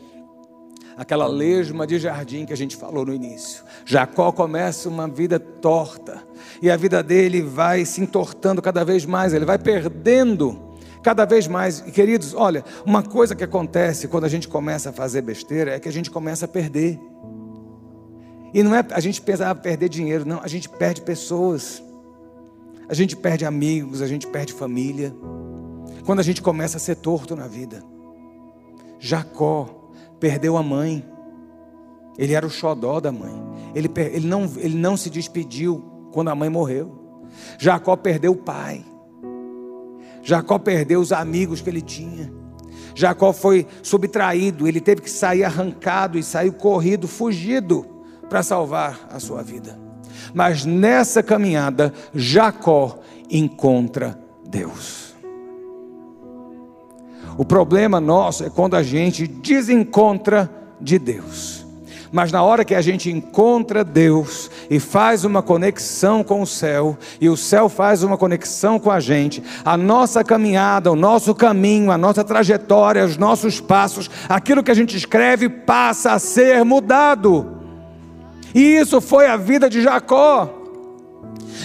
aquela 0.97 1.27
lesma 1.27 1.87
de 1.87 1.99
jardim 1.99 2.45
que 2.45 2.53
a 2.53 2.57
gente 2.57 2.75
falou 2.75 3.05
no 3.05 3.13
início. 3.13 3.63
Jacó 3.85 4.31
começa 4.31 4.87
uma 4.87 5.07
vida 5.07 5.39
torta, 5.39 6.21
e 6.61 6.69
a 6.69 6.77
vida 6.77 7.01
dele 7.01 7.41
vai 7.41 7.85
se 7.85 8.01
entortando 8.01 8.61
cada 8.61 8.83
vez 8.83 9.05
mais, 9.05 9.33
ele 9.33 9.45
vai 9.45 9.57
perdendo 9.57 10.71
cada 11.01 11.25
vez 11.25 11.47
mais. 11.47 11.79
E 11.79 11.91
queridos, 11.91 12.33
olha, 12.33 12.63
uma 12.85 13.03
coisa 13.03 13.35
que 13.35 13.43
acontece 13.43 14.07
quando 14.07 14.25
a 14.25 14.29
gente 14.29 14.47
começa 14.47 14.89
a 14.89 14.93
fazer 14.93 15.21
besteira 15.21 15.71
é 15.75 15.79
que 15.79 15.89
a 15.89 15.93
gente 15.93 16.11
começa 16.11 16.45
a 16.45 16.47
perder. 16.47 16.99
E 18.53 18.61
não 18.63 18.75
é 18.75 18.85
a 18.91 18.99
gente 18.99 19.21
pensa 19.21 19.49
ah, 19.49 19.55
perder 19.55 19.89
dinheiro, 19.89 20.25
não, 20.25 20.41
a 20.41 20.47
gente 20.47 20.67
perde 20.67 21.01
pessoas. 21.01 21.81
A 22.89 22.93
gente 22.93 23.15
perde 23.15 23.45
amigos, 23.45 24.01
a 24.01 24.07
gente 24.07 24.27
perde 24.27 24.51
família. 24.51 25.15
Quando 26.05 26.19
a 26.19 26.23
gente 26.23 26.41
começa 26.41 26.77
a 26.77 26.79
ser 26.79 26.95
torto 26.95 27.35
na 27.35 27.47
vida. 27.47 27.81
Jacó 28.99 29.93
perdeu 30.19 30.57
a 30.57 30.63
mãe. 30.63 31.05
Ele 32.17 32.33
era 32.33 32.45
o 32.45 32.49
xodó 32.49 32.99
da 32.99 33.11
mãe. 33.11 33.33
Ele, 33.73 33.89
ele, 33.95 34.27
não, 34.27 34.43
ele 34.57 34.75
não 34.75 34.97
se 34.97 35.09
despediu 35.09 36.09
quando 36.11 36.29
a 36.29 36.35
mãe 36.35 36.49
morreu. 36.49 36.91
Jacó 37.57 37.95
perdeu 37.95 38.33
o 38.33 38.37
pai. 38.37 38.83
Jacó 40.21 40.59
perdeu 40.59 40.99
os 40.99 41.13
amigos 41.13 41.61
que 41.61 41.69
ele 41.69 41.81
tinha. 41.81 42.31
Jacó 42.93 43.31
foi 43.31 43.65
subtraído, 43.81 44.67
ele 44.67 44.81
teve 44.81 45.01
que 45.01 45.09
sair 45.09 45.45
arrancado 45.45 46.19
e 46.19 46.23
saiu 46.23 46.51
corrido, 46.51 47.07
fugido 47.07 48.00
para 48.31 48.41
salvar 48.41 48.97
a 49.11 49.19
sua 49.19 49.43
vida. 49.43 49.77
Mas 50.33 50.63
nessa 50.63 51.21
caminhada, 51.21 51.93
Jacó 52.15 52.97
encontra 53.29 54.17
Deus. 54.47 55.13
O 57.37 57.43
problema 57.43 57.99
nosso 57.99 58.45
é 58.45 58.49
quando 58.49 58.77
a 58.77 58.83
gente 58.83 59.27
desencontra 59.27 60.49
de 60.79 60.97
Deus. 60.97 61.65
Mas 62.09 62.31
na 62.31 62.41
hora 62.41 62.63
que 62.63 62.73
a 62.73 62.81
gente 62.81 63.11
encontra 63.11 63.83
Deus 63.83 64.49
e 64.69 64.79
faz 64.79 65.25
uma 65.25 65.41
conexão 65.41 66.23
com 66.23 66.41
o 66.41 66.47
céu, 66.47 66.97
e 67.19 67.27
o 67.27 67.35
céu 67.35 67.67
faz 67.67 68.01
uma 68.01 68.17
conexão 68.17 68.79
com 68.79 68.91
a 68.91 69.01
gente, 69.01 69.43
a 69.65 69.75
nossa 69.75 70.23
caminhada, 70.23 70.89
o 70.89 70.95
nosso 70.95 71.35
caminho, 71.35 71.91
a 71.91 71.97
nossa 71.97 72.23
trajetória, 72.23 73.03
os 73.03 73.17
nossos 73.17 73.59
passos, 73.59 74.09
aquilo 74.29 74.63
que 74.63 74.71
a 74.71 74.75
gente 74.75 74.95
escreve 74.95 75.49
passa 75.49 76.13
a 76.13 76.19
ser 76.19 76.63
mudado. 76.63 77.60
E 78.53 78.77
isso 78.77 78.99
foi 79.01 79.27
a 79.27 79.37
vida 79.37 79.69
de 79.69 79.81
Jacó. 79.81 80.57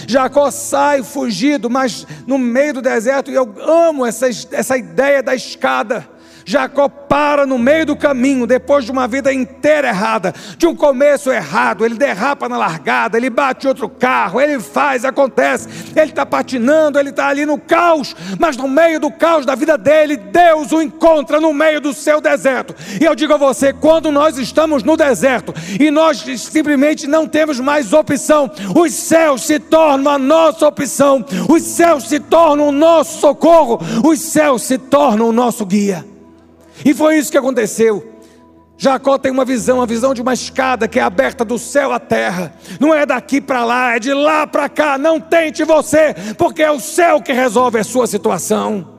Jacó 0.07 0.49
sai 0.51 1.03
fugido, 1.03 1.69
mas 1.69 2.05
no 2.25 2.37
meio 2.37 2.75
do 2.75 2.81
deserto, 2.81 3.31
e 3.31 3.35
eu 3.35 3.53
amo 3.59 4.05
essa, 4.05 4.27
essa 4.27 4.77
ideia 4.77 5.21
da 5.21 5.35
escada. 5.35 6.07
Jacó 6.47 6.87
para 6.87 7.45
no 7.45 7.57
meio 7.57 7.85
do 7.85 7.93
caminho, 7.93 8.47
depois 8.47 8.85
de 8.85 8.91
uma 8.91 9.05
vida 9.05 9.33
inteira 9.33 9.89
errada, 9.89 10.33
de 10.57 10.65
um 10.65 10.73
começo 10.73 11.29
errado, 11.29 11.85
ele 11.85 11.95
derrapa 11.95 12.47
na 12.47 12.57
largada, 12.57 13.17
ele 13.17 13.29
bate 13.29 13.67
outro 13.67 13.89
carro, 13.89 14.39
ele 14.39 14.57
faz, 14.61 15.03
acontece, 15.03 15.67
ele 15.93 16.11
está 16.11 16.25
patinando, 16.25 16.97
ele 16.97 17.09
está 17.09 17.27
ali 17.27 17.45
no 17.45 17.59
caos, 17.59 18.15
mas 18.39 18.55
no 18.55 18.65
meio 18.65 18.97
do 18.97 19.11
caos 19.11 19.45
da 19.45 19.55
vida 19.55 19.77
dele, 19.77 20.15
Deus 20.15 20.71
o 20.71 20.81
encontra 20.81 21.41
no 21.41 21.53
meio 21.53 21.81
do 21.81 21.91
seu 21.91 22.21
deserto. 22.21 22.73
E 23.01 23.03
eu 23.03 23.13
digo 23.13 23.33
a 23.33 23.37
você: 23.37 23.73
quando 23.73 24.09
nós 24.09 24.37
estamos 24.37 24.83
no 24.83 24.95
deserto 24.95 25.53
e 25.77 25.91
nós 25.91 26.23
simplesmente 26.39 27.07
não 27.07 27.27
temos 27.27 27.59
mais 27.59 27.91
opção, 27.91 28.49
os 28.73 28.93
céus 28.93 29.45
se 29.45 29.59
tornam 29.59 30.13
a 30.13 30.17
nossa 30.17 30.65
opção, 30.65 31.25
os 31.49 31.61
céus 31.63 32.07
se 32.07 32.21
tornam 32.21 32.69
o 32.69 32.71
nosso 32.71 33.19
socorro, 33.19 33.81
os 34.01 34.21
céus 34.21 34.61
se 34.61 34.77
tornam 34.77 35.27
o 35.27 35.33
nosso 35.33 35.65
guia. 35.65 36.05
E 36.85 36.93
foi 36.93 37.17
isso 37.17 37.31
que 37.31 37.37
aconteceu. 37.37 38.17
Jacó 38.77 39.17
tem 39.17 39.31
uma 39.31 39.43
visão, 39.43 39.81
a 39.81 39.87
visão 39.87 40.13
de 40.13 40.21
uma 40.21 40.33
escada 40.33 40.87
que 40.87 40.99
é 40.99 41.01
aberta 41.01 41.43
do 41.43 41.57
céu 41.57 41.91
à 41.91 41.99
terra. 41.99 42.53
Não 42.79 42.93
é 42.93 43.05
daqui 43.05 43.41
para 43.41 43.65
lá, 43.65 43.95
é 43.95 43.99
de 43.99 44.13
lá 44.13 44.45
para 44.45 44.69
cá. 44.69 44.97
Não 44.99 45.19
tente 45.19 45.63
você, 45.63 46.13
porque 46.37 46.61
é 46.61 46.71
o 46.71 46.79
céu 46.79 47.19
que 47.19 47.33
resolve 47.33 47.79
a 47.79 47.83
sua 47.83 48.05
situação. 48.05 48.95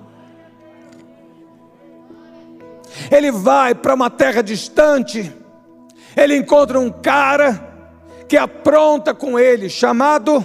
Ele 3.08 3.30
vai 3.30 3.72
para 3.72 3.94
uma 3.94 4.10
terra 4.10 4.42
distante. 4.42 5.32
Ele 6.16 6.36
encontra 6.36 6.80
um 6.80 6.90
cara 6.90 7.68
que 8.26 8.36
apronta 8.36 9.14
com 9.14 9.38
ele, 9.38 9.70
chamado 9.70 10.44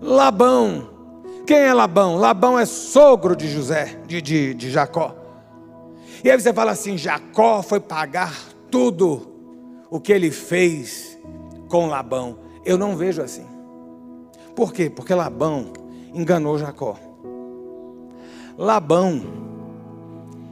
Labão. 0.00 0.90
Quem 1.46 1.58
é 1.58 1.72
Labão? 1.72 2.16
Labão 2.16 2.58
é 2.58 2.66
sogro 2.66 3.36
de 3.36 3.48
José, 3.48 4.00
de, 4.06 4.20
de, 4.20 4.54
de 4.54 4.70
Jacó. 4.70 5.21
E 6.24 6.30
aí 6.30 6.40
você 6.40 6.52
fala 6.52 6.72
assim: 6.72 6.96
Jacó 6.96 7.62
foi 7.62 7.80
pagar 7.80 8.32
tudo 8.70 9.32
o 9.90 10.00
que 10.00 10.12
ele 10.12 10.30
fez 10.30 11.18
com 11.68 11.86
Labão. 11.86 12.38
Eu 12.64 12.78
não 12.78 12.96
vejo 12.96 13.22
assim. 13.22 13.46
Por 14.54 14.72
quê? 14.72 14.88
Porque 14.88 15.14
Labão 15.14 15.72
enganou 16.14 16.58
Jacó. 16.58 16.96
Labão, 18.56 19.20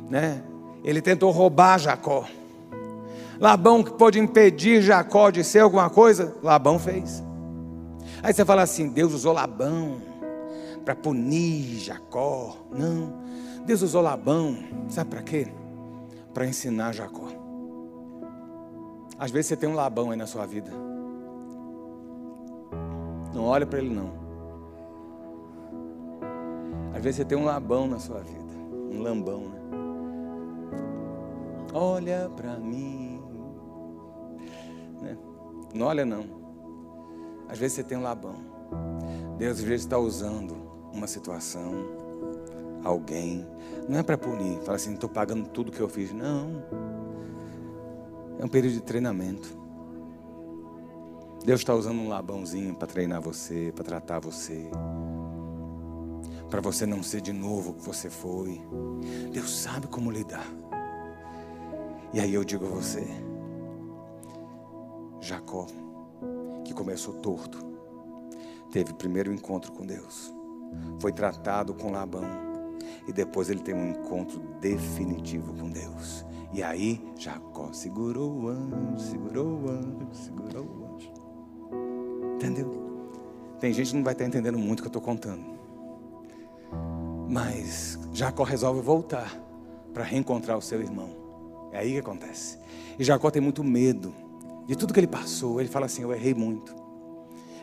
né? 0.08 0.42
Ele 0.82 1.00
tentou 1.00 1.30
roubar 1.30 1.78
Jacó. 1.78 2.24
Labão 3.38 3.82
que 3.82 3.92
pôde 3.92 4.18
impedir 4.18 4.82
Jacó 4.82 5.30
de 5.30 5.44
ser 5.44 5.60
alguma 5.60 5.88
coisa, 5.88 6.34
Labão 6.42 6.78
fez. 6.78 7.22
Aí 8.22 8.32
você 8.32 8.44
fala 8.44 8.62
assim: 8.62 8.88
Deus 8.88 9.12
usou 9.12 9.32
Labão 9.32 10.02
para 10.84 10.96
punir 10.96 11.78
Jacó. 11.78 12.56
Não, 12.70 13.14
Deus 13.64 13.82
usou 13.82 14.02
Labão, 14.02 14.58
sabe 14.88 15.10
para 15.10 15.22
quê? 15.22 15.48
Para 16.32 16.46
ensinar 16.46 16.92
Jacó. 16.92 17.28
Às 19.18 19.30
vezes 19.30 19.48
você 19.48 19.56
tem 19.56 19.68
um 19.68 19.74
Labão 19.74 20.10
aí 20.10 20.16
na 20.16 20.26
sua 20.26 20.46
vida. 20.46 20.70
Não 23.34 23.44
olha 23.44 23.66
para 23.66 23.78
ele 23.78 23.94
não. 23.94 24.10
Às 26.94 27.02
vezes 27.02 27.16
você 27.16 27.24
tem 27.24 27.38
um 27.38 27.44
Labão 27.44 27.86
na 27.86 27.98
sua 27.98 28.20
vida, 28.20 28.52
um 28.90 29.00
lambão, 29.00 29.40
né? 29.48 29.60
Olha 31.72 32.30
para 32.36 32.56
mim. 32.58 33.22
Né? 35.00 35.16
Não 35.72 35.86
olha 35.86 36.04
não. 36.04 36.24
Às 37.48 37.58
vezes 37.58 37.76
você 37.76 37.84
tem 37.84 37.96
um 37.96 38.02
Labão. 38.02 38.36
Deus 39.38 39.58
às 39.58 39.64
vezes 39.64 39.86
está 39.86 39.98
usando 39.98 40.54
uma 40.92 41.06
situação, 41.06 41.72
alguém 42.84 43.46
não 43.90 43.98
é 43.98 44.04
para 44.04 44.16
punir, 44.16 44.60
fala 44.60 44.76
assim, 44.76 44.94
estou 44.94 45.10
pagando 45.10 45.48
tudo 45.48 45.72
que 45.72 45.80
eu 45.80 45.88
fiz. 45.88 46.12
Não. 46.12 46.62
É 48.38 48.44
um 48.44 48.48
período 48.48 48.74
de 48.74 48.82
treinamento. 48.82 49.58
Deus 51.44 51.60
está 51.60 51.74
usando 51.74 51.98
um 51.98 52.08
labãozinho 52.08 52.72
para 52.76 52.86
treinar 52.86 53.20
você, 53.20 53.72
para 53.74 53.84
tratar 53.84 54.20
você. 54.20 54.70
Para 56.48 56.60
você 56.60 56.86
não 56.86 57.02
ser 57.02 57.20
de 57.20 57.32
novo 57.32 57.70
o 57.70 57.74
que 57.74 57.84
você 57.84 58.08
foi. 58.08 58.60
Deus 59.32 59.58
sabe 59.58 59.88
como 59.88 60.08
lidar. 60.08 60.46
E 62.12 62.20
aí 62.20 62.32
eu 62.32 62.44
digo 62.44 62.66
a 62.66 62.68
você, 62.68 63.04
Jacó, 65.20 65.66
que 66.64 66.72
começou 66.72 67.14
torto, 67.14 67.58
teve 68.70 68.92
primeiro 68.94 69.32
encontro 69.32 69.72
com 69.72 69.86
Deus, 69.86 70.32
foi 70.98 71.12
tratado 71.12 71.72
com 71.72 71.92
Labão 71.92 72.49
e 73.06 73.12
depois 73.12 73.50
ele 73.50 73.60
tem 73.60 73.74
um 73.74 73.90
encontro 73.90 74.40
definitivo 74.60 75.52
com 75.54 75.70
Deus. 75.70 76.24
E 76.52 76.62
aí 76.62 77.00
Jacó 77.16 77.72
segurou 77.72 78.32
o 78.32 78.48
anjo, 78.48 78.98
segurou 78.98 79.46
o 79.46 79.70
anjo, 79.70 80.08
segurou 80.12 80.64
o 80.64 80.94
anjo. 80.94 81.12
Entendeu? 82.34 82.90
Tem 83.60 83.72
gente 83.72 83.90
que 83.90 83.96
não 83.96 84.02
vai 84.02 84.14
estar 84.14 84.24
entendendo 84.24 84.58
muito 84.58 84.80
o 84.80 84.82
que 84.82 84.86
eu 84.88 84.90
estou 84.90 85.02
contando. 85.02 85.44
Mas 87.28 87.98
Jacó 88.12 88.42
resolve 88.42 88.80
voltar 88.80 89.38
para 89.94 90.02
reencontrar 90.02 90.58
o 90.58 90.62
seu 90.62 90.80
irmão. 90.80 91.10
É 91.72 91.78
aí 91.78 91.92
que 91.92 91.98
acontece. 91.98 92.58
E 92.98 93.04
Jacó 93.04 93.30
tem 93.30 93.40
muito 93.40 93.62
medo 93.62 94.12
de 94.66 94.74
tudo 94.76 94.92
que 94.92 94.98
ele 94.98 95.06
passou. 95.06 95.60
Ele 95.60 95.68
fala 95.68 95.86
assim: 95.86 96.02
Eu 96.02 96.12
errei 96.12 96.34
muito. 96.34 96.74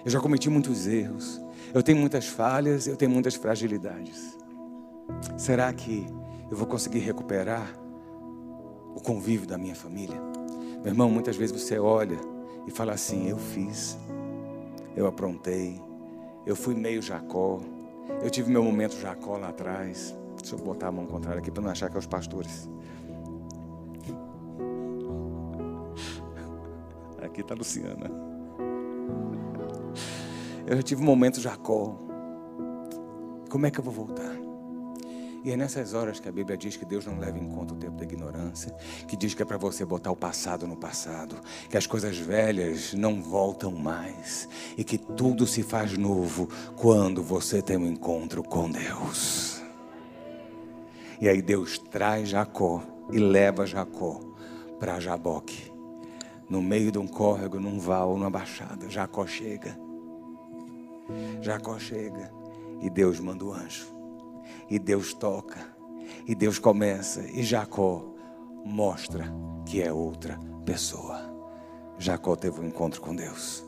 Eu 0.05 0.11
já 0.11 0.19
cometi 0.21 0.49
muitos 0.49 0.87
erros. 0.87 1.41
Eu 1.73 1.83
tenho 1.83 1.97
muitas 1.97 2.27
falhas, 2.27 2.87
eu 2.87 2.95
tenho 2.95 3.11
muitas 3.11 3.35
fragilidades. 3.35 4.36
Será 5.37 5.71
que 5.73 6.05
eu 6.49 6.57
vou 6.57 6.67
conseguir 6.67 6.99
recuperar 6.99 7.67
o 8.95 9.01
convívio 9.01 9.47
da 9.47 9.57
minha 9.57 9.75
família? 9.75 10.19
Meu 10.81 10.87
irmão, 10.87 11.09
muitas 11.09 11.35
vezes 11.35 11.61
você 11.61 11.79
olha 11.79 12.17
e 12.65 12.71
fala 12.71 12.93
assim: 12.93 13.29
Eu 13.29 13.37
fiz, 13.37 13.97
eu 14.95 15.07
aprontei, 15.07 15.81
eu 16.45 16.55
fui 16.55 16.75
meio 16.75 17.01
Jacó, 17.01 17.59
eu 18.21 18.29
tive 18.29 18.51
meu 18.51 18.63
momento 18.63 18.95
Jacó 18.95 19.37
lá 19.37 19.49
atrás. 19.49 20.15
Deixa 20.37 20.55
eu 20.55 20.59
botar 20.59 20.87
a 20.87 20.91
mão 20.91 21.05
contrária 21.05 21.39
aqui 21.39 21.51
para 21.51 21.63
não 21.63 21.71
achar 21.71 21.89
que 21.89 21.95
é 21.95 21.99
os 21.99 22.05
pastores. 22.05 22.69
Aqui 27.21 27.41
está 27.41 27.55
Luciana. 27.55 28.09
Eu 30.65 30.77
já 30.77 30.83
tive 30.83 31.01
um 31.01 31.05
momento 31.05 31.41
Jacó. 31.41 31.97
Como 33.49 33.65
é 33.65 33.71
que 33.71 33.79
eu 33.79 33.83
vou 33.83 33.93
voltar? 33.93 34.46
E 35.43 35.51
é 35.51 35.57
nessas 35.57 35.93
horas 35.93 36.19
que 36.19 36.27
a 36.27 36.31
Bíblia 36.31 36.57
diz 36.57 36.75
que 36.75 36.85
Deus 36.85 37.05
não 37.05 37.19
leva 37.19 37.37
em 37.37 37.47
conta 37.47 37.73
o 37.73 37.77
tempo 37.77 37.97
da 37.97 38.03
ignorância, 38.03 38.73
que 39.07 39.15
diz 39.15 39.33
que 39.33 39.41
é 39.41 39.45
para 39.45 39.57
você 39.57 39.85
botar 39.85 40.11
o 40.11 40.15
passado 40.15 40.67
no 40.67 40.75
passado, 40.75 41.37
que 41.69 41.77
as 41.77 41.87
coisas 41.87 42.17
velhas 42.17 42.93
não 42.93 43.21
voltam 43.21 43.71
mais 43.71 44.49
e 44.77 44.83
que 44.83 44.97
tudo 44.97 45.45
se 45.47 45.63
faz 45.63 45.97
novo 45.97 46.49
quando 46.75 47.23
você 47.23 47.61
tem 47.61 47.77
um 47.77 47.87
encontro 47.87 48.43
com 48.43 48.69
Deus. 48.69 49.61
E 51.19 51.27
aí 51.27 51.41
Deus 51.41 51.79
traz 51.79 52.29
Jacó 52.29 52.83
e 53.11 53.17
leva 53.17 53.65
Jacó 53.65 54.19
para 54.79 54.99
Jaboque, 54.99 55.71
no 56.49 56.61
meio 56.61 56.91
de 56.91 56.99
um 56.99 57.07
córrego, 57.07 57.59
num 57.59 57.79
val, 57.79 58.15
numa 58.17 58.29
baixada. 58.29 58.89
Jacó 58.89 59.25
chega. 59.25 59.77
Jacó 61.41 61.79
chega 61.79 62.31
e 62.81 62.89
Deus 62.89 63.19
manda 63.19 63.43
o 63.43 63.51
anjo. 63.51 63.96
E 64.69 64.77
Deus 64.79 65.13
toca. 65.13 65.59
E 66.25 66.35
Deus 66.35 66.59
começa. 66.59 67.21
E 67.21 67.43
Jacó 67.43 68.05
mostra 68.65 69.25
que 69.65 69.81
é 69.81 69.91
outra 69.91 70.39
pessoa. 70.65 71.19
Jacó 71.97 72.35
teve 72.35 72.61
um 72.61 72.67
encontro 72.67 73.01
com 73.01 73.15
Deus. 73.15 73.65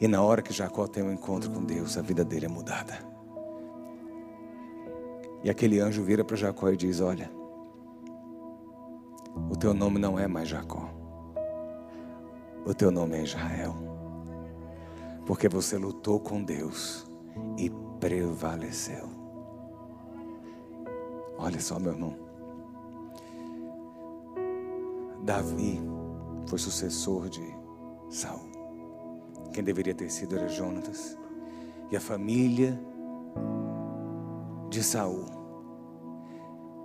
E 0.00 0.08
na 0.08 0.22
hora 0.22 0.42
que 0.42 0.52
Jacó 0.52 0.86
tem 0.86 1.02
um 1.02 1.12
encontro 1.12 1.50
com 1.50 1.64
Deus, 1.64 1.96
a 1.96 2.02
vida 2.02 2.24
dele 2.24 2.46
é 2.46 2.48
mudada. 2.48 2.98
E 5.42 5.50
aquele 5.50 5.78
anjo 5.78 6.02
vira 6.02 6.24
para 6.24 6.36
Jacó 6.36 6.70
e 6.70 6.76
diz: 6.76 7.00
Olha, 7.00 7.30
o 9.50 9.56
teu 9.56 9.74
nome 9.74 9.98
não 9.98 10.18
é 10.18 10.26
mais 10.26 10.48
Jacó, 10.48 10.88
o 12.64 12.72
teu 12.72 12.90
nome 12.90 13.16
é 13.16 13.22
Israel, 13.22 13.74
porque 15.26 15.48
você 15.48 15.76
lutou 15.76 16.18
com 16.18 16.42
Deus 16.42 17.06
e 17.58 17.70
prevaleceu. 18.04 19.08
Olha 21.38 21.58
só, 21.58 21.78
meu 21.78 21.92
irmão. 21.92 22.14
Davi 25.22 25.80
foi 26.46 26.58
sucessor 26.58 27.30
de 27.30 27.42
Saul. 28.10 28.52
Quem 29.54 29.64
deveria 29.64 29.94
ter 29.94 30.10
sido 30.10 30.36
era 30.36 30.48
Jonatas. 30.48 31.16
E 31.90 31.96
a 31.96 32.00
família 32.00 32.78
de 34.68 34.82
Saul 34.82 35.24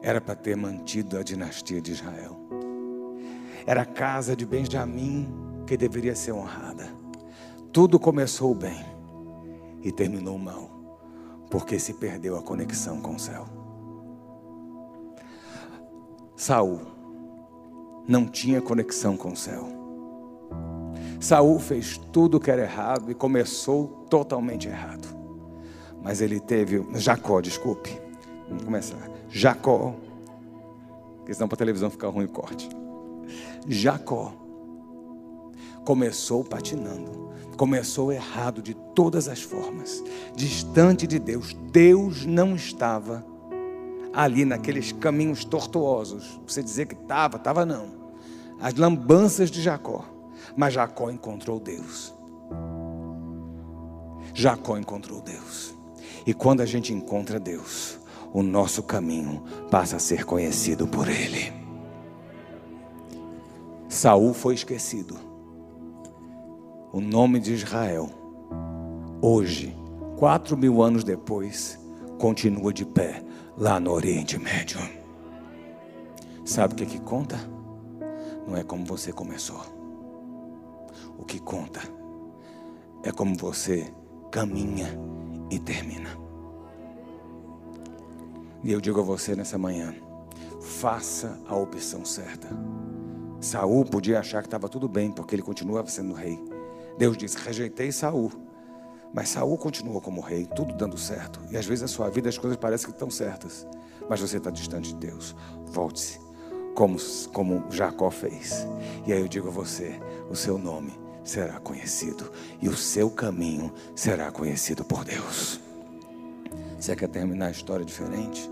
era 0.01 0.21
para 0.21 0.35
ter 0.35 0.55
mantido 0.55 1.17
a 1.17 1.23
dinastia 1.23 1.81
de 1.81 1.91
Israel. 1.91 2.37
Era 3.67 3.81
a 3.81 3.85
casa 3.85 4.37
de 4.37 4.45
Benjamim 4.45 5.27
que 5.67 5.75
deveria 5.75 6.15
ser 6.15 6.31
honrada. 6.31 6.87
Tudo 7.73 7.99
começou 7.99 8.55
bem 8.55 8.85
e 9.83 9.91
terminou 9.91 10.37
mal, 10.37 10.78
porque 11.49 11.79
se 11.79 11.93
perdeu 11.93 12.37
a 12.37 12.41
conexão 12.41 13.01
com 13.01 13.15
o 13.15 13.19
céu. 13.19 13.45
Saul 16.35 16.79
não 18.07 18.25
tinha 18.25 18.61
conexão 18.61 19.17
com 19.17 19.33
o 19.33 19.37
céu. 19.37 19.67
Saul 21.19 21.59
fez 21.59 21.97
tudo 22.11 22.39
que 22.39 22.49
era 22.49 22.61
errado 22.61 23.11
e 23.11 23.13
começou 23.13 24.05
totalmente 24.09 24.67
errado. 24.67 25.07
Mas 26.01 26.21
ele 26.21 26.39
teve 26.39 26.83
Jacó, 26.95 27.41
desculpe. 27.41 27.99
Vamos 28.47 28.63
começar. 28.63 29.09
Jacó, 29.29 29.93
porque 31.17 31.33
senão 31.33 31.47
para 31.47 31.55
a 31.55 31.57
televisão 31.57 31.89
ficar 31.89 32.07
ruim 32.07 32.25
o 32.25 32.29
corte. 32.29 32.69
Jacó 33.67 34.33
começou 35.89 36.43
patinando 36.43 37.31
começou 37.57 38.11
errado 38.11 38.61
de 38.61 38.75
todas 38.75 39.27
as 39.27 39.41
formas, 39.41 40.03
distante 40.35 41.07
de 41.07 41.17
Deus. 41.17 41.53
Deus 41.71 42.27
não 42.27 42.55
estava 42.55 43.25
ali 44.13 44.45
naqueles 44.45 44.91
caminhos 44.91 45.43
tortuosos. 45.43 46.39
Você 46.47 46.61
dizer 46.61 46.85
que 46.85 46.93
estava, 46.93 47.37
estava 47.37 47.65
não. 47.65 47.87
As 48.61 48.75
lambanças 48.75 49.49
de 49.49 49.63
Jacó. 49.63 50.05
Mas 50.55 50.75
Jacó 50.75 51.09
encontrou 51.09 51.59
Deus. 51.59 52.13
Jacó 54.33 54.77
encontrou 54.77 55.21
Deus. 55.21 55.73
E 56.25 56.35
quando 56.35 56.61
a 56.61 56.65
gente 56.67 56.93
encontra 56.93 57.39
Deus, 57.39 57.97
o 58.31 58.43
nosso 58.43 58.83
caminho 58.83 59.43
passa 59.71 59.95
a 59.97 59.99
ser 59.99 60.23
conhecido 60.23 60.87
por 60.87 61.09
Ele. 61.09 61.51
Saul 63.89 64.35
foi 64.35 64.53
esquecido 64.53 65.28
o 66.91 66.99
nome 66.99 67.39
de 67.39 67.53
Israel, 67.53 68.09
hoje, 69.21 69.75
quatro 70.17 70.57
mil 70.57 70.81
anos 70.81 71.03
depois, 71.03 71.79
continua 72.17 72.73
de 72.73 72.85
pé 72.85 73.23
lá 73.55 73.79
no 73.79 73.91
Oriente 73.91 74.39
Médio. 74.39 74.79
Sabe 76.43 76.73
o 76.73 76.77
que, 76.77 76.85
que 76.85 76.99
conta? 76.99 77.37
Não 78.47 78.57
é 78.57 78.63
como 78.63 78.85
você 78.85 79.13
começou. 79.13 79.61
O 81.17 81.23
que 81.23 81.39
conta 81.39 81.81
é 83.03 83.11
como 83.11 83.35
você 83.37 83.93
caminha 84.31 84.87
e 85.51 85.59
termina. 85.59 86.09
E 88.63 88.71
eu 88.71 88.81
digo 88.81 88.99
a 88.99 89.03
você 89.03 89.35
nessa 89.35 89.57
manhã: 89.57 89.93
faça 90.59 91.39
a 91.47 91.55
opção 91.55 92.03
certa. 92.03 92.47
Saul 93.39 93.85
podia 93.85 94.19
achar 94.19 94.41
que 94.41 94.47
estava 94.47 94.67
tudo 94.67 94.89
bem, 94.89 95.11
porque 95.11 95.35
ele 95.35 95.43
continuava 95.43 95.87
sendo 95.87 96.13
rei. 96.13 96.39
Deus 96.99 97.17
disse: 97.17 97.37
rejeitei 97.37 97.91
Saul. 97.93 98.29
Mas 99.11 99.29
Saul 99.29 99.57
continuou 99.57 100.01
como 100.01 100.21
rei, 100.21 100.45
tudo 100.45 100.75
dando 100.75 100.97
certo. 100.97 101.39
E 101.49 101.57
às 101.57 101.65
vezes 101.65 101.81
na 101.81 101.87
sua 101.87 102.09
vida 102.09 102.29
as 102.29 102.37
coisas 102.37 102.57
parecem 102.57 102.87
que 102.87 102.93
estão 102.93 103.09
certas. 103.09 103.65
Mas 104.07 104.19
você 104.19 104.37
está 104.37 104.51
distante 104.51 104.93
de 104.93 105.07
Deus. 105.07 105.35
Volte-se. 105.65 106.19
Como, 106.75 106.97
como 107.33 107.65
Jacó 107.71 108.11
fez. 108.11 108.67
E 109.07 109.13
aí 109.13 109.19
eu 109.21 109.27
digo 109.29 109.47
a 109.47 109.51
você: 109.51 109.97
o 110.29 110.35
seu 110.35 110.57
nome 110.57 110.93
será 111.23 111.57
conhecido. 111.59 112.31
E 112.61 112.67
o 112.67 112.75
seu 112.75 113.09
caminho 113.09 113.73
será 113.95 114.29
conhecido 114.29 114.83
por 114.83 115.05
Deus. 115.05 115.59
Você 116.77 116.95
quer 116.95 117.07
terminar 117.07 117.47
a 117.47 117.51
história 117.51 117.85
diferente? 117.85 118.47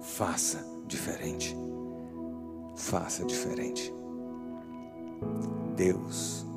Faça 0.00 0.58
diferente. 0.86 1.56
Faça 2.74 3.24
diferente. 3.24 3.94
Deus 5.76 6.49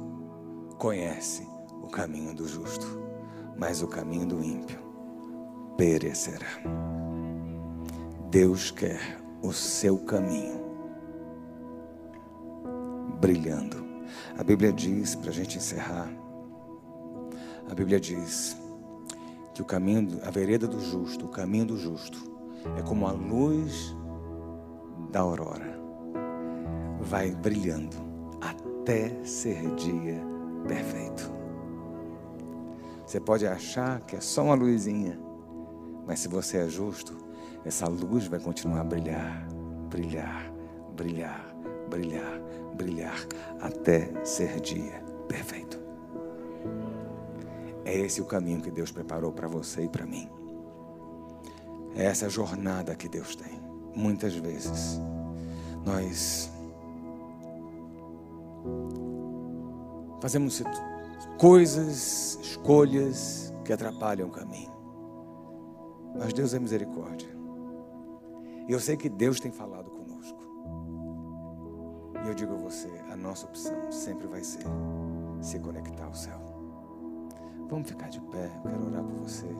conhece 0.83 1.47
o 1.81 1.87
caminho 1.87 2.35
do 2.35 2.45
justo, 2.45 2.85
mas 3.55 3.81
o 3.81 3.87
caminho 3.87 4.25
do 4.25 4.43
ímpio 4.43 4.77
perecerá. 5.77 6.59
Deus 8.29 8.69
quer 8.69 9.17
o 9.41 9.53
seu 9.53 9.97
caminho 9.99 10.59
brilhando. 13.21 13.81
A 14.37 14.43
Bíblia 14.43 14.73
diz, 14.73 15.15
para 15.15 15.29
a 15.29 15.33
gente 15.33 15.55
encerrar, 15.55 16.11
a 17.71 17.73
Bíblia 17.73 17.97
diz 17.97 18.57
que 19.53 19.61
o 19.61 19.65
caminho, 19.65 20.19
a 20.21 20.29
vereda 20.31 20.67
do 20.67 20.81
justo, 20.81 21.27
o 21.27 21.29
caminho 21.29 21.67
do 21.67 21.77
justo, 21.77 22.19
é 22.77 22.81
como 22.81 23.07
a 23.07 23.11
luz 23.13 23.95
da 25.13 25.21
aurora, 25.21 25.79
vai 26.99 27.31
brilhando 27.31 27.95
até 28.41 29.23
ser 29.23 29.73
dia 29.75 30.32
perfeito. 30.67 31.31
Você 33.05 33.19
pode 33.19 33.45
achar 33.45 34.01
que 34.01 34.15
é 34.15 34.21
só 34.21 34.43
uma 34.43 34.55
luzinha, 34.55 35.19
mas 36.05 36.19
se 36.19 36.27
você 36.27 36.57
é 36.57 36.67
justo, 36.67 37.15
essa 37.65 37.87
luz 37.87 38.27
vai 38.27 38.39
continuar 38.39 38.81
a 38.81 38.83
brilhar, 38.83 39.47
brilhar, 39.89 40.51
brilhar, 40.95 41.55
brilhar, 41.89 42.41
brilhar, 42.75 43.27
até 43.61 44.11
ser 44.25 44.59
dia 44.59 45.03
perfeito. 45.27 45.79
É 47.85 47.95
esse 47.95 48.21
o 48.21 48.25
caminho 48.25 48.61
que 48.61 48.71
Deus 48.71 48.91
preparou 48.91 49.31
para 49.31 49.47
você 49.47 49.83
e 49.83 49.89
para 49.89 50.05
mim. 50.05 50.29
É 51.95 52.05
essa 52.05 52.29
jornada 52.29 52.95
que 52.95 53.07
Deus 53.07 53.35
tem. 53.35 53.61
Muitas 53.95 54.33
vezes 54.33 54.99
nós 55.85 56.49
Fazemos 60.23 60.63
coisas, 61.37 62.39
escolhas 62.41 63.53
que 63.65 63.73
atrapalham 63.73 64.29
o 64.29 64.31
caminho. 64.31 64.71
Mas 66.17 66.31
Deus 66.31 66.53
é 66.53 66.59
misericórdia. 66.59 67.27
E 68.65 68.71
eu 68.71 68.79
sei 68.79 68.95
que 68.95 69.09
Deus 69.09 69.41
tem 69.41 69.51
falado 69.51 69.91
conosco. 69.91 70.39
E 72.23 72.29
eu 72.29 72.33
digo 72.33 72.53
a 72.53 72.57
você, 72.57 72.87
a 73.11 73.17
nossa 73.17 73.45
opção 73.47 73.91
sempre 73.91 74.25
vai 74.25 74.41
ser 74.45 74.63
se 75.41 75.59
conectar 75.59 76.05
ao 76.05 76.13
céu. 76.13 76.39
Vamos 77.69 77.89
ficar 77.89 78.07
de 78.07 78.21
pé, 78.21 78.49
eu 78.63 78.71
quero 78.71 78.87
orar 78.87 79.03
por 79.03 79.23
você. 79.23 79.53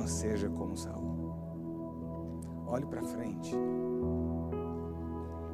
Não 0.00 0.08
seja 0.08 0.48
como 0.48 0.74
Saul. 0.74 1.34
Olhe 2.66 2.86
para 2.86 3.02
frente 3.02 3.54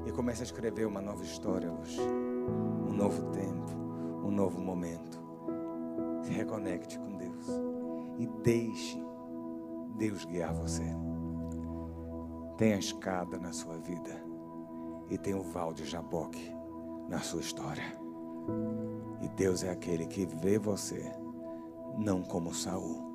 e 0.07 0.13
comece 0.13 0.43
a 0.43 0.45
escrever 0.45 0.87
uma 0.87 1.03
nova 1.03 1.25
história 1.25 1.69
hoje, 1.69 2.01
um 2.01 2.93
novo 2.93 3.25
tempo, 3.33 3.73
um 4.25 4.31
novo 4.31 4.61
momento. 4.61 5.21
Se 6.23 6.31
reconecte 6.31 6.97
com 6.97 7.17
Deus 7.17 7.49
e 8.21 8.29
deixe 8.45 9.03
Deus 9.99 10.25
guiar 10.25 10.55
você. 10.55 10.85
Tem 12.57 12.75
a 12.75 12.79
escada 12.79 13.39
na 13.39 13.53
sua 13.53 13.79
vida 13.79 14.15
e 15.11 15.19
tem 15.19 15.35
o 15.35 15.43
val 15.43 15.75
de 15.75 15.85
Jaboque 15.85 16.55
na 17.09 17.19
sua 17.19 17.41
história. 17.41 17.99
E 19.23 19.29
Deus 19.31 19.65
é 19.65 19.71
aquele 19.71 20.07
que 20.07 20.25
vê 20.25 20.57
você 20.57 21.03
não 21.99 22.23
como 22.23 22.55
Saul, 22.55 23.06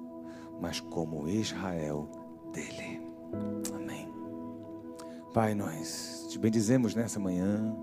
mas 0.61 0.79
como 0.79 1.27
Israel 1.27 2.07
dele. 2.53 3.01
Amém. 3.73 4.07
Pai, 5.33 5.55
nós 5.55 6.27
te 6.29 6.37
bendizemos 6.37 6.93
nessa 6.93 7.19
manhã, 7.19 7.75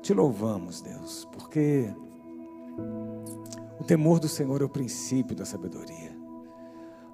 te 0.00 0.14
louvamos, 0.14 0.80
Deus, 0.80 1.26
porque 1.32 1.92
o 3.80 3.84
temor 3.84 4.20
do 4.20 4.28
Senhor 4.28 4.62
é 4.62 4.64
o 4.64 4.68
princípio 4.68 5.34
da 5.34 5.44
sabedoria. 5.44 6.16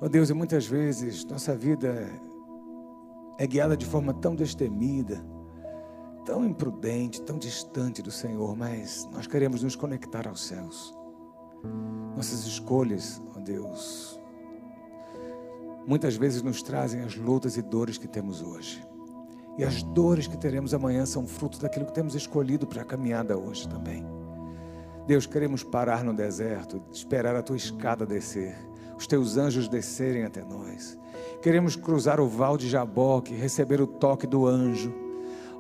Ó 0.01 0.07
oh, 0.07 0.09
Deus, 0.09 0.31
e 0.31 0.35
muitas 0.35 0.67
vezes 0.67 1.25
nossa 1.25 1.57
vida 1.57 2.11
é 3.39 3.47
guiada 3.47 3.77
de 3.77 3.87
forma 3.87 4.13
tão 4.13 4.35
destemida, 4.35 5.25
tão 6.25 6.45
imprudente, 6.45 7.23
tão 7.23 7.39
distante 7.39 8.03
do 8.03 8.11
Senhor, 8.11 8.57
mas 8.57 9.09
nós 9.13 9.27
queremos 9.27 9.63
nos 9.63 9.77
conectar 9.77 10.29
aos 10.29 10.45
céus. 10.45 10.95
Nossas 12.17 12.45
escolhas, 12.45 13.23
ó 13.35 13.39
oh 13.39 13.41
Deus, 13.41 14.21
muitas 15.87 16.17
vezes 16.17 16.43
nos 16.43 16.63
trazem 16.63 17.03
as 17.03 17.17
lutas 17.17 17.57
e 17.57 17.63
dores 17.63 17.99
que 17.99 18.09
temos 18.09 18.43
hoje. 18.43 18.83
E 19.59 19.65
as 19.65 19.83
dores 19.83 20.27
que 20.27 20.37
teremos 20.37 20.73
amanhã 20.73 21.05
são 21.05 21.27
fruto 21.27 21.61
daquilo 21.61 21.87
que 21.87 21.95
temos 21.95 22.15
escolhido 22.15 22.67
para 22.67 22.83
a 22.83 22.85
caminhada 22.85 23.37
hoje 23.37 23.69
também. 23.69 24.05
Deus, 25.07 25.27
queremos 25.27 25.63
parar 25.63 26.05
no 26.05 26.15
deserto, 26.15 26.83
esperar 26.93 27.37
a 27.37 27.43
tua 27.43 27.57
escada 27.57 28.07
descer, 28.07 28.57
os 28.97 29.07
teus 29.07 29.37
anjos 29.37 29.69
descerem 29.69 30.25
até 30.25 30.43
nós. 30.43 30.99
Queremos 31.43 31.77
cruzar 31.77 32.21
o 32.21 32.29
val 32.29 32.57
de 32.57 32.69
Jaboque, 32.69 33.35
receber 33.35 33.81
o 33.81 33.87
toque 33.87 34.27
do 34.27 34.47
anjo 34.47 35.03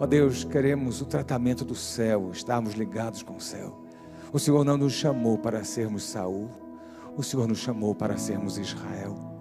Ó 0.03 0.05
oh 0.05 0.07
Deus, 0.09 0.43
queremos 0.43 1.01
o 1.01 1.07
tratamento 1.07 1.65
do 1.65 1.77
céu, 1.77 2.31
estarmos 2.33 2.75
ligados 2.75 3.23
com 3.23 3.37
o 3.37 3.41
céu. 3.41 3.79
O 4.33 4.39
Senhor 4.39 4.65
não 4.65 4.77
nos 4.77 4.95
chamou 4.95 5.39
para 5.39 5.63
sermos 5.63 6.03
Saul, 6.03 6.49
o 7.17 7.23
Senhor 7.23 7.47
nos 7.47 7.59
chamou 7.59 7.95
para 7.95 8.17
sermos 8.17 8.59
Israel. 8.59 9.32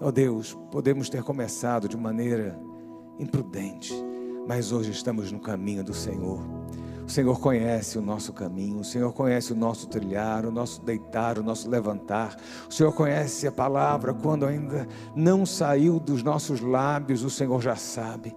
Ó 0.00 0.08
oh 0.08 0.12
Deus, 0.12 0.56
podemos 0.70 1.10
ter 1.10 1.24
começado 1.24 1.88
de 1.88 1.96
maneira 1.96 2.56
imprudente, 3.18 3.92
mas 4.46 4.70
hoje 4.70 4.92
estamos 4.92 5.32
no 5.32 5.40
caminho 5.40 5.82
do 5.82 5.92
Senhor. 5.92 6.40
O 7.04 7.10
Senhor 7.10 7.40
conhece 7.40 7.98
o 7.98 8.00
nosso 8.00 8.32
caminho, 8.32 8.78
o 8.78 8.84
Senhor 8.84 9.12
conhece 9.12 9.52
o 9.52 9.56
nosso 9.56 9.88
trilhar, 9.88 10.46
o 10.46 10.52
nosso 10.52 10.80
deitar, 10.82 11.36
o 11.36 11.42
nosso 11.42 11.68
levantar. 11.68 12.36
O 12.70 12.72
Senhor 12.72 12.92
conhece 12.92 13.48
a 13.48 13.50
palavra 13.50 14.14
quando 14.14 14.46
ainda 14.46 14.86
não 15.16 15.44
saiu 15.44 15.98
dos 15.98 16.22
nossos 16.22 16.60
lábios, 16.60 17.24
o 17.24 17.30
Senhor 17.30 17.60
já 17.60 17.74
sabe. 17.74 18.36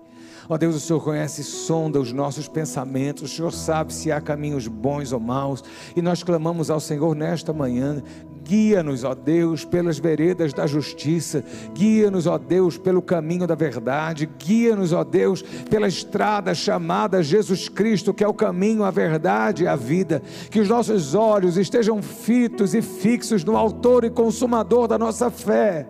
Ó 0.50 0.58
Deus, 0.58 0.76
o 0.76 0.80
Senhor 0.80 1.04
conhece 1.04 1.42
e 1.42 1.44
sonda 1.44 2.00
os 2.00 2.12
nossos 2.12 2.48
pensamentos, 2.48 3.32
o 3.32 3.36
Senhor 3.36 3.54
sabe 3.54 3.94
se 3.94 4.12
há 4.12 4.20
caminhos 4.20 4.68
bons 4.68 5.14
ou 5.14 5.20
maus, 5.20 5.64
e 5.96 6.02
nós 6.02 6.24
clamamos 6.24 6.72
ao 6.72 6.80
Senhor 6.80 7.16
nesta 7.16 7.54
manhã. 7.54 8.02
Guia-nos, 8.44 9.04
ó 9.04 9.14
Deus, 9.14 9.64
pelas 9.64 10.00
veredas 10.00 10.54
da 10.54 10.66
justiça, 10.66 11.44
guia-nos, 11.74 12.28
ó 12.28 12.38
Deus, 12.38 12.78
pelo 12.78 13.02
caminho 13.02 13.46
da 13.46 13.56
verdade, 13.56 14.30
guia-nos, 14.38 14.94
ó 14.94 15.04
Deus, 15.04 15.42
pela 15.70 15.88
estrada 15.88 16.54
chamada 16.54 17.24
Jesus 17.24 17.70
Cristo, 17.70 18.14
que 18.14 18.24
é 18.24 18.28
o 18.28 18.34
caminho, 18.34 18.84
a 18.84 18.92
verdade 18.92 19.64
e 19.64 19.68
a 19.68 19.76
vida. 19.76 20.22
Que 20.50 20.60
os 20.60 20.68
nossos 20.68 21.14
olhos 21.14 21.56
estejam 21.56 22.02
fitos 22.02 22.74
e 22.74 22.82
fixos 22.82 23.44
no 23.44 23.56
Autor 23.56 24.04
e 24.04 24.10
Consumador 24.10 24.88
da 24.88 24.98
nossa 24.98 25.30
fé. 25.30 25.88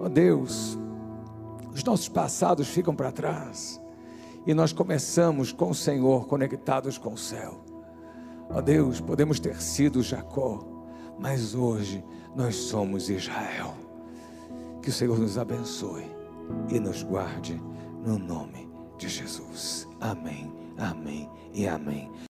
Ó 0.00 0.08
Deus, 0.08 0.78
os 1.72 1.82
nossos 1.84 2.08
passados 2.08 2.68
ficam 2.68 2.94
para 2.94 3.12
trás 3.12 3.80
e 4.46 4.54
nós 4.54 4.72
começamos 4.72 5.52
com 5.52 5.70
o 5.70 5.74
Senhor 5.74 6.26
conectados 6.26 6.98
com 6.98 7.12
o 7.12 7.18
céu. 7.18 7.60
Ó 8.50 8.60
Deus, 8.60 9.00
podemos 9.00 9.38
ter 9.38 9.60
sido 9.60 10.02
Jacó, 10.02 10.66
mas 11.18 11.54
hoje 11.54 12.04
nós 12.34 12.54
somos 12.54 13.08
Israel. 13.08 13.74
Que 14.82 14.90
o 14.90 14.92
Senhor 14.92 15.18
nos 15.18 15.36
abençoe 15.36 16.04
e 16.70 16.78
nos 16.78 17.02
guarde 17.02 17.60
no 18.04 18.18
nome 18.18 18.68
de 18.96 19.08
Jesus. 19.08 19.88
Amém, 20.00 20.52
amém 20.78 21.28
e 21.52 21.66
amém. 21.66 22.10